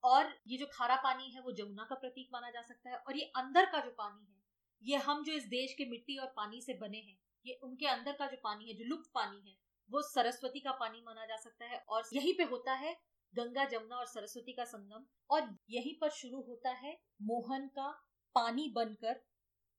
और 0.04 0.32
ये 0.48 0.58
जो 0.58 0.66
खारा 0.72 0.96
पानी 1.04 1.30
है 1.30 1.40
वो 1.40 1.52
जमुना 1.52 1.84
का 1.84 1.94
प्रतीक 1.94 2.28
माना 2.32 2.50
जा 2.50 2.62
सकता 2.62 2.90
है 2.90 2.96
और 2.98 3.16
ये 3.16 3.24
अंदर 3.36 3.66
का 3.66 3.80
जो 3.80 3.90
पानी 3.90 4.24
है, 4.24 4.42
ये 4.82 4.96
हम 4.98 5.22
जो 5.24 5.32
इस 5.32 5.44
देश 5.48 5.74
के 5.74 5.84
मिट्टी 5.90 6.16
और 6.18 6.32
पानी 6.36 6.60
से 6.60 6.74
बने 6.74 6.98
हैं, 6.98 7.18
ये 7.46 7.58
उनके 7.62 7.86
अंदर 7.86 8.12
का 8.12 8.26
जो 8.26 8.36
पानी 8.44 8.68
है, 8.68 8.74
जो 8.74 8.84
लुप्त 8.84 9.10
पानी 9.14 9.50
है, 9.50 9.56
वो 9.90 10.02
सरस्वती 10.02 10.60
का 10.60 10.72
पानी 10.72 11.02
माना 11.06 11.26
जा 11.26 11.36
सकता 11.36 11.66
है 11.66 11.78
और 11.88 12.02
यहीं 12.14 12.34
पे 12.34 12.44
होता 12.44 12.72
है 12.74 12.92
गंगा, 13.34 13.64
जमुना 13.64 13.96
और 13.96 14.06
सरस्वती 14.06 14.52
का 14.52 14.64
संगम 14.64 15.04
और 15.30 15.56
यहीं 15.70 15.94
पर 16.00 16.10
शुरू 16.10 16.40
होता 16.42 16.70
है 16.72 16.96
मोहन 17.22 17.66
का 17.68 17.88
पानी 18.36 18.68
बनकर 18.76 19.20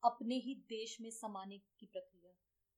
अपने 0.04 0.36
ही 0.36 0.56
देश 0.70 0.98
में 1.02 1.10
समाने 1.12 1.58
की 1.58 1.86
प्रक्रिया। 1.86 2.32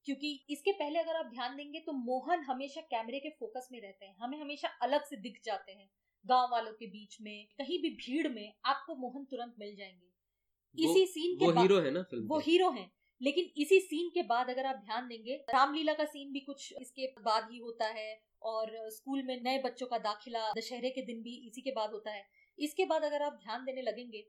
क्योंकि 0.06 0.46
इसके 0.50 0.72
पहले 0.72 1.00
अगर 1.00 1.16
आप 1.16 1.26
ध्यान 1.26 1.56
देंगे 1.56 1.80
तो 1.80 1.94
मोहन 1.94 2.44
हमेशा 2.44 2.82
कैमरे 2.82 3.20
के 3.20 3.30
फोकस 3.30 3.68
में 3.72 3.80
रहते 3.82 4.06
हैं, 4.06 4.16
हमें 4.20 4.40
हमेशा 4.42 4.68
अलग 4.82 5.04
से 5.04 5.18
दिख 5.18 5.42
जाते 5.46 5.72
हैं। 5.72 5.90
गाँव 6.26 6.52
वालों 6.52 6.72
के 6.72 6.88
बीच 6.88 7.18
में 7.22 7.48
कहीं 7.58 7.82
भी 7.82 7.90
भीड़ 7.98 8.28
में 8.28 8.54
आपको 8.66 8.96
मोहन 8.96 9.26
तुरंत 9.26 9.56
मिल 9.60 9.76
जाएँगे। 9.76 10.06
इसी 10.76 11.06
सीन 11.06 11.36
के 11.36 11.46
वो 11.46 11.62
हीरो 11.62 11.80
है 11.80 11.92
ना 11.92 12.02
फ़िल्म 12.04 12.28
वो 12.28 12.40
हीरो 12.40 12.70
है। 12.72 12.90
लेकिन 13.22 13.50
इसी 13.58 13.80
सीन 13.80 14.10
के 14.10 14.24
बाद 14.24 14.50
अगर 14.50 14.66
आप 14.66 14.82
ध्यान 14.86 15.08
देंगे 15.08 15.36
रामलीला 15.50 15.94
का 15.94 16.06
सीन 16.06 16.32
भी 16.34 16.40
कुछ 16.40 16.74
इसके 16.82 17.08
बाद 17.22 17.48
ही 17.52 17.60
होता 17.60 17.88
है 17.90 18.10
और 18.42 18.72
स्कूल 18.92 19.24
में 19.24 19.40
नए 19.44 19.62
बच्चों 19.62 19.88
का 19.88 19.98
दाखिला 20.00 20.52
दशहरे 20.54 20.90
के 20.90 21.02
दिन 21.02 21.22
भी 21.22 21.36
इसी 21.48 21.62
के 21.62 21.72
बाद 21.72 21.92
होता 21.92 22.12
है। 22.12 22.26
इसके 22.58 22.86
बाद 22.86 23.04
अगर 23.04 23.22
आप 23.22 23.40
ध्यान 23.44 23.66
देने 23.66 23.82
लगेंगे 23.82 24.26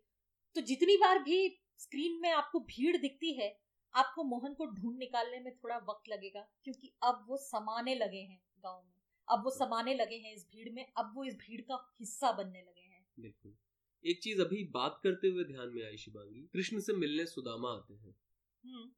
तो 0.57 0.61
जितनी 0.63 0.97
बार 0.97 1.19
भी 1.19 1.47
स्क्रीन 1.79 2.19
में 2.23 2.31
आपको 2.31 2.61
भीड़ 2.67 2.97
दिखती 2.97 3.33
है 3.33 3.57
आपको 3.95 4.25
मोहन 4.25 4.55
को 4.55 4.67
ढूंढ 4.67 4.99
निकालने 4.99 5.41
में 5.41 5.53
थोड़ा 5.55 5.77
वक्त 5.89 6.09
लगेगा 6.09 6.41
क्योंकि 6.65 6.93
अब 7.03 7.25
वो 7.29 7.37
समाने 7.37 7.95
लगे 7.95 8.19
हैं 8.19 8.41
गाँव 8.65 8.83
में। 8.83 8.98
अब 9.29 9.45
वो 9.45 9.51
समाने 9.53 9.95
लगे 9.95 10.17
हैं 10.17 10.35
इस 10.35 10.47
भीड़ 10.47 10.69
में 10.71 10.85
अब 10.95 11.13
वो 11.15 11.25
इस 11.25 11.35
भीड़ 11.39 11.61
का 11.63 11.85
हिस्सा 12.01 12.33
बनने 12.33 12.61
लगे 12.61 12.81
हैं 12.83 13.05
बिल्कुल 13.19 13.57
एक 14.05 14.23
चीज़ 14.23 14.41
अभी 14.41 14.63
बात 14.75 15.01
करते 15.03 15.29
हुए 15.29 15.45
ध्यान 15.45 15.69
में 15.69 15.85
आई 15.85 15.97
शिवांगी 15.97 16.47
कृष्ण 16.53 16.81
से 16.81 16.93
मिलने 16.95 17.27
सुदामा 17.27 17.71
आते 17.71 17.95
हैं 17.95 18.15
हम्म। 18.65 18.91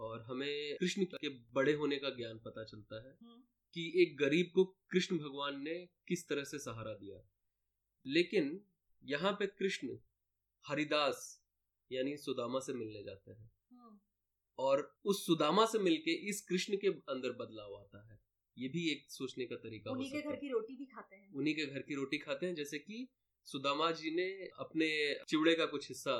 और 0.00 0.22
हमें 0.22 0.76
कृष्ण 0.76 1.04
के 1.14 1.28
बड़े 1.54 1.72
होने 1.74 1.96
का 1.96 2.10
ज्ञान 2.10 2.38
पता 2.44 2.64
चलता 2.64 3.02
है 3.04 3.12
हम्म। 3.12 3.42
कि 3.76 3.92
एक 4.02 4.16
गरीब 4.18 4.50
को 4.54 4.64
कृष्ण 4.90 5.18
भगवान 5.18 5.60
ने 5.62 5.74
किस 6.08 6.28
तरह 6.28 6.44
से 6.44 6.58
सहारा 6.60 6.94
दिया 6.94 7.22
लेकिन 8.04 8.60
यहाँ 9.02 9.32
पे 9.32 9.46
कृष्ण 9.48 9.98
हरिदास 10.64 11.20
यानी 11.90 12.16
सुदामा 12.18 12.60
से 12.60 12.72
मिलने 12.74 13.02
जाते 13.02 13.30
हैं 13.30 13.50
हम्म। 13.70 13.98
और 14.58 14.82
उस 15.04 15.24
सुदामा 15.26 15.66
से 15.66 15.78
मिलके 15.80 16.12
इस 16.28 16.40
कृष्ण 16.42 16.76
के 16.76 16.88
अंदर 17.08 17.32
बदलाव 17.34 17.76
आता 17.76 18.02
है 18.04 18.19
ये 18.58 18.68
भी 18.68 18.88
एक 18.90 19.10
सोचने 19.10 19.44
का 19.44 19.56
तरीका 19.56 19.90
उन्हीं 19.90 20.10
के 20.10 20.20
घर 20.20 20.36
की 20.36 20.48
रोटी 20.48 20.76
भी 20.76 20.84
खाते 20.84 21.16
हैं। 21.16 21.32
उन्हीं 21.32 21.54
के 21.54 21.66
घर 21.66 21.80
की 21.80 21.94
रोटी 21.94 22.18
खाते 22.18 22.46
हैं 22.46 22.54
जैसे 22.54 22.78
कि 22.78 23.08
सुदामा 23.46 23.90
जी 23.90 24.10
ने 24.10 24.28
अपने 24.58 25.14
चिवड़े 25.28 25.54
का 25.54 25.66
कुछ 25.66 25.88
हिस्सा 25.88 26.16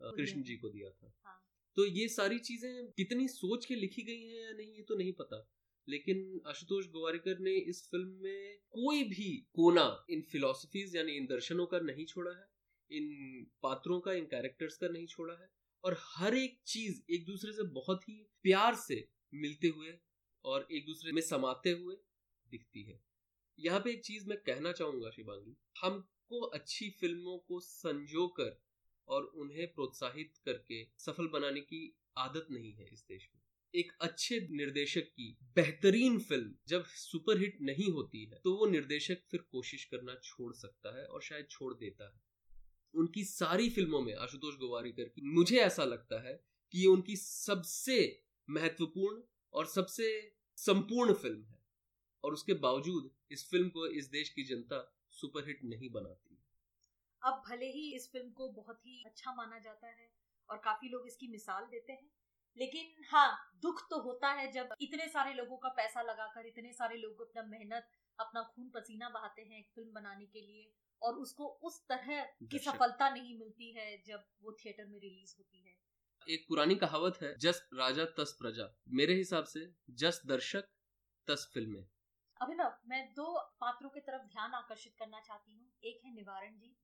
कृष्ण 0.00 0.42
जी 0.42 0.56
को 0.56 0.68
दिया 0.68 0.90
था। 0.90 1.12
हाँ। 1.24 1.42
तो 1.76 1.86
ये 1.86 2.08
सारी 2.08 2.38
चीज़ें 2.38 2.86
कितनी 2.86 3.28
सोच 3.28 3.66
के 3.66 3.74
लिखी 3.74 4.02
गई 4.02 4.22
हैं 4.22 4.44
या 4.44 4.52
नहीं 4.52 4.72
ये 4.72 4.82
तो 4.82 4.96
नहीं 4.96 5.12
पता। 5.12 5.52
लेकिन 5.88 6.40
आशुतोष 6.46 6.86
गोवारिकर 6.86 7.38
ने 7.38 7.50
इस 7.50 7.88
फ़िल्म 7.90 8.08
में 8.08 8.58
कोई 8.70 9.02
भी 9.04 9.30
कोना 9.54 10.06
इन 10.10 10.22
फिलोसफीज 10.22 10.96
यानी 10.96 11.12
इन 11.12 11.26
दर्शनों 11.26 11.66
का 11.66 11.78
नहीं 11.78 12.06
छोड़ा 12.06 12.30
है 12.30 12.48
इन 12.90 13.46
पात्रों 13.62 14.00
का 14.00 14.12
इन 14.12 14.24
कैरेक्टर्स 14.24 14.76
का 14.76 14.88
नहीं 14.88 15.06
छोड़ा 15.06 15.34
है 15.34 15.48
और 15.84 15.96
हर 16.00 16.34
एक 16.34 16.58
चीज़ 16.66 17.00
एक 17.10 17.24
दूसरे 17.24 17.52
से 17.52 17.62
बहुत 17.62 18.08
ही 18.08 18.14
प्यार 18.42 18.74
से 18.74 19.08
मिलते 19.34 19.68
हुए 19.68 19.92
और 20.46 20.66
एक 20.72 20.86
दूसरे 20.86 21.12
में 21.12 21.20
समाते 21.22 21.70
हुए 21.72 21.94
दिखती 22.46 22.82
है। 22.82 23.00
यहाँ 23.58 23.80
पे 23.80 23.90
एक 23.90 24.04
चीज़ 24.04 24.28
मैं 24.28 24.38
कहना 24.38 24.72
चाहूँगा 24.72 25.10
शिवांगी, 25.10 25.56
हमको 25.76 26.40
अच्छी 26.40 26.88
फ़िल्मों 26.90 27.36
को 27.38 27.60
संजो 27.60 28.26
कर 28.30 28.58
और 29.08 29.24
उन्हें 29.36 29.66
प्रोत्साहित 29.66 30.32
करके 30.44 30.82
सफल 30.98 31.26
बनाने 31.28 31.60
की 31.60 31.80
आदत 32.18 32.46
नहीं 32.50 32.72
है 32.72 32.88
इस 32.92 33.04
देश 33.08 33.28
में। 33.34 33.40
एक 33.74 33.92
अच्छे 34.00 34.38
निर्देशक 34.50 35.08
की 35.08 35.36
बेहतरीन 35.56 36.18
फ़िल्म 36.20 36.54
जब 36.68 36.84
सुपरहिट 36.86 37.58
नहीं 37.62 37.90
होती 37.92 38.24
है 38.24 38.40
तो 38.44 38.54
वो 38.56 38.66
निर्देशक 38.66 39.22
फिर 39.30 39.40
कोशिश 39.52 39.84
करना 39.84 40.14
छोड़ 40.24 40.52
सकता 40.54 40.96
है 40.98 41.04
और 41.06 41.22
शायद 41.22 41.46
छोड़ 41.50 41.72
देता 41.74 42.04
है। 42.04 42.20
उनकी 42.94 43.24
सारी 43.24 43.68
फ़िल्मों 43.70 44.00
में 44.00 44.14
आशुतोष 44.14 44.54
गोवारिकर 44.54 45.04
की, 45.04 45.22
मुझे 45.24 45.58
ऐसा 45.58 45.84
लगता 45.84 46.22
है 46.28 46.34
कि 46.74 46.78
ये 46.78 46.86
उनकी 46.86 47.16
सबसे 47.16 47.98
महत्वपूर्ण 48.48 49.20
और 49.52 49.66
सबसे 49.66 50.08
संपूर्ण 50.58 51.14
फ़िल्म 51.14 51.44
है। 51.44 51.58
और 52.24 52.32
उसके 52.32 52.54
बावजूद 52.54 53.10
इस 53.30 53.48
फ़िल्म 53.50 53.68
को 53.68 53.86
इस 53.86 54.08
देश 54.10 54.28
की 54.28 54.44
जनता 54.44 54.78
सुपरहिट 55.12 55.60
नहीं 55.64 55.90
बनाती। 55.90 56.38
अब 57.22 57.42
भले 57.48 57.66
ही 57.66 57.94
इस 57.94 58.10
फ़िल्म 58.12 58.30
को 58.30 58.48
बहुत 58.48 58.86
ही 58.86 59.02
अच्छा 59.06 59.34
माना 59.34 59.58
जाता 59.58 59.86
है 59.86 60.08
और 60.48 60.56
काफ़ी 60.56 60.88
लोग 60.88 61.06
इसकी 61.06 61.28
मिसाल 61.28 61.64
देते 61.64 61.92
हैं 61.92 62.10
लेकिन 62.58 63.04
हाँ 63.10 63.28
दुख 63.62 63.86
तो 63.90 64.00
होता 64.00 64.32
है 64.32 64.50
जब 64.52 64.74
इतने 64.80 65.08
सारे 65.08 65.32
लोगों 65.34 65.56
का 65.56 65.68
पैसा 65.68 66.02
लगाकर 66.02 66.46
इतने 66.46 66.72
सारे 66.72 66.96
लोग 66.96 67.20
अपना 67.20 67.42
मेहनत 67.42 67.88
अपना 68.18 68.42
खून 68.42 68.68
पसीना 68.68 69.08
बहाते 69.08 69.42
हैं 69.42 69.58
एक 69.58 69.70
फ़िल्म 69.74 69.92
बनाने 69.92 70.26
के 70.26 70.40
लिए 70.40 70.70
और 71.02 71.14
उसको 71.14 71.46
उस 71.62 71.80
तरह 71.88 72.22
की 72.50 72.58
सफलता 72.58 73.08
नहीं 73.10 73.38
मिलती 73.38 73.72
है 73.72 74.02
जब 74.06 74.24
वो 74.42 74.52
थिएटर 74.52 74.86
में 74.86 74.98
रिलीज़ 75.00 75.34
होती 75.38 75.60
है। 75.60 75.74
एक 76.26 76.44
पुरानी 76.48 76.74
कहावत 76.74 77.18
है 77.22 77.28
जस 77.38 77.58
राजा 77.74 78.04
तस 78.16 78.36
प्रजा। 78.38 78.64
मेरे 78.90 79.14
हिसाब 79.14 79.44
से 79.44 79.60
जस 79.90 80.20
दर्शक 80.26 80.68
तस 81.28 81.50
फ़िल्में। 81.54 81.84
अभिनव 82.40 82.72
मैं 82.88 83.02
दो 83.14 83.26
पात्रों 83.60 83.90
की 83.90 84.00
तरफ़ 84.00 84.22
ध्यान 84.22 84.54
आकर्षित 84.54 84.94
करना 84.98 85.20
चाहती 85.20 85.54
हूँ। 85.54 85.68
एक 85.84 86.00
है 86.04 86.14
निवारण 86.14 86.58
जी। 86.58 86.74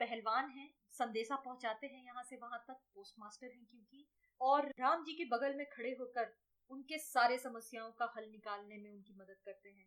पहलवान 0.00 0.50
है 0.50 0.68
संदेशा 0.92 1.36
पहुंचाते 1.36 1.86
हैं 1.86 2.04
यहाँ 2.04 2.22
से 2.22 2.36
वहाँ 2.36 2.58
तक 2.68 2.80
पोस्ट 2.94 3.14
मास्टर 3.18 3.46
है 3.46 3.64
क्योंकि। 3.64 4.06
और 4.40 4.68
राम 4.80 5.04
जी 5.04 5.12
के 5.12 5.24
बगल 5.24 5.54
में 5.54 5.66
खड़े 5.66 5.90
होकर 6.00 6.34
उनके 6.70 6.98
सारे 6.98 7.38
समस्याओं 7.38 7.90
का 7.90 8.12
हल 8.16 8.28
निकालने 8.30 8.76
में 8.76 8.90
उनकी 8.90 9.14
मदद 9.14 9.36
करते 9.44 9.68
हैं। 9.68 9.86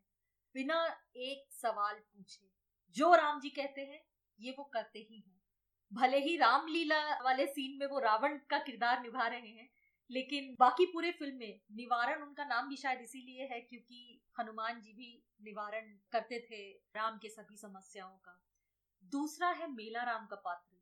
बिना 0.55 0.79
एक 1.17 1.51
सवाल 1.51 1.95
पूछे। 1.95 2.49
जो 2.95 3.13
राम 3.15 3.39
जी 3.39 3.49
कहते 3.49 3.81
हैं 3.81 4.01
ये 4.39 4.55
वो 4.57 4.63
करते 4.63 4.99
ही 4.99 5.23
हैं। 5.27 5.38
भले 5.93 6.17
ही 6.17 6.37
रामलीला 6.37 7.19
वाले 7.23 7.47
सीन 7.47 7.77
में 7.79 7.87
वो 7.87 7.99
रावण 7.99 8.37
का 8.49 8.57
किरदार 8.59 9.01
निभा 9.01 9.27
रहे 9.27 9.47
हैं 9.47 9.69
लेकिन 10.11 10.55
बाकी 10.59 10.85
पूरे 10.85 11.11
फ़िल्म 11.11 11.35
में 11.35 11.59
निवारण 11.71 12.21
उनका 12.21 12.45
नाम 12.45 12.69
भी 12.69 12.75
शायद 12.75 13.01
इसीलिए 13.01 13.43
है 13.43 13.59
क्योंकि 13.61 14.21
हनुमान 14.39 14.81
जी 14.81 14.93
भी 14.93 15.23
निवारण 15.43 15.97
करते 16.11 16.47
थे 16.51 16.71
राम 16.71 17.17
के 17.17 17.29
सभी 17.29 17.57
समस्याओं 17.57 18.17
का। 18.17 18.45
दूसरा 19.03 19.49
है 19.49 19.71
मेला 19.71 20.03
राम 20.03 20.25
का 20.25 20.35
पात्र। 20.35 20.77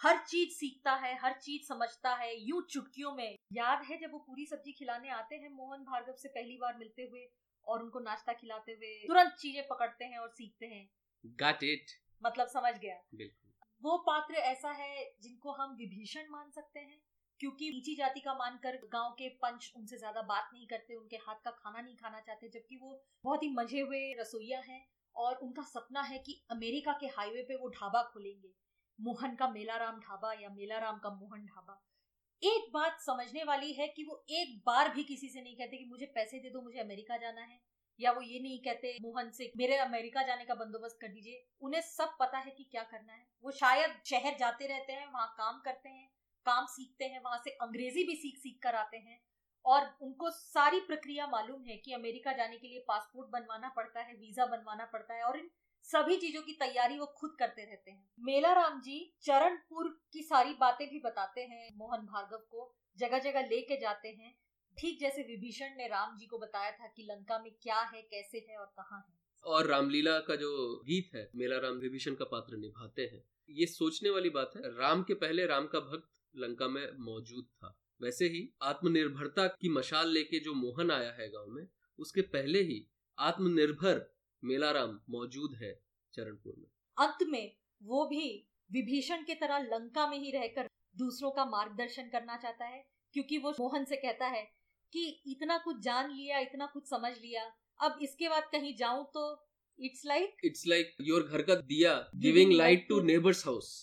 हर 0.00 0.18
चीज़ 0.18 0.50
सीखता 0.50 0.94
है 0.94 1.18
हर 1.18 1.32
चीज़ 1.32 1.66
समझता 1.68 2.14
है 2.14 2.40
यू 2.40 2.60
चुटकियों 2.60 3.12
में। 3.12 3.38
याद 3.52 3.82
है 3.82 3.98
जब 3.98 4.12
वो 4.12 4.18
पूरी 4.18 4.46
सब्ज़ी 4.46 4.72
खिलाने 4.72 5.08
आते 5.08 5.36
हैं 5.36 5.48
मोहन 5.48 5.84
भार्गव 5.84 6.14
से 6.14 6.28
पहली 6.28 6.56
बार 6.56 6.76
मिलते 6.76 7.02
हुए 7.02 7.28
और 7.66 7.82
उनको 7.82 8.00
नाश्ता 8.00 8.32
खिलाते 8.32 8.72
हुए 8.72 9.04
तुरंत 9.06 9.32
चीज़ें 9.32 9.66
पकड़ते 9.68 10.04
हैं 10.04 10.18
और 10.18 10.28
सीखते 10.28 10.66
हैं? 10.66 10.90
Got 11.42 11.58
it. 11.58 11.96
मतलब 12.24 12.46
समझ 12.46 12.78
गया। 12.78 13.02
वो 13.82 13.96
पात्र 14.06 14.34
ऐसा 14.44 14.70
है 14.72 15.04
जिनको 15.22 15.52
हम 15.52 15.74
विभीषण 15.78 16.30
मान 16.30 16.50
सकते 16.50 16.80
हैं, 16.80 16.98
क्योंकि 17.40 17.70
नीची 17.70 17.94
जाति 17.94 18.20
का 18.20 18.34
मानकर 18.34 18.76
गाँव 18.92 19.10
के 19.12 19.28
पंच 19.38 19.72
उनसे 19.76 19.96
ज़्यादा 19.98 20.22
बात 20.24 20.50
नहीं 20.52 20.66
करते, 20.66 20.94
उनके 20.94 21.16
हाथ 21.16 21.42
का 21.44 21.50
खाना 21.52 21.80
नहीं 21.80 21.96
खाना 21.96 22.20
चाहते, 22.20 22.48
जबकि 22.48 22.76
वो 22.76 23.00
बहुत 23.24 23.42
ही 23.42 23.48
मज़े 23.54 23.80
हुए 23.80 24.12
रसोईया 24.20 24.60
हैं 24.60 24.84
और 25.14 25.34
उनका 25.38 25.62
सपना 25.64 26.02
है 26.02 26.18
कि 26.18 26.40
अमेरिका 26.50 26.92
के 26.92 27.06
हाईवे 27.06 27.42
पे 27.42 27.56
वो 27.56 27.68
ढाबा 27.70 28.02
खोलेंगे, 28.12 28.52
मोहन 28.98 29.34
का 29.34 29.48
मेलाराम 29.48 30.00
ढाबा 30.00 30.32
या 30.32 30.48
मेलाराम 30.48 30.98
का 30.98 31.10
मोहन 31.12 31.44
ढाबा। 31.46 31.82
एक 32.42 32.70
बात 32.72 33.00
समझने 33.00 33.44
वाली 33.44 33.72
है 33.72 33.86
कि 33.88 34.04
वो 34.04 34.24
एक 34.30 34.58
बार 34.66 34.88
भी 34.94 35.02
किसी 35.04 35.28
से 35.28 35.42
नहीं 35.42 35.56
कहते 35.56 35.76
कि 35.76 35.84
मुझे 35.84 36.06
पैसे 36.14 36.38
दे 36.38 36.50
दो, 36.50 36.62
मुझे 36.62 36.78
अमेरिका 36.80 37.16
जाना 37.16 37.40
है। 37.42 37.60
या 38.00 38.12
वो 38.12 38.20
ये 38.20 38.40
नहीं 38.40 38.58
कहते, 38.58 38.98
मोहन 39.02 39.30
से, 39.30 39.52
मेरे 39.56 39.76
अमेरिका 39.76 40.22
जाने 40.22 40.44
का 40.44 40.54
बंदोबस्त 40.54 40.98
कर 41.00 41.08
दीजिए। 41.08 41.46
उन्हें 41.60 41.80
सब 41.80 42.16
पता 42.20 42.38
है 42.38 42.50
कि 42.50 42.64
क्या 42.64 42.82
करना 42.82 43.12
है। 43.12 43.26
वो 43.42 43.50
शायद 43.50 44.00
शहर 44.06 44.36
जाते 44.38 44.66
रहते 44.66 44.92
हैं, 44.92 45.06
वहाँ 45.12 45.34
काम 45.38 45.60
करते 45.60 45.88
हैं, 45.88 46.08
काम 46.46 46.66
सीखते 46.66 47.04
हैं, 47.04 47.22
वहाँ 47.22 47.40
से 47.44 47.50
अंग्रेज़ी 47.50 48.04
भी 48.04 48.16
सीख 48.16 48.38
सीख 48.38 48.58
कर 48.62 48.74
आते 48.74 48.96
हैं। 48.96 49.20
और 49.64 49.96
उनको 50.02 50.30
सारी 50.30 50.80
प्रक्रिया 50.80 51.26
मालूम 51.26 51.64
है 51.64 51.76
कि 51.76 51.92
अमेरिका 51.92 52.32
जाने 52.32 52.56
के 52.56 52.68
लिए 52.68 52.84
पासपोर्ट 52.88 53.30
बनवाना 53.30 53.68
पड़ता 53.68 54.00
है, 54.00 54.14
वीज़ा 54.14 54.46
बनवाना 54.46 54.84
पड़ता 54.84 55.14
है 55.14 55.22
और 55.22 55.38
इन 55.38 55.50
सभी 55.84 56.16
चीज़ों 56.16 56.42
की 56.42 56.52
तैयारी 56.52 56.98
वो 56.98 57.06
खुद 57.06 57.36
करते 57.38 57.64
रहते 57.64 57.90
हैं। 57.90 58.08
मेला 58.20 58.52
राम 58.52 58.80
जी 58.80 59.14
चरणपुर 59.22 59.88
की 60.12 60.22
सारी 60.22 60.54
बातें 60.54 60.88
भी 60.90 61.00
बताते 61.00 61.40
हैं, 61.40 61.76
मोहन 61.76 62.00
भार्गव 62.00 62.36
को 62.36 62.74
जगह 62.98 63.18
जगह 63.18 63.40
लेके 63.40 63.76
जाते 63.76 64.08
हैं। 64.08 64.34
ठीक 64.78 64.98
जैसे 65.00 65.22
विभीषण 65.22 65.76
ने 65.76 65.86
राम 65.88 66.16
जी 66.18 66.26
को 66.26 66.38
बताया 66.38 66.70
था 66.70 66.86
कि 66.86 67.02
लंका 67.02 67.38
में 67.38 67.52
क्या 67.62 67.80
है 67.84 68.00
कैसे 68.02 68.38
है 68.48 68.56
और 68.56 68.66
कहाँ 68.76 68.98
है। 68.98 69.14
और 69.44 69.66
रामलीला 69.66 70.18
का 70.18 70.34
जो 70.36 70.50
गीत 70.86 71.14
है 71.14 71.30
मेला 71.36 71.58
राम 71.58 71.76
विभीषण 71.76 72.14
का 72.14 72.24
पात्र 72.24 72.56
निभाते 72.56 73.02
हैं 73.02 73.22
ये 73.48 73.66
सोचने 73.66 74.10
वाली 74.10 74.30
बात 74.30 74.52
है 74.56 74.70
राम 74.78 75.02
के 75.02 75.14
पहले 75.14 75.46
राम 75.46 75.66
का 75.66 75.80
भक्त 75.80 76.20
लंका 76.34 76.68
में 76.68 76.82
मौजूद 76.98 77.44
था। 77.44 77.76
वैसे 78.00 78.26
ही 78.28 78.48
आत्मनिर्भरता 78.62 79.46
की 79.46 79.68
मशाल 79.68 80.10
लेके 80.10 80.38
जो 80.38 80.54
मोहन 80.54 80.90
आया 80.90 81.12
है 81.12 81.28
गाँव 81.28 81.46
में 81.46 81.66
उसके 81.98 82.20
पहले 82.32 82.62
ही 82.62 82.84
आत्मनिर्भर 83.18 84.04
मेलाराम 84.42 84.98
मौजूद 85.10 85.54
है 85.54 85.72
चरणपुर 86.14 86.54
में। 86.58 86.66
अंत 86.96 87.26
में 87.28 87.56
वो 87.80 88.04
भी 88.06 88.26
विभीषण 88.70 89.22
के 89.22 89.34
तरह 89.34 89.58
लंका 89.64 90.06
में 90.06 90.18
ही 90.18 90.30
रहकर 90.30 90.68
दूसरों 90.96 91.30
का 91.30 91.44
मार्गदर्शन 91.44 92.08
करना 92.08 92.36
चाहता 92.36 92.64
है 92.64 92.84
क्योंकि 93.14 93.38
वो 93.38 93.50
मोहन 93.60 93.84
से 93.84 93.96
कहता 93.96 94.26
है 94.26 94.42
कि 94.96 95.08
इतना 95.26 95.58
कुछ 95.58 95.80
जान 95.80 96.10
लिया 96.10 96.38
इतना 96.38 96.66
कुछ 96.66 96.88
समझ 96.88 97.12
लिया 97.12 97.42
अब 97.80 97.98
इसके 98.02 98.28
बाद 98.28 98.48
कहीं 98.52 98.74
जाऊँ 98.76 99.04
तो 99.14 99.24
it's 99.78 100.06
like 100.06 100.36
it's 100.44 100.66
like 100.66 100.96
your 101.00 101.22
घर 101.22 101.42
का 101.42 101.54
दिया 101.64 101.92
giving 102.16 102.52
light 102.52 102.88
to 102.88 103.00
neighbours 103.02 103.46
house 103.46 103.74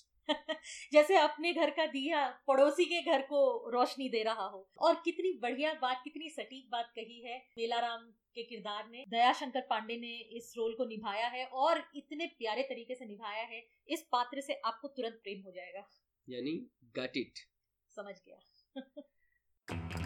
जैसे 0.94 1.16
अपने 1.18 1.52
घर 1.54 1.70
का 1.70 1.86
दिया 1.86 2.28
पड़ोसी 2.48 2.86
के 2.86 3.02
घर 3.12 3.22
को 3.22 3.42
रोशनी 3.70 4.08
दे 4.10 4.22
रहा 4.24 4.46
हो। 4.46 4.70
और 4.80 5.02
कितनी 5.06 5.32
बढ़िया 5.42 5.74
बात 5.74 6.02
कितनी 6.04 6.30
सटीक 6.30 6.70
बात 6.72 6.92
कही 6.96 7.20
है 7.22 7.38
मेलाराम 7.58 8.06
के 8.36 8.44
किरदार 8.44 8.88
ने। 8.90 9.04
दया 9.08 9.34
शंकर 9.34 9.62
पांडे 9.62 9.98
ने 9.98 10.14
इस 10.38 10.54
रोल 10.58 10.74
को 10.74 10.86
निभाया 10.86 11.28
है 11.28 11.46
और 11.46 11.84
इतने 11.96 12.26
प्यारे 12.40 12.64
तरीके 12.64 12.96
से 12.96 13.06
निभाया 13.06 13.44
है 13.44 13.64
इस 13.88 14.08
पात्र 14.12 14.42
से 14.42 14.62
आपको 14.66 14.88
तुरंत 14.88 15.20
प्रेम 15.24 15.42
हो 15.42 15.52
जाएगा। 15.52 15.88
यानी 16.28 16.56
गट 16.96 17.18
इट 17.18 17.46
समझ 17.98 18.16
गया। 18.28 19.04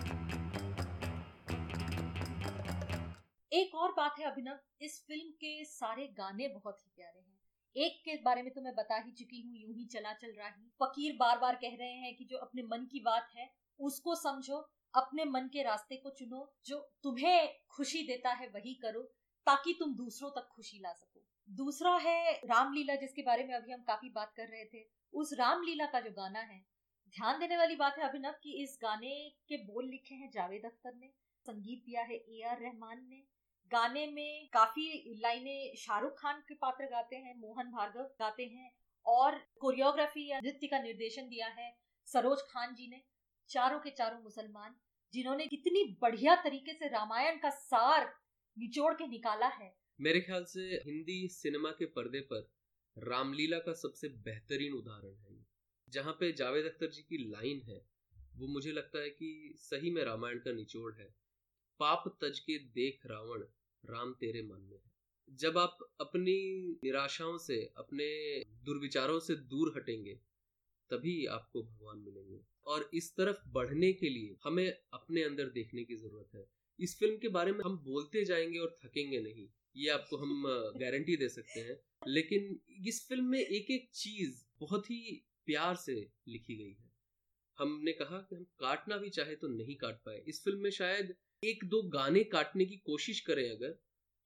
एक 3.52 3.76
और 3.76 3.92
बात 3.92 4.16
है 4.20 4.26
अभिनव, 4.26 4.60
इस 4.82 5.04
फ़िल्म 5.08 5.30
के 5.32 5.66
सारे 5.66 6.08
गाने 6.08 6.48
बहुत 6.48 6.80
ही 6.82 6.92
प्यारे 6.96 7.20
हैं। 7.20 7.36
एक 7.76 8.02
के 8.06 8.16
बारे 8.16 8.42
में 8.42 8.54
तो 8.54 8.62
मैं 8.62 8.74
बता 8.76 8.98
ही 8.98 9.12
चुकी 9.12 9.42
हूँ, 9.42 9.56
यूँ 9.56 9.74
ही 9.76 9.86
चला 9.86 10.14
चल 10.14 10.32
रहा 10.32 10.48
ही। 10.48 10.70
फकीर 10.84 11.16
बार 11.16 11.38
बार 11.40 11.56
कह 11.56 11.76
रहे 11.76 11.94
हैं 11.94 12.16
कि 12.16 12.26
जो 12.26 12.38
अपने 12.38 12.62
मन 12.62 12.86
की 12.86 13.00
बात 13.00 13.30
है, 13.36 13.50
उसको 13.80 14.16
समझो, 14.16 14.58
अपने 14.94 15.26
मन 15.26 15.48
के 15.48 15.64
रास्ते 15.64 15.96
को 15.96 16.10
चुनो, 16.10 16.54
जो 16.66 16.80
तुम्हें 17.04 17.60
खुशी 17.70 18.04
देता 18.04 18.32
है 18.32 18.48
वही 18.48 18.74
करो, 18.74 19.02
ताकि 19.48 19.76
तुम 19.80 19.94
दूसरों 19.96 20.30
तक 20.30 20.48
खुशी 20.52 20.80
ला 20.80 20.94
सको। 20.94 21.24
दूसरा 21.50 21.96
है 21.98 22.34
रामलीला, 22.34 22.96
जिसके 22.96 23.22
बारे 23.22 23.44
में 23.44 23.54
अभी 23.56 23.72
हम 23.72 23.84
काफ़ी 23.84 24.10
बात 24.10 24.34
कर 24.38 24.48
रहे 24.48 24.66
थे। 24.66 24.86
उस 25.14 25.34
रामलीला 25.34 25.86
का 25.86 26.00
जो 26.00 26.12
गाना 26.12 26.40
है, 26.40 26.60
ध्यान 27.16 27.40
देने 27.40 27.58
वाली 27.58 27.76
बात 27.76 27.98
है 27.98 28.10
अभिनव, 28.10 28.36
कि 28.44 28.64
इस 28.64 28.78
गाने 28.82 29.16
के 29.50 29.58
बोल 29.58 29.90
लिखे 29.90 30.16
हैं 30.16 30.30
जावेद 30.30 30.66
अख्तर 30.66 30.96
ने, 30.96 31.12
संगीत 31.46 31.84
दिया 31.86 32.02
है 32.02 32.16
ए 32.16 32.42
आर 32.42 32.62
रहमान 32.62 33.06
ने 33.10 33.24
गाने 33.72 34.06
में 34.08 34.48
काफ़ी 34.54 35.18
लाइनें 35.22 35.76
शाहरुख 35.78 36.14
खान 36.20 36.42
के 36.48 36.56
पात्र 36.56 36.86
गाते 36.86 37.16
हैं, 37.16 37.36
मोहन 37.40 37.72
भार्गव 37.72 38.04
गाते 38.20 38.44
हैं 38.44 38.72
और 39.06 39.38
कोरियोग्राफी 39.60 40.28
या 40.30 40.40
नृत्य 40.40 40.68
का 40.68 40.80
निर्देशन 40.80 41.28
दिया 41.30 41.48
है 41.48 41.72
सरोज 42.08 42.42
खान 42.42 42.76
जी 42.76 42.88
ने, 42.88 43.02
चारों 43.50 43.80
के 43.80 43.90
चारों 43.90 44.24
मुसलमान, 44.24 44.76
जिन्होंने 45.14 45.48
कितनी 45.48 45.84
बढ़िया 46.02 46.36
तरीके 46.36 46.74
से 46.74 46.88
रामायण 46.88 47.38
का 47.38 47.50
सार 47.50 48.14
निचोड़ 48.58 48.94
के 48.94 49.08
निकाला 49.08 49.48
है। 49.48 49.74
मेरे 50.00 50.22
ख्याल 50.22 50.44
से 50.44 50.62
हिंदी 50.86 51.28
सिनेमा 51.28 51.72
के 51.72 51.86
पर्दे 51.86 52.20
पर 52.20 52.50
रामलीला 52.98 53.60
का 53.60 53.74
सबसे 53.74 54.08
बेहतरीन 54.24 54.74
उदाहरण 54.74 55.16
है 55.26 55.46
जहाँ 55.88 56.14
पे 56.14 56.32
जावेद 56.32 56.66
अख्तर 56.66 56.88
जी 56.88 57.02
की 57.02 57.18
लाइन 57.32 57.62
है, 57.68 57.82
वो 58.36 58.48
मुझे 58.48 58.72
लगता 58.72 59.00
है 59.00 59.10
कि 59.10 59.54
सही 59.58 59.92
में 59.92 60.04
रामायण 60.04 60.40
का 60.40 60.52
निचोड़ 60.52 60.94
है। 60.94 61.08
पाप 61.80 62.18
तज 62.24 62.40
के 62.40 62.58
देख 62.58 63.06
रावण, 63.06 63.44
राम 63.86 64.14
तेरे 64.14 64.42
मन 64.42 64.62
में 64.62 64.78
है। 64.78 64.92
जब 65.30 65.58
आप 65.58 65.78
अपनी 66.02 66.70
निराशाओं 66.84 67.38
से, 67.38 67.74
अपने 67.78 68.40
दुर्विचारों 68.40 69.20
से 69.20 69.36
दूर 69.36 69.74
हटेंगे, 69.78 70.16
तभी 70.90 71.26
आपको 71.26 71.64
भगवान 71.64 71.98
मिलेंगे। 71.98 72.42
और 72.66 72.90
इस 72.94 73.16
तरफ़ 73.16 73.50
बढ़ने 73.50 73.94
के 73.94 74.10
लिए 74.10 74.38
हमें 74.44 74.78
अपने 74.94 75.24
अंदर 75.24 75.46
देखने 75.46 75.84
की 75.84 75.96
ज़रूरत 75.96 76.36
है। 76.36 76.50
इस 76.80 77.00
फ़िल्म 77.00 77.18
के 77.18 77.28
बारे 77.28 77.52
में 77.52 77.60
हम 77.66 77.78
बोलते 77.78 78.26
जाएँगे 78.26 78.60
और 78.60 78.80
थकेंगे 78.86 79.22
नहीं, 79.22 79.50
ये 79.76 79.90
आपको 79.90 80.18
हम 80.18 80.44
गारंटी 80.78 81.18
दे 81.18 81.30
सकते 81.30 81.60
हैं। 81.60 81.82
लेकिन 82.08 82.60
इस 82.88 83.08
फ़िल्म 83.10 83.26
में 83.26 83.40
एक 83.40 83.72
एक 83.72 83.90
चीज़ 83.94 84.46
बहुत 84.60 84.86
ही 84.86 85.26
प्यार 85.46 85.76
से 85.76 86.12
लिखी 86.28 86.56
गई 86.56 86.74
है। 86.74 86.92
हमने 87.58 87.92
कहा 87.92 88.18
कि 88.18 88.36
हम 88.36 88.44
काटना 88.44 88.98
भी 88.98 89.10
चाहे 89.10 89.36
तो 89.36 89.48
नहीं 89.48 89.76
काट 89.76 89.96
पाए। 89.96 90.24
इस 90.28 90.44
फ़िल्म 90.44 90.60
में 90.60 90.70
शायद 90.70 91.16
एक 91.44 91.64
दो 91.66 91.82
गाने 91.90 92.24
काटने 92.24 92.66
की 92.66 92.76
कोशिश 92.86 93.20
करें 93.20 93.50
अगर 93.50 93.72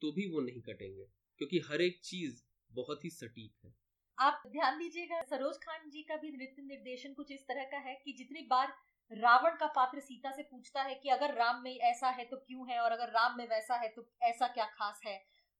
तो 0.02 0.12
भी 0.12 0.26
वो 0.26 0.42
नहीं 0.42 0.62
कटेंगे 0.62 1.06
क्योंकि 1.40 1.60
हर 1.60 1.82
एक 1.82 2.00
चीज़ 2.04 2.42
बहुत 2.72 3.04
ही 3.06 3.10
सटीक 3.10 3.66
है। 3.66 3.74
आप 4.18 4.44
ध्यान 4.48 4.78
दीजिएगा 4.78 5.22
सरोज 5.22 5.58
खान 5.58 5.90
जी 5.90 6.02
का 6.02 6.16
भी 6.16 6.32
नृत्य 6.32 6.62
निर्देशन 6.62 7.14
कुछ 7.14 7.32
इस 7.32 7.42
तरह 7.42 7.64
का 7.64 7.78
है 7.78 7.96
कि 8.06 8.14
जितनी 8.14 8.42
बार 8.42 8.74
रावण 9.12 9.56
का 9.56 9.68
पात्र 9.68 10.00
सीता 10.00 10.32
से 10.32 10.44
पूछता 10.44 10.82
है 10.82 10.96
कि 10.96 11.10
अगर 11.10 11.34
राम 11.34 11.62
में 11.64 11.78
ऐसा 11.78 12.10
है 12.10 12.26
तो 12.26 12.38
क्यों 12.38 12.70
है 12.70 12.80
और 12.80 12.92
अगर 12.92 13.10
राम 13.10 13.38
में 13.38 13.48
वैसा 13.48 13.76
है 13.76 13.90
तो 13.90 14.06
ऐसा 14.24 14.48
क्या 14.48 14.66
खास 14.66 15.02
है 15.06 15.20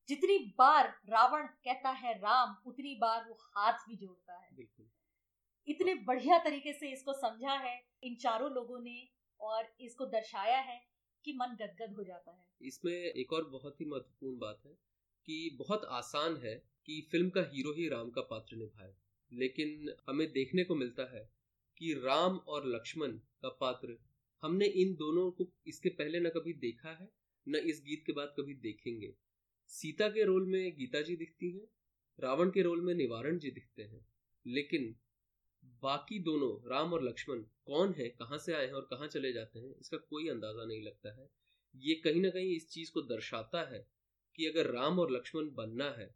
जितनी 0.10 0.38
बार 0.58 0.88
रावण 1.10 1.48
कहता 1.66 1.90
है 1.90 2.14
राम 2.14 2.56
उतनी 2.66 2.96
बार 2.96 3.26
वो 3.30 3.38
हाथ 3.56 3.88
भी 3.88 3.96
जोड़ता 3.96 4.34
है। 4.34 4.50
बिल्कुल। 4.56 4.90
इतने 5.68 5.94
बढ़िया 6.06 6.38
तरीके 6.38 6.74
से 6.74 6.92
इसको 6.92 7.14
समझा 7.14 7.54
है 7.58 7.76
इन 8.04 8.16
चारों 8.16 8.52
लोगों 8.52 8.80
ने 8.80 8.98
और 9.40 9.72
इसको 9.82 10.06
दर्शाया 10.06 10.60
है। 10.60 10.91
कि 11.26 11.34
मन 11.34 11.56
गदगद 11.56 11.96
हो 11.96 12.04
जाता 12.04 12.32
है। 12.32 12.46
इसमें 12.62 12.94
एक 12.94 13.34
और 13.34 13.50
बहुत 13.50 13.82
ही 13.82 13.86
महत्वपूर्ण 13.86 14.40
बात 14.40 14.62
है 14.66 14.78
कि 15.26 15.56
बहुत 15.60 15.86
आसान 15.86 16.38
है 16.38 16.64
कि 16.86 17.08
फ़िल्म 17.12 17.30
का 17.30 17.42
हीरो 17.42 17.74
ही 17.74 17.88
राम 17.88 18.10
का 18.10 18.22
पात्र 18.22 18.56
निभाए। 18.56 18.96
लेकिन 19.34 19.94
हमें 20.08 20.32
देखने 20.32 20.64
को 20.64 20.76
मिलता 20.76 21.18
है 21.18 21.30
कि 21.78 21.94
राम 21.94 22.38
और 22.38 22.68
लक्ष्मण 22.68 23.12
का 23.12 23.50
पात्र 23.50 23.98
हमने 24.42 24.66
इन 24.66 24.96
दोनों 24.96 25.32
को 25.32 25.48
इसके 25.68 25.90
पहले 25.90 26.20
न 26.20 26.30
कभी 26.30 26.54
देखा 26.54 26.90
है, 26.90 27.10
न 27.48 27.56
इस 27.56 27.82
गीत 27.86 28.04
के 28.06 28.14
बाद 28.14 28.36
कभी 28.40 28.54
देखेंगे। 28.54 29.16
सीता 29.68 30.10
के 30.10 30.24
रोल 30.24 30.46
में 30.46 30.78
गीता 30.78 31.02
जी 31.02 31.16
दिखती 31.16 31.52
हैं, 31.52 31.68
रावण 32.20 32.50
के 32.50 32.62
रोल 32.62 32.82
में 32.82 32.94
निवारण 32.94 33.38
जी 33.38 33.52
दिखते 33.52 33.84
हैं। 33.84 34.06
लेकिन 34.48 34.96
बाकी 35.84 36.20
दोनों, 36.20 36.52
राम 36.70 36.94
और 36.94 37.04
लक्ष्मण, 37.04 37.40
कौन 37.66 37.94
है, 37.94 38.08
कहाँ 38.10 38.38
से 38.38 38.54
आए 38.54 38.66
हैं 38.66 38.74
और 38.74 38.88
कहाँ 38.92 39.08
चले 39.08 39.32
जाते 39.34 39.60
हैं, 39.60 39.74
इसका 39.82 39.98
कोई 40.00 40.28
अंदाज़ा 40.30 40.66
नहीं 40.66 40.82
लगता 40.84 41.14
है। 41.14 41.30
ये 41.76 41.94
कहीं 41.96 42.22
ना 42.22 42.30
कहीं 42.30 42.56
इस 42.56 42.70
चीज़ 42.70 42.92
को 42.92 43.02
दर्शाता 43.04 43.62
है 43.70 43.86
कि 44.38 44.46
अगर 44.46 44.72
राम 44.72 45.00
और 45.00 45.12
लक्ष्मण 45.12 45.50
बनना 45.56 45.90
है 45.92 46.10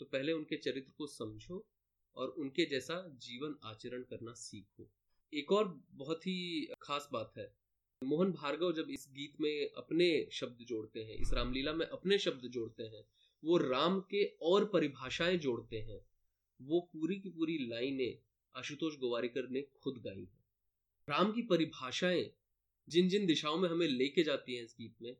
तो 0.00 0.04
पहले 0.04 0.32
उनके 0.32 0.56
चरित्र 0.56 0.92
को 0.98 1.06
समझो 1.06 1.64
और 2.16 2.28
उनके 2.38 2.64
जैसा 2.64 2.94
जीवन 3.22 3.54
आचरण 3.64 4.02
करना 4.02 4.32
सीखो। 4.34 4.88
एक 5.32 5.52
और 5.52 5.68
बहुत 5.92 6.26
ही 6.26 6.68
खास 6.82 7.08
बात 7.12 7.32
है, 7.38 7.50
मोहन 8.02 8.32
भार्गव 8.32 8.72
जब 8.72 8.90
इस 8.90 9.06
गीत 9.12 9.40
में 9.40 9.70
अपने 9.76 10.08
शब्द 10.32 10.64
जोड़ते 10.64 11.00
हैं, 11.00 11.16
इस 11.16 11.32
रामलीला 11.34 11.72
में 11.72 11.86
अपने 11.86 12.18
शब्द 12.18 12.48
जोड़ते 12.48 12.82
हैं, 12.84 13.04
वो 13.42 13.56
राम 13.58 14.00
के 14.10 14.24
और 14.42 14.64
परिभाषाएँ 14.64 15.36
जोड़ते 15.38 15.80
हैं, 15.80 16.00
वो 16.60 16.80
पूरी 16.92 17.16
की 17.16 17.28
पूरी 17.30 17.58
लाइनें 17.68 18.18
आशुतोष 18.54 18.96
गोवारीकर 18.98 19.48
ने 19.48 19.62
खुद 19.82 19.98
गाई 19.98 20.20
है। 20.20 20.42
राम 21.08 21.32
की 21.32 21.42
परिभाषाएँ 21.42 22.24
जिन 22.88 23.08
जिन 23.08 23.26
दिशाओं 23.26 23.56
में 23.56 23.68
हमें 23.68 23.86
लेके 23.88 24.22
जाती 24.22 24.56
हैं 24.56 24.64
इस 24.64 24.74
गीत 24.78 24.94
में, 25.02 25.16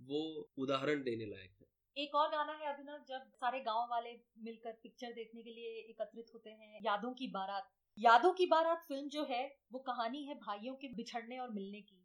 वो 0.00 0.50
उदाहरण 0.58 1.02
देने 1.02 1.26
लायक 1.26 1.50
है। 1.60 1.66
एक 1.96 2.14
और 2.14 2.28
गाना 2.28 2.52
है 2.52 2.72
अभिनव, 2.74 3.04
जब 3.08 3.30
सारे 3.34 3.60
गाँव 3.60 3.86
वाले 3.90 4.10
मिलकर 4.38 4.72
पिक्चर 4.72 5.12
देखने 5.12 5.42
के 5.42 5.50
लिए 5.50 5.70
एकत्रित 5.90 6.34
होते 6.34 6.50
हैं, 6.50 6.80
यादों 6.84 7.12
की 7.12 7.26
बारात। 7.28 7.70
यादों 7.98 8.32
की 8.32 8.46
बारात 8.46 8.84
फ़िल्म 8.88 9.08
जो 9.08 9.24
है, 9.24 9.42
वो 9.72 9.78
कहानी 9.78 10.24
है 10.24 10.34
भाइयों 10.34 10.74
के 10.74 10.88
बिछड़ने 10.88 11.38
और 11.38 11.50
मिलने 11.50 11.80
की। 11.80 12.04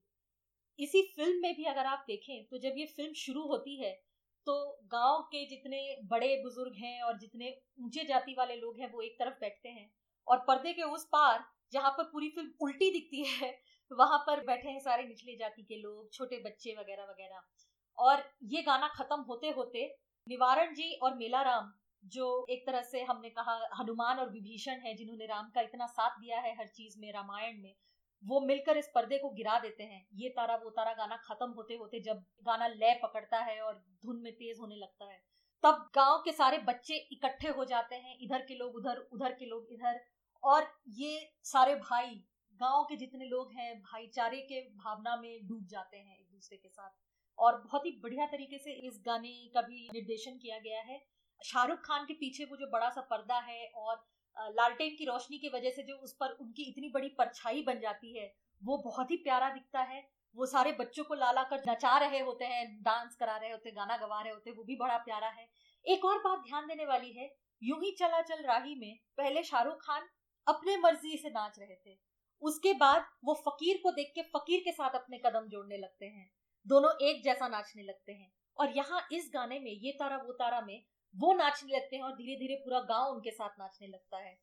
इसी 0.80 1.02
फ़िल्म 1.08 1.42
में 1.42 1.56
भी 1.56 1.64
अगर 1.66 1.86
आप 1.86 2.04
देखें 2.08 2.46
तो 2.46 2.58
जब 2.58 2.78
ये 2.78 2.86
फ़िल्म 2.86 3.14
शुरू 3.14 3.42
होती 3.48 3.76
है 3.78 3.92
तो 4.48 4.54
गाँव 4.84 5.22
के 5.22 5.46
जितने 5.46 5.82
बड़े 6.04 6.36
बुज़ुर्ग 6.44 6.76
हैं 6.76 7.02
और 7.02 7.18
जितने 7.18 7.50
ऊँचे 7.82 8.04
जाति 8.06 8.36
वाले 8.38 8.56
लोग 8.56 8.80
हैं, 8.80 8.92
वो 8.92 9.02
एक 9.02 9.16
तरफ़ 9.20 9.34
बैठते 9.34 9.70
हैं। 9.70 9.90
और 10.28 10.44
पर्दे 10.48 10.74
के 10.74 10.84
उस 10.84 11.06
पार 11.06 11.44
जहाँ 11.74 11.92
पर 11.92 12.04
पूरी 12.04 12.30
फ़िल्म 12.30 12.50
उल्टी 12.62 12.90
दिखती 12.92 13.24
है, 13.26 13.54
वहाँ 13.92 14.18
पर 14.28 14.44
बैठे 14.46 14.70
हैं 14.70 14.80
सारे 14.80 15.04
निचले 15.04 15.36
जाति 15.36 15.64
के 15.64 15.76
लोग, 15.78 16.12
छोटे 16.14 16.42
बच्चे 16.46 16.76
वगैरह 16.80 17.04
वगैरह। 17.04 17.42
और 17.98 18.24
ये 18.46 18.62
गाना 18.62 18.88
खत्म 18.96 19.20
होते 19.22 19.50
होते 19.50 19.86
निवारण 20.28 20.74
जी 20.74 20.94
और 20.96 21.16
मेलाराम, 21.18 21.72
जो 22.04 22.46
एक 22.50 22.66
तरह 22.68 22.82
से 22.82 23.02
हमने 23.04 23.30
कहा 23.30 23.54
हनुमान 23.80 24.20
और 24.20 24.30
विभीषण 24.32 24.80
है, 24.80 24.94
जिन्होंने 24.96 25.26
राम 25.26 25.50
का 25.56 25.62
इतना 25.62 25.86
साथ 25.88 26.20
दिया 26.20 26.40
है 26.40 26.56
हर 26.58 26.68
चीज़ 26.68 27.00
में, 27.00 27.12
रामायण 27.14 27.62
में, 27.62 27.74
वो 28.24 28.40
मिलकर 28.42 28.78
इस 28.78 28.90
पर्दे 28.96 29.18
को 29.18 29.30
गिरा 29.32 29.58
देते 29.60 29.84
हैं। 29.84 30.06
ये 30.16 30.30
तारा 30.30 30.56
वो 30.56 30.70
तारा 30.70 30.94
गाना 30.94 31.16
खत्म 31.24 31.50
होते 31.52 31.76
होते 31.76 32.00
जब 32.00 32.24
गाना 32.44 32.68
लय 32.70 33.00
पकड़ता 33.04 33.40
है 33.42 33.60
और 33.62 33.74
धुन 34.04 34.22
में 34.24 34.32
तेज 34.34 34.60
होने 34.60 34.76
लगता 34.76 35.06
है, 35.06 35.20
तब 35.64 35.90
गाँव 35.96 36.18
के 36.26 36.32
सारे 36.32 36.58
बच्चे 36.68 36.96
इकट्ठे 37.12 37.48
हो 37.50 37.66
जाते 37.66 37.96
हैं, 37.96 38.18
इधर 38.20 38.42
के 38.42 38.56
लोग 38.56 38.76
उधर 38.76 38.98
उधर 39.14 39.34
के 39.34 39.46
लोग 39.46 39.68
इधर। 39.72 40.00
और 40.44 40.74
ये 40.88 41.34
सारे 41.44 41.76
भाई, 41.76 42.24
गाँव 42.60 42.84
के 42.84 42.96
जितने 42.96 43.26
लोग 43.26 43.52
हैं, 43.54 43.82
भाईचारे 43.82 44.38
के 44.38 44.62
भावना 44.62 45.16
में 45.16 45.48
डूब 45.48 45.66
जाते 45.66 45.98
हैं 45.98 46.18
एक 46.20 46.32
दूसरे 46.32 46.58
के 46.58 46.70
साथ। 46.70 46.90
और 47.38 47.62
बहुत 47.62 47.86
ही 47.86 47.92
बढ़िया 47.92 48.26
तरीके 48.26 48.58
से 48.58 48.72
इस 48.72 49.02
गाने 49.06 49.52
का 49.54 49.62
भी 49.62 49.90
निर्देशन 49.94 50.38
किया 50.38 50.60
गया 50.60 50.82
है। 50.82 51.06
शाहरुख 51.46 51.80
खान 51.80 52.06
के 52.06 52.14
पीछे 52.14 52.46
वो 52.46 52.58
जो 52.58 52.68
बड़ा 52.68 52.90
सा 52.90 53.02
पर्दा 53.02 53.40
है 53.40 53.68
और 53.76 54.06
लालटेन 54.38 54.96
की 54.96 55.06
रोशनी 55.06 55.38
की 55.38 55.50
वजह 55.50 55.70
से 55.70 55.84
जो 55.84 55.96
उस 55.96 56.14
पर 56.14 56.30
उनकी 56.30 56.64
इतनी 56.64 56.90
बड़ी 56.90 57.10
परछाई 57.10 57.64
बन 57.64 57.80
जाती 57.80 58.18
है, 58.18 58.34
वो 58.64 58.78
बहुत 58.78 59.12
ही 59.12 59.18
प्यारा 59.18 59.50
दिखता 59.50 59.82
है। 59.82 60.10
वो 60.36 60.46
सारे 60.46 60.72
बच्चों 60.72 61.04
को 61.04 61.14
लाला 61.14 61.44
कर 61.44 61.64
नचा 61.70 61.98
रहे 61.98 62.20
होते 62.20 62.46
हैं, 62.46 62.84
डांस 62.84 63.16
करा 63.16 63.38
रहे 63.38 63.52
होते 63.52 63.70
हैं, 63.70 63.76
गाना 63.78 63.98
गवा 63.98 64.22
रहे 64.22 64.34
होते 64.34 64.50
हैं, 64.50 64.58
वो 64.58 64.64
भी 64.64 64.76
बड़ा 64.76 64.98
प्यारा 64.98 65.28
है। 65.28 65.48
एक 65.86 66.06
और 66.06 66.18
बात 66.18 66.40
ध्यान 66.40 66.68
देने 66.68 66.86
वाली 66.86 67.12
है, 67.12 67.36
यूँ 67.64 67.80
ही 67.80 67.92
चला 67.92 68.22
चल 68.22 68.44
राही 68.44 68.76
में, 68.76 69.00
पहले 69.18 69.44
शाहरुख 69.44 69.76
खान 69.76 70.08
अपने 70.48 70.78
मर्ज़ी 70.78 71.18
से 71.18 71.30
नाच 71.30 71.60
रहे 71.60 71.76
थे। 71.76 71.98
उसके 72.42 72.74
बाद 72.74 73.06
वो 73.26 73.34
फकीर 73.48 73.80
को 73.84 73.92
देख 73.92 74.12
के 74.16 74.22
फकीर 74.22 74.60
के 74.60 74.72
साथ 74.72 74.96
अपने 74.96 75.18
कदम 75.18 75.48
जोड़ने 75.48 75.78
लगते 75.78 76.06
हैं। 76.06 76.30
दोनों 76.66 76.92
एक 77.02 77.24
जैसा 77.24 77.48
नाचने 77.48 77.84
लगते 77.84 78.12
हैं। 78.12 78.32
और 78.58 78.76
यहाँ 78.78 79.08
इस 79.12 79.30
गाने 79.34 79.60
में 79.60 79.72
ये 79.72 79.92
तारा 79.92 80.18
वो 80.18 80.34
तारा 80.34 80.62
में 80.62 80.84
वो 81.14 81.34
नाचने 81.34 81.76
लगते 81.76 81.96
हैं 81.96 82.04
और 82.04 82.12
धीरे 82.12 82.36
धीरे 82.36 82.56
पूरा 82.56 82.80
गाँव 82.80 83.14
उनके 83.14 83.32
साथ 83.32 83.60
नाचने 83.60 83.88
लगता 83.88 84.18
है। 84.18 84.38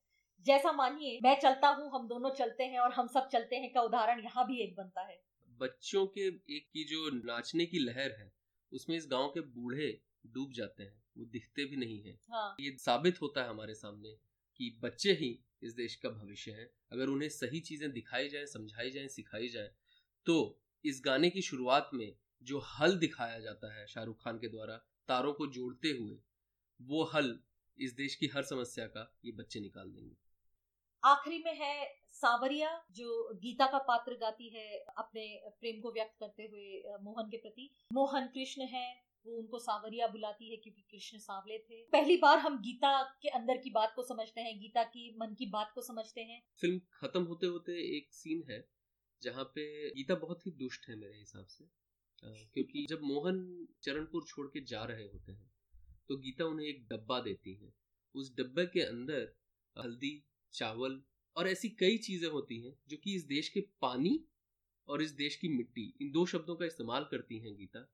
जैसा 0.47 0.73
मानिए 0.73 1.19
मैं 1.23 1.39
चलता 1.41 1.69
हूँ 1.69 1.91
हम 1.95 2.07
दोनों 2.09 2.31
चलते 2.31 2.65
हैं 2.65 2.79
और 2.79 2.93
हम 2.93 3.07
सब 3.07 3.29
चलते 3.29 3.57
हैं 3.57 3.73
का 3.73 3.83
उदाहरण 3.83 4.23
यहाँ 4.25 4.47
भी 4.47 4.61
एक 4.63 4.75
बनता 4.77 5.03
है। 5.03 5.21
बच्चों 5.59 6.07
के 6.07 6.27
एक 6.57 6.69
की 6.73 6.85
जो 6.85 7.11
नाचने 7.15 7.67
की 7.67 7.79
लहर 7.79 8.13
है 8.21 8.33
उसमें 8.73 8.97
इस 8.97 9.07
गाँव 9.11 9.29
के 9.29 9.41
बूढ़े 9.41 9.91
डूब 10.27 10.53
जाते 10.53 10.83
हैं। 10.83 11.03
वो 11.19 11.25
दिखते 11.25 11.65
भी 11.65 11.77
नहीं 11.77 12.03
है। 12.03 12.19
हाँ। 12.33 12.57
ये 12.61 12.77
साबित 12.79 13.21
होता 13.23 13.43
है 13.43 13.49
हमारे 13.49 13.75
सामने 13.75 14.15
कि 14.61 14.79
बच्चे 14.83 15.13
ही 15.13 15.39
इस 15.63 15.75
देश 15.75 15.95
का 15.97 16.09
भविष्य 16.11 16.51
है। 16.53 16.71
अगर 16.93 17.09
उन्हें 17.09 17.29
सही 17.31 17.61
चीज़ें 17.61 17.91
दिखाई 17.93 18.29
जाए, 18.29 18.47
समझाई 18.47 18.91
जाए, 18.91 19.09
सिखाई 19.09 19.49
जाए 19.49 19.71
तो 20.27 20.59
इस 20.85 21.01
गाने 21.05 21.31
की 21.31 21.43
शुरुआत 21.43 21.91
में 21.95 22.13
जो 22.47 22.59
हल 22.69 22.99
दिखाया 22.99 23.39
जाता 23.39 23.75
है 23.75 23.87
शाहरुख 23.87 24.23
खान 24.25 24.39
के 24.39 24.49
द्वारा, 24.49 24.77
तारों 25.09 25.33
को 25.33 25.47
जोड़ते 25.49 25.91
हुए, 25.91 26.19
वो 26.81 27.05
हल 27.05 27.39
इस 27.79 27.93
देश 27.93 28.15
की 28.15 28.27
हर 28.27 28.43
समस्या 28.45 28.87
का 28.87 29.13
ये 29.25 29.33
बच्चे 29.33 29.61
निकाल 29.61 29.91
देंगे। 29.91 30.17
आखिरी 31.03 31.39
में 31.39 31.55
है 31.55 31.75
सावरिया, 32.13 32.71
जो 32.91 33.35
गीता 33.35 33.67
का 33.67 33.79
पात्र 33.81 34.15
गाती 34.15 34.49
है 34.49 34.79
अपने 34.99 35.23
प्रेम 35.61 35.81
को 35.81 35.93
व्यक्त 35.93 36.17
करते 36.21 36.43
हुए, 36.43 36.83
मोहन 37.03 37.29
के 37.31 37.37
प्रति। 37.37 37.71
मोहन 37.93 38.27
कृष्ण 38.27 38.63
है 38.65 38.87
वो 39.27 39.37
उनको 39.39 39.59
सावरिया 39.59 40.07
बुलाती 40.09 40.51
है 40.51 40.57
क्योंकि 40.57 40.83
कृष्ण 40.83 41.19
सावले 41.19 41.59
थे। 41.61 41.83
पहली 41.93 42.17
बार 42.17 42.39
हम 42.39 42.61
गीता 42.63 42.93
के 43.23 43.29
अंदर 43.31 43.57
की 43.57 43.71
बात 43.71 43.93
को 43.97 44.03
समझते 44.03 44.41
हैं, 44.41 44.59
गीता 44.61 44.83
की 44.85 45.15
मन 45.19 45.35
की 45.35 45.47
बात 45.49 45.73
को 45.75 45.83
समझते 45.83 46.21
हैं। 46.23 46.43
फ़िल्म 46.61 46.81
खत्म 46.95 47.23
होते 47.23 47.47
होते 47.47 47.73
एक 47.97 48.13
सीन 48.13 48.43
है, 48.51 48.65
जहाँ 49.23 49.45
पे 49.55 49.91
गीता 49.91 50.15
बहुत 50.17 50.47
ही 50.47 50.51
दुष्ट 50.53 50.89
है 50.89 50.97
मेरे 50.97 51.19
हिसाब 51.19 51.47
से। 51.49 51.65
क्योंकि 52.23 52.87
जब 52.91 53.01
मोहन 53.03 53.67
चरणपुर 53.83 54.25
छोड़ 54.27 54.47
के 54.47 54.61
जा 54.65 54.83
रहे 54.85 55.05
होते 55.05 55.33
हैं 55.33 55.51
तो 56.09 56.17
गीता 56.17 56.45
उन्हें 56.45 56.67
एक 56.67 56.87
डब्बा 56.89 57.21
देती 57.21 57.55
है। 57.55 57.73
उस 58.15 58.35
डब्बे 58.37 58.65
के 58.67 58.81
अंदर 58.81 59.33
हल्दी, 59.77 60.13
चावल 60.53 61.01
और 61.37 61.49
ऐसी 61.49 61.69
कई 61.81 61.99
चीज़ें 61.99 62.29
होती 62.29 62.61
हैं, 62.61 62.75
जो 62.89 62.97
कि 62.97 63.15
इस 63.15 63.25
देश 63.27 63.49
के 63.49 63.61
पानी 63.81 64.19
और 64.89 65.03
इस 65.03 65.11
देश 65.13 65.37
की 65.37 65.49
मिट्टी, 65.49 65.85
इन 66.03 66.11
दो 66.11 66.25
शब्दों 66.27 66.57
का 66.57 66.67
इस्तेमाल 66.67 67.05
करती 67.05 67.39
हैं 67.39 67.57
गीता। 67.57 67.87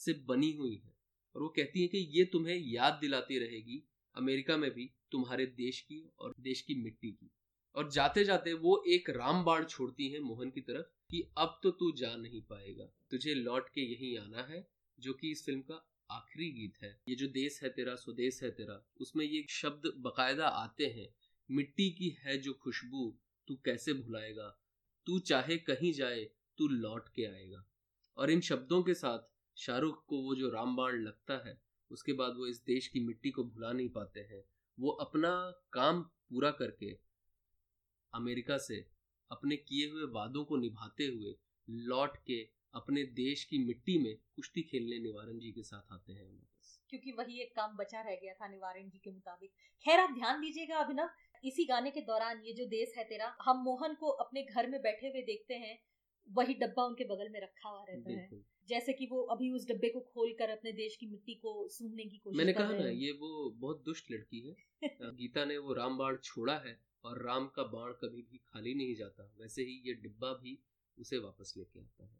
से 0.00 0.12
बनी 0.12 0.52
हुई 0.52 0.76
है। 0.76 0.96
और 1.36 1.42
वो 1.42 1.48
कहती 1.48 1.82
है 1.82 1.88
कि 1.88 1.98
ये 1.98 2.24
तुम्हें 2.24 2.56
याद 2.56 2.98
दिलाती 3.00 3.38
रहेगी 3.38 3.82
अमेरिका 4.14 4.56
में 4.56 4.70
भी, 4.70 4.90
तुम्हारे 5.10 5.46
देश 5.46 5.80
की 5.80 6.10
और 6.18 6.34
देश 6.40 6.60
की 6.60 6.74
मिट्टी 6.74 7.10
की। 7.10 7.30
और 7.74 7.90
जाते 7.90 8.24
जाते 8.24 8.52
वो 8.52 8.84
एक 8.88 9.10
रामबाण 9.10 9.64
छोड़ती 9.64 10.08
हैं 10.08 10.20
मोहन 10.20 10.50
की 10.50 10.60
तरफ़ 10.60 10.86
कि 11.10 11.30
अब 11.38 11.60
तो 11.62 11.70
तू 11.70 11.92
जा 11.92 12.16
नहीं 12.16 12.42
पाएगा। 12.42 12.84
तुझे 13.10 13.34
लौट 13.34 13.68
के 13.68 13.80
यहीं 13.80 14.18
आना 14.18 14.42
है, 14.42 14.70
जो 15.00 15.12
कि 15.12 15.30
इस 15.30 15.44
फ़िल्म 15.44 15.60
का 15.60 15.92
आखिरी 16.10 16.50
गीत 16.50 16.72
है। 16.82 17.00
ये 17.08 17.14
जो 17.14 17.26
देश 17.26 17.62
है 17.62 17.68
तेरा, 17.68 17.94
स्वदेश 17.94 18.42
है 18.42 18.50
तेरा, 18.50 18.86
उसमें 19.00 19.24
ये 19.24 19.46
शब्द 19.48 19.94
बकायदा 19.96 20.48
आते 20.48 20.86
हैं। 20.86 21.14
मिट्टी 21.50 21.90
की 21.90 22.08
है 22.08 22.38
जो 22.38 22.52
खुशबू, 22.52 23.18
तू 23.48 23.54
कैसे 23.64 23.92
भुलाएगा? 23.92 24.58
तू 25.06 25.18
चाहे 25.18 25.56
कहीं 25.56 25.92
जाए, 25.92 26.30
तू 26.58 26.68
लौट 26.68 27.08
के 27.08 27.24
आएगा। 27.24 27.66
और 28.16 28.30
इन 28.30 28.40
शब्दों 28.40 28.82
के 28.82 28.94
साथ 28.94 29.29
शाहरुख 29.56 30.04
को 30.06 30.22
वो 30.22 30.34
जो 30.34 30.48
रामबाण 30.50 31.02
लगता 31.02 31.42
है 31.48 31.58
उसके 31.90 32.12
बाद 32.12 32.36
वो 32.36 32.46
इस 32.46 32.62
देश 32.64 32.86
की 32.88 33.00
मिट्टी 33.00 33.30
को 33.30 33.44
भुला 33.44 33.72
नहीं 33.72 33.88
पाते 33.88 34.20
हैं। 34.20 34.42
वो 34.78 34.90
अपना 35.00 35.30
काम 35.72 36.02
पूरा 36.02 36.50
करके 36.50 36.90
अमेरिका 38.12 38.58
से 38.58 38.76
अपने 39.30 39.56
किए 39.56 39.88
हुए 39.90 40.04
वादों 40.12 40.44
को 40.44 40.56
निभाते 40.56 41.06
हुए 41.06 41.34
लौट 41.68 42.16
के 42.26 42.38
अपने 42.74 43.02
देश 43.14 43.44
की 43.44 43.58
मिट्टी 43.58 43.98
में 43.98 44.14
कुश्ती 44.36 44.62
खेलने 44.62 44.98
निवारण 44.98 45.38
जी 45.38 45.52
के 45.52 45.62
साथ 45.62 45.92
आते 45.92 46.12
हैं 46.12 46.28
क्योंकि 46.90 47.12
वही 47.12 47.40
एक 47.40 47.54
काम 47.56 47.76
बचा 47.76 48.00
रह 48.00 48.14
गया 48.14 48.32
था 48.34 48.48
निवारण 48.48 48.88
जी 48.88 48.98
के 48.98 49.10
मुताबिक। 49.10 49.50
खैर 49.84 50.00
आप 50.00 50.10
ध्यान 50.10 50.40
दीजिएगा 50.40 50.78
अभिनव 50.78 51.10
इसी 51.44 51.64
गाने 51.64 51.90
के 51.90 52.00
दौरान 52.00 52.42
ये 52.44 52.52
जो 52.52 52.66
देश 52.66 52.94
है 52.96 53.04
तेरा 53.04 53.34
हम 53.42 53.62
मोहन 53.64 53.94
को 53.94 54.08
अपने 54.24 54.42
घर 54.42 54.70
में 54.70 54.80
बैठे 54.82 55.08
हुए 55.08 55.22
देखते 55.22 55.54
हैं 55.54 55.78
वही 56.28 56.54
डब्बा 56.54 56.84
उनके 56.84 57.04
बगल 57.04 57.28
में 57.28 57.40
रखा 57.40 57.68
हुआ 57.68 57.84
रहता 57.88 58.10
है। 58.12 58.28
जैसे 58.70 58.92
कि 58.92 59.06
वो 59.06 59.20
अभी 59.22 59.50
उस 59.50 59.68
डब्बे 59.68 59.88
को 59.88 60.00
खोल 60.00 60.32
कर 60.32 60.50
अपने 60.50 60.72
देश 60.72 60.96
की 60.96 61.06
मिट्टी 61.06 61.34
को 61.34 61.68
सूंघने 61.68 62.04
की 62.04 62.18
कोशिश 62.18 62.36
मैंने 62.36 62.52
कहा 62.52 62.72
ना 62.72 62.88
ये 62.88 63.12
वो 63.12 63.50
बहुत 63.50 63.82
दुष्ट 63.84 64.10
लड़की 64.12 64.40
है। 64.40 64.56
गीता 65.16 65.44
ने 65.44 65.58
वो 65.58 65.72
राम 65.72 65.98
बाण 65.98 66.16
छोड़ा 66.16 66.56
है 66.58 66.80
और 67.04 67.22
राम 67.22 67.46
का 67.46 67.62
बाण 67.62 67.92
कभी 67.92 68.22
भी 68.22 68.38
खाली 68.38 68.74
नहीं 68.74 68.94
जाता। 68.94 69.34
वैसे 69.40 69.62
ही 69.62 69.82
ये 69.86 69.94
डिब्बा 69.94 70.32
भी 70.32 70.58
उसे 70.98 71.18
वापस 71.18 71.54
लेके 71.56 71.80
आता 71.80 72.04
है। 72.04 72.18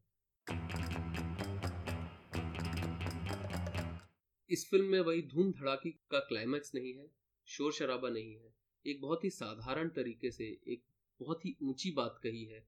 इस 4.50 4.68
फ़िल्म 4.70 4.86
में 4.86 5.00
वही 5.00 5.22
धूम 5.22 5.52
धड़ाकी 5.52 5.90
का 6.10 6.18
क्लाइमैक्स 6.18 6.74
नहीं 6.74 6.94
है 6.94 7.10
शोर 7.46 7.72
शराबा 7.72 8.08
नहीं 8.08 8.34
है। 8.34 8.54
एक 8.86 9.00
बहुत 9.00 9.24
ही 9.24 9.30
साधारण 9.30 9.88
तरीके 9.88 10.30
से 10.30 10.44
एक 10.68 10.82
बहुत 11.20 11.46
ही 11.46 11.56
ऊँची 11.62 11.90
बात 11.90 12.20
कही 12.22 12.44
है। 12.44 12.66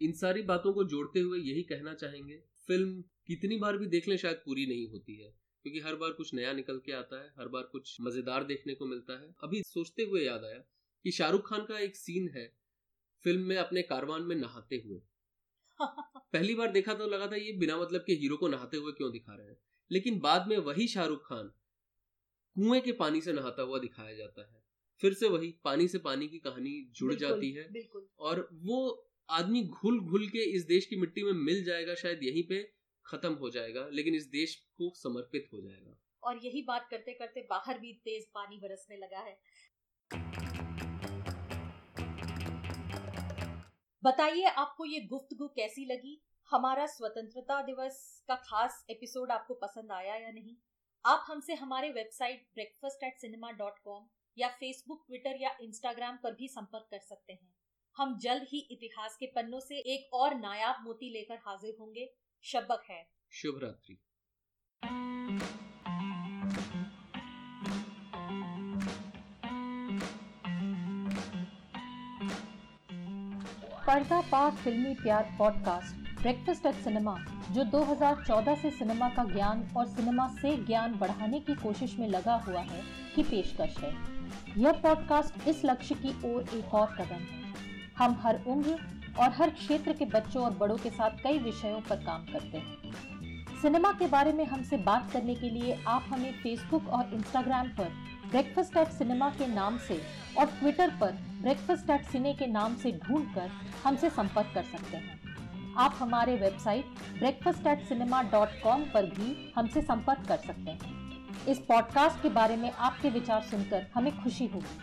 इन 0.00 0.12
सारी 0.12 0.42
बातों 0.42 0.72
को 0.72 0.84
जोड़ते 0.84 1.20
हुए 1.20 1.38
यही 1.38 1.62
कहना 1.62 1.94
चाहेंगे 1.94 2.42
फ़िल्म 2.68 3.02
कितनी 3.26 3.56
बार 3.56 3.76
भी 3.78 3.86
देख 3.86 4.08
लें 4.08 4.16
शायद 4.16 4.36
पूरी 4.36 4.66
नहीं 4.66 4.88
होती 4.88 5.16
है। 5.16 5.30
क्योंकि 5.64 5.80
हर 5.80 5.94
बार 5.94 6.10
कुछ 6.10 6.34
नया 6.34 6.52
निकल 6.52 6.78
के 6.78 6.92
आता 6.92 7.22
है 7.22 7.32
हर 7.38 7.48
बार 7.48 7.62
कुछ 7.62 7.96
मज़ेदार 8.00 8.44
देखने 8.44 8.74
को 8.74 8.86
मिलता 8.86 9.20
है। 9.20 9.34
अभी 9.42 9.62
सोचते 9.62 10.02
हुए 10.02 10.24
याद 10.24 10.44
आया 10.44 10.58
कि 11.04 11.10
शाहरुख 11.10 11.48
खान 11.48 11.64
का 11.64 11.78
एक 11.78 11.96
सीन 11.96 12.28
है 12.28 12.46
फ़िल्म 13.24 13.42
में 13.42 13.56
अपने 13.56 13.82
कारवान 13.82 14.22
में 14.22 14.36
नहाते 14.36 14.82
हुए। 14.86 15.00
पहली 16.32 16.54
बार 16.54 16.72
देखा 16.72 16.94
तो 16.94 17.06
लगा 17.06 17.26
था 17.26 17.36
ये 17.36 17.52
बिना 17.52 17.76
मतलब 17.76 18.00
के 18.00 18.12
हीरो 18.12 18.36
को 18.36 18.48
नहाते 18.48 18.76
हुए 18.76 18.92
क्यों 18.92 19.12
दिखा 19.12 19.34
रहे 19.34 19.46
हैं। 19.46 19.56
लेकिन 19.90 20.20
बाद 20.20 20.48
में 20.48 20.58
वही 20.58 20.88
शाहरुख 20.88 21.26
खान 21.28 21.52
कुएँ 22.56 22.80
के 22.80 22.92
पानी 22.92 23.20
से 23.20 23.32
नहाता 23.32 23.62
हुआ 23.62 23.78
दिखाया 23.78 24.14
जाता 24.14 24.42
है। 24.42 24.62
फिर 25.00 25.14
से 25.14 25.28
वही 25.28 25.54
पानी 25.64 25.88
से 25.88 25.98
पानी 25.98 26.28
की 26.28 26.38
कहानी 26.38 26.90
जुड़ 26.94 27.14
जाती 27.14 27.50
है। 27.52 27.68
और 28.18 28.48
वो 28.52 29.10
आदमी 29.30 29.62
घुल 29.62 30.00
घुल 30.00 30.28
के 30.28 30.38
इस 30.38 30.64
देश 30.64 30.86
की 30.86 30.96
मिट्टी 30.96 31.22
में 31.22 31.32
मिल 31.32 31.64
जाएगा, 31.64 31.94
शायद 31.94 32.22
यहीं 32.22 32.42
पे 32.42 32.72
खत्म 33.06 33.32
हो 33.32 33.50
जाएगा, 33.50 33.88
लेकिन 33.92 34.14
इस 34.14 34.26
देश 34.26 34.54
को 34.54 34.92
समर्पित 34.96 35.48
हो 35.52 35.60
जाएगा। 35.60 35.98
और 36.22 36.44
यही 36.44 36.62
बात 36.62 36.88
करते 36.90 37.12
करते 37.12 37.46
बाहर 37.50 37.78
भी 37.78 37.92
तेज 37.92 38.26
पानी 38.34 38.56
बरसने 38.56 38.96
लगा 38.96 39.18
है। 39.18 39.40
बताइए, 44.04 44.44
आपको 44.44 44.84
ये 44.84 45.00
गुफ्तगु 45.00 45.48
कैसी 45.48 45.84
लगी? 45.84 46.22
हमारा 46.50 46.86
स्वतंत्रता 46.86 47.62
दिवस 47.62 48.24
का 48.28 48.34
खास 48.34 48.86
एपिसोड 48.90 49.30
आपको 49.30 49.54
पसंद 49.54 49.92
आया 49.92 50.14
या 50.14 50.30
नहीं? 50.30 50.56
आप 51.06 51.24
हमसे 51.28 51.54
हमारे 51.54 51.90
website 51.90 52.46
breakfast 52.54 53.04
at 53.04 53.18
cinema 53.18 53.50
dot 53.50 53.78
com 53.84 54.06
या 54.38 54.48
फेसबुक 54.48 55.04
ट्विटर 55.06 55.38
या 55.40 55.56
इंस्टाग्राम 55.60 56.18
पर 56.22 56.34
भी 56.34 56.48
संपर्क 56.48 56.88
कर 56.90 56.98
सकते 56.98 57.32
हैं। 57.32 57.53
हम 57.96 58.18
जल्द 58.18 58.42
ही 58.42 58.58
इतिहास 58.58 59.16
के 59.16 59.26
पन्नों 59.26 59.60
से 59.60 59.76
एक 59.76 60.14
और 60.14 60.34
नायाब 60.34 60.76
मोती 60.84 61.10
लेकर 61.10 61.34
हाजिर 61.34 61.76
होंगे। 61.80 62.14
शब्बक 62.42 62.84
है। 62.90 63.08
शुभ 63.30 63.60
रात्रि। 63.62 63.98
पर्दा 73.86 74.20
पार 74.20 74.50
फिल्मी 74.50 74.94
प्यार 74.94 75.36
पॉडकास्ट 75.38 76.20
ब्रेकफास्ट 76.20 76.66
एट 76.66 76.74
सिनेमा 76.74 77.16
जो 77.50 77.64
2014 77.64 78.54
से 78.54 78.70
सिनेमा 78.70 79.08
का 79.08 79.24
ज्ञान 79.24 79.74
और 79.76 79.86
सिनेमा 79.86 80.28
से 80.28 80.56
ज्ञान 80.56 80.94
बढ़ाने 80.94 81.40
की 81.40 81.54
कोशिश 81.54 81.98
में 81.98 82.08
लगा 82.08 82.34
हुआ 82.34 82.60
है 82.60 82.82
की 83.14 83.22
पेशकश 83.22 83.78
है। 83.78 83.92
यह 84.62 84.72
पॉडकास्ट 84.72 85.48
इस 85.48 85.64
लक्ष्य 85.64 85.94
की 85.94 86.34
ओर 86.34 86.42
एक 86.42 86.74
और 86.74 86.96
कदम 86.96 87.16
है। 87.16 87.43
हम 87.98 88.20
हर 88.22 88.40
उम्र 88.46 88.78
और 89.18 89.32
हर 89.32 89.50
क्षेत्र 89.50 89.92
के 89.92 90.04
बच्चों 90.04 90.44
और 90.44 90.50
बड़ों 90.50 90.76
के 90.76 90.90
साथ 90.90 91.10
कई 91.10 91.38
विषयों 91.38 91.80
पर 91.80 91.96
काम 91.96 92.24
करते 92.24 92.58
हैं। 92.58 92.92
सिनेमा 93.62 93.92
के 93.92 94.06
बारे 94.06 94.32
में 94.32 94.46
हमसे 94.46 94.76
बात 94.76 95.12
करने 95.12 95.34
के 95.34 95.50
लिए 95.50 95.84
आप 95.88 96.04
हमें 96.08 96.32
फेसबुक 96.32 96.88
और 96.88 97.14
इंस्टाग्राम 97.14 97.68
पर 97.68 97.92
ब्रेकफास्ट 98.30 98.76
एट 98.76 98.88
सिनेमा 98.88 99.30
के 99.30 99.46
नाम 99.46 99.78
से 99.78 100.02
और 100.38 100.46
ट्विटर 100.46 100.90
पर 100.90 101.12
ब्रेकफास्ट 101.40 101.90
एट 101.90 102.04
सिने 102.04 102.34
के 102.34 102.46
नाम 102.46 102.76
से 102.76 102.92
ढूंढकर 102.92 103.50
हमसे 103.84 104.10
संपर्क 104.10 104.50
कर 104.54 104.62
सकते 104.62 104.96
हैं। 104.96 105.20
आप 105.78 105.96
हमारे 105.98 106.36
website 106.36 106.84
breakfast 107.18 107.66
at 107.66 107.84
cinema 107.84 108.22
dot 108.22 108.48
com 108.62 108.82
पर 108.82 109.06
भी 109.06 109.52
हमसे 109.56 109.82
संपर्क 109.82 110.26
कर 110.28 110.36
सकते 110.36 110.70
हैं। 110.70 110.92
इस 111.46 111.58
पॉडकास्ट 111.58 112.22
के 112.22 112.28
बारे 112.28 112.56
में 112.56 112.70
आपके 112.72 113.10
विचार 113.10 113.42
सुनकर 113.42 113.86
हमें 113.94 114.22
खुशी 114.22 114.46
होगी। 114.46 114.78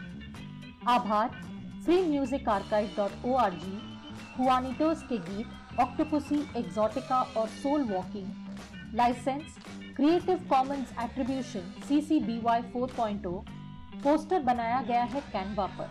आभार। 0.87 1.50
Free 1.85 2.01
music 2.07 2.49
archive 2.49 2.89
dot 2.97 3.25
O 3.25 3.33
R 3.35 3.53
G 3.59 3.77
Juanitos 4.37 5.01
के 5.09 5.17
गीत 5.19 5.79
ऑक्टोपुसी 5.79 6.35
एग्जॉटिका 6.57 7.21
और 7.37 7.47
soul 7.49 7.83
walking 7.83 8.95
licence 8.95 9.55
creative 9.95 10.45
commons 10.49 10.91
attribution 11.03 11.71
C 11.87 11.99
C 12.01 12.19
B 12.19 12.37
Y 12.43 12.61
four 12.73 12.91
point 12.97 13.25
O 13.25 13.31
poster 14.03 14.43
बनाया 14.43 14.81
गया 14.81 15.03
है 15.03 15.21
कैनवा 15.33 15.65
पर. 15.79 15.89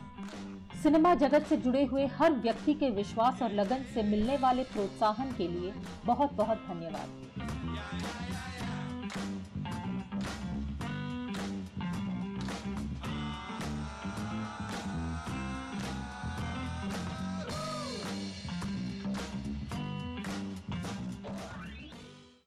सिनेमा 0.82 1.14
जगत 1.14 1.46
से 1.46 1.56
जुड़े 1.56 1.84
हुए 1.84 2.06
हर 2.18 2.32
व्यक्ति 2.42 2.74
के 2.74 2.90
विश्वास 2.90 3.42
और 3.42 3.52
लगन 3.52 3.84
से 3.94 4.02
मिलने 4.02 4.36
वाले 4.42 4.62
प्रोत्साहन 4.72 5.32
के 5.38 5.48
लिए 5.48 5.72
बहुत 6.06 6.32
बहुत 6.34 6.64
धन्यवाद. 6.68 7.08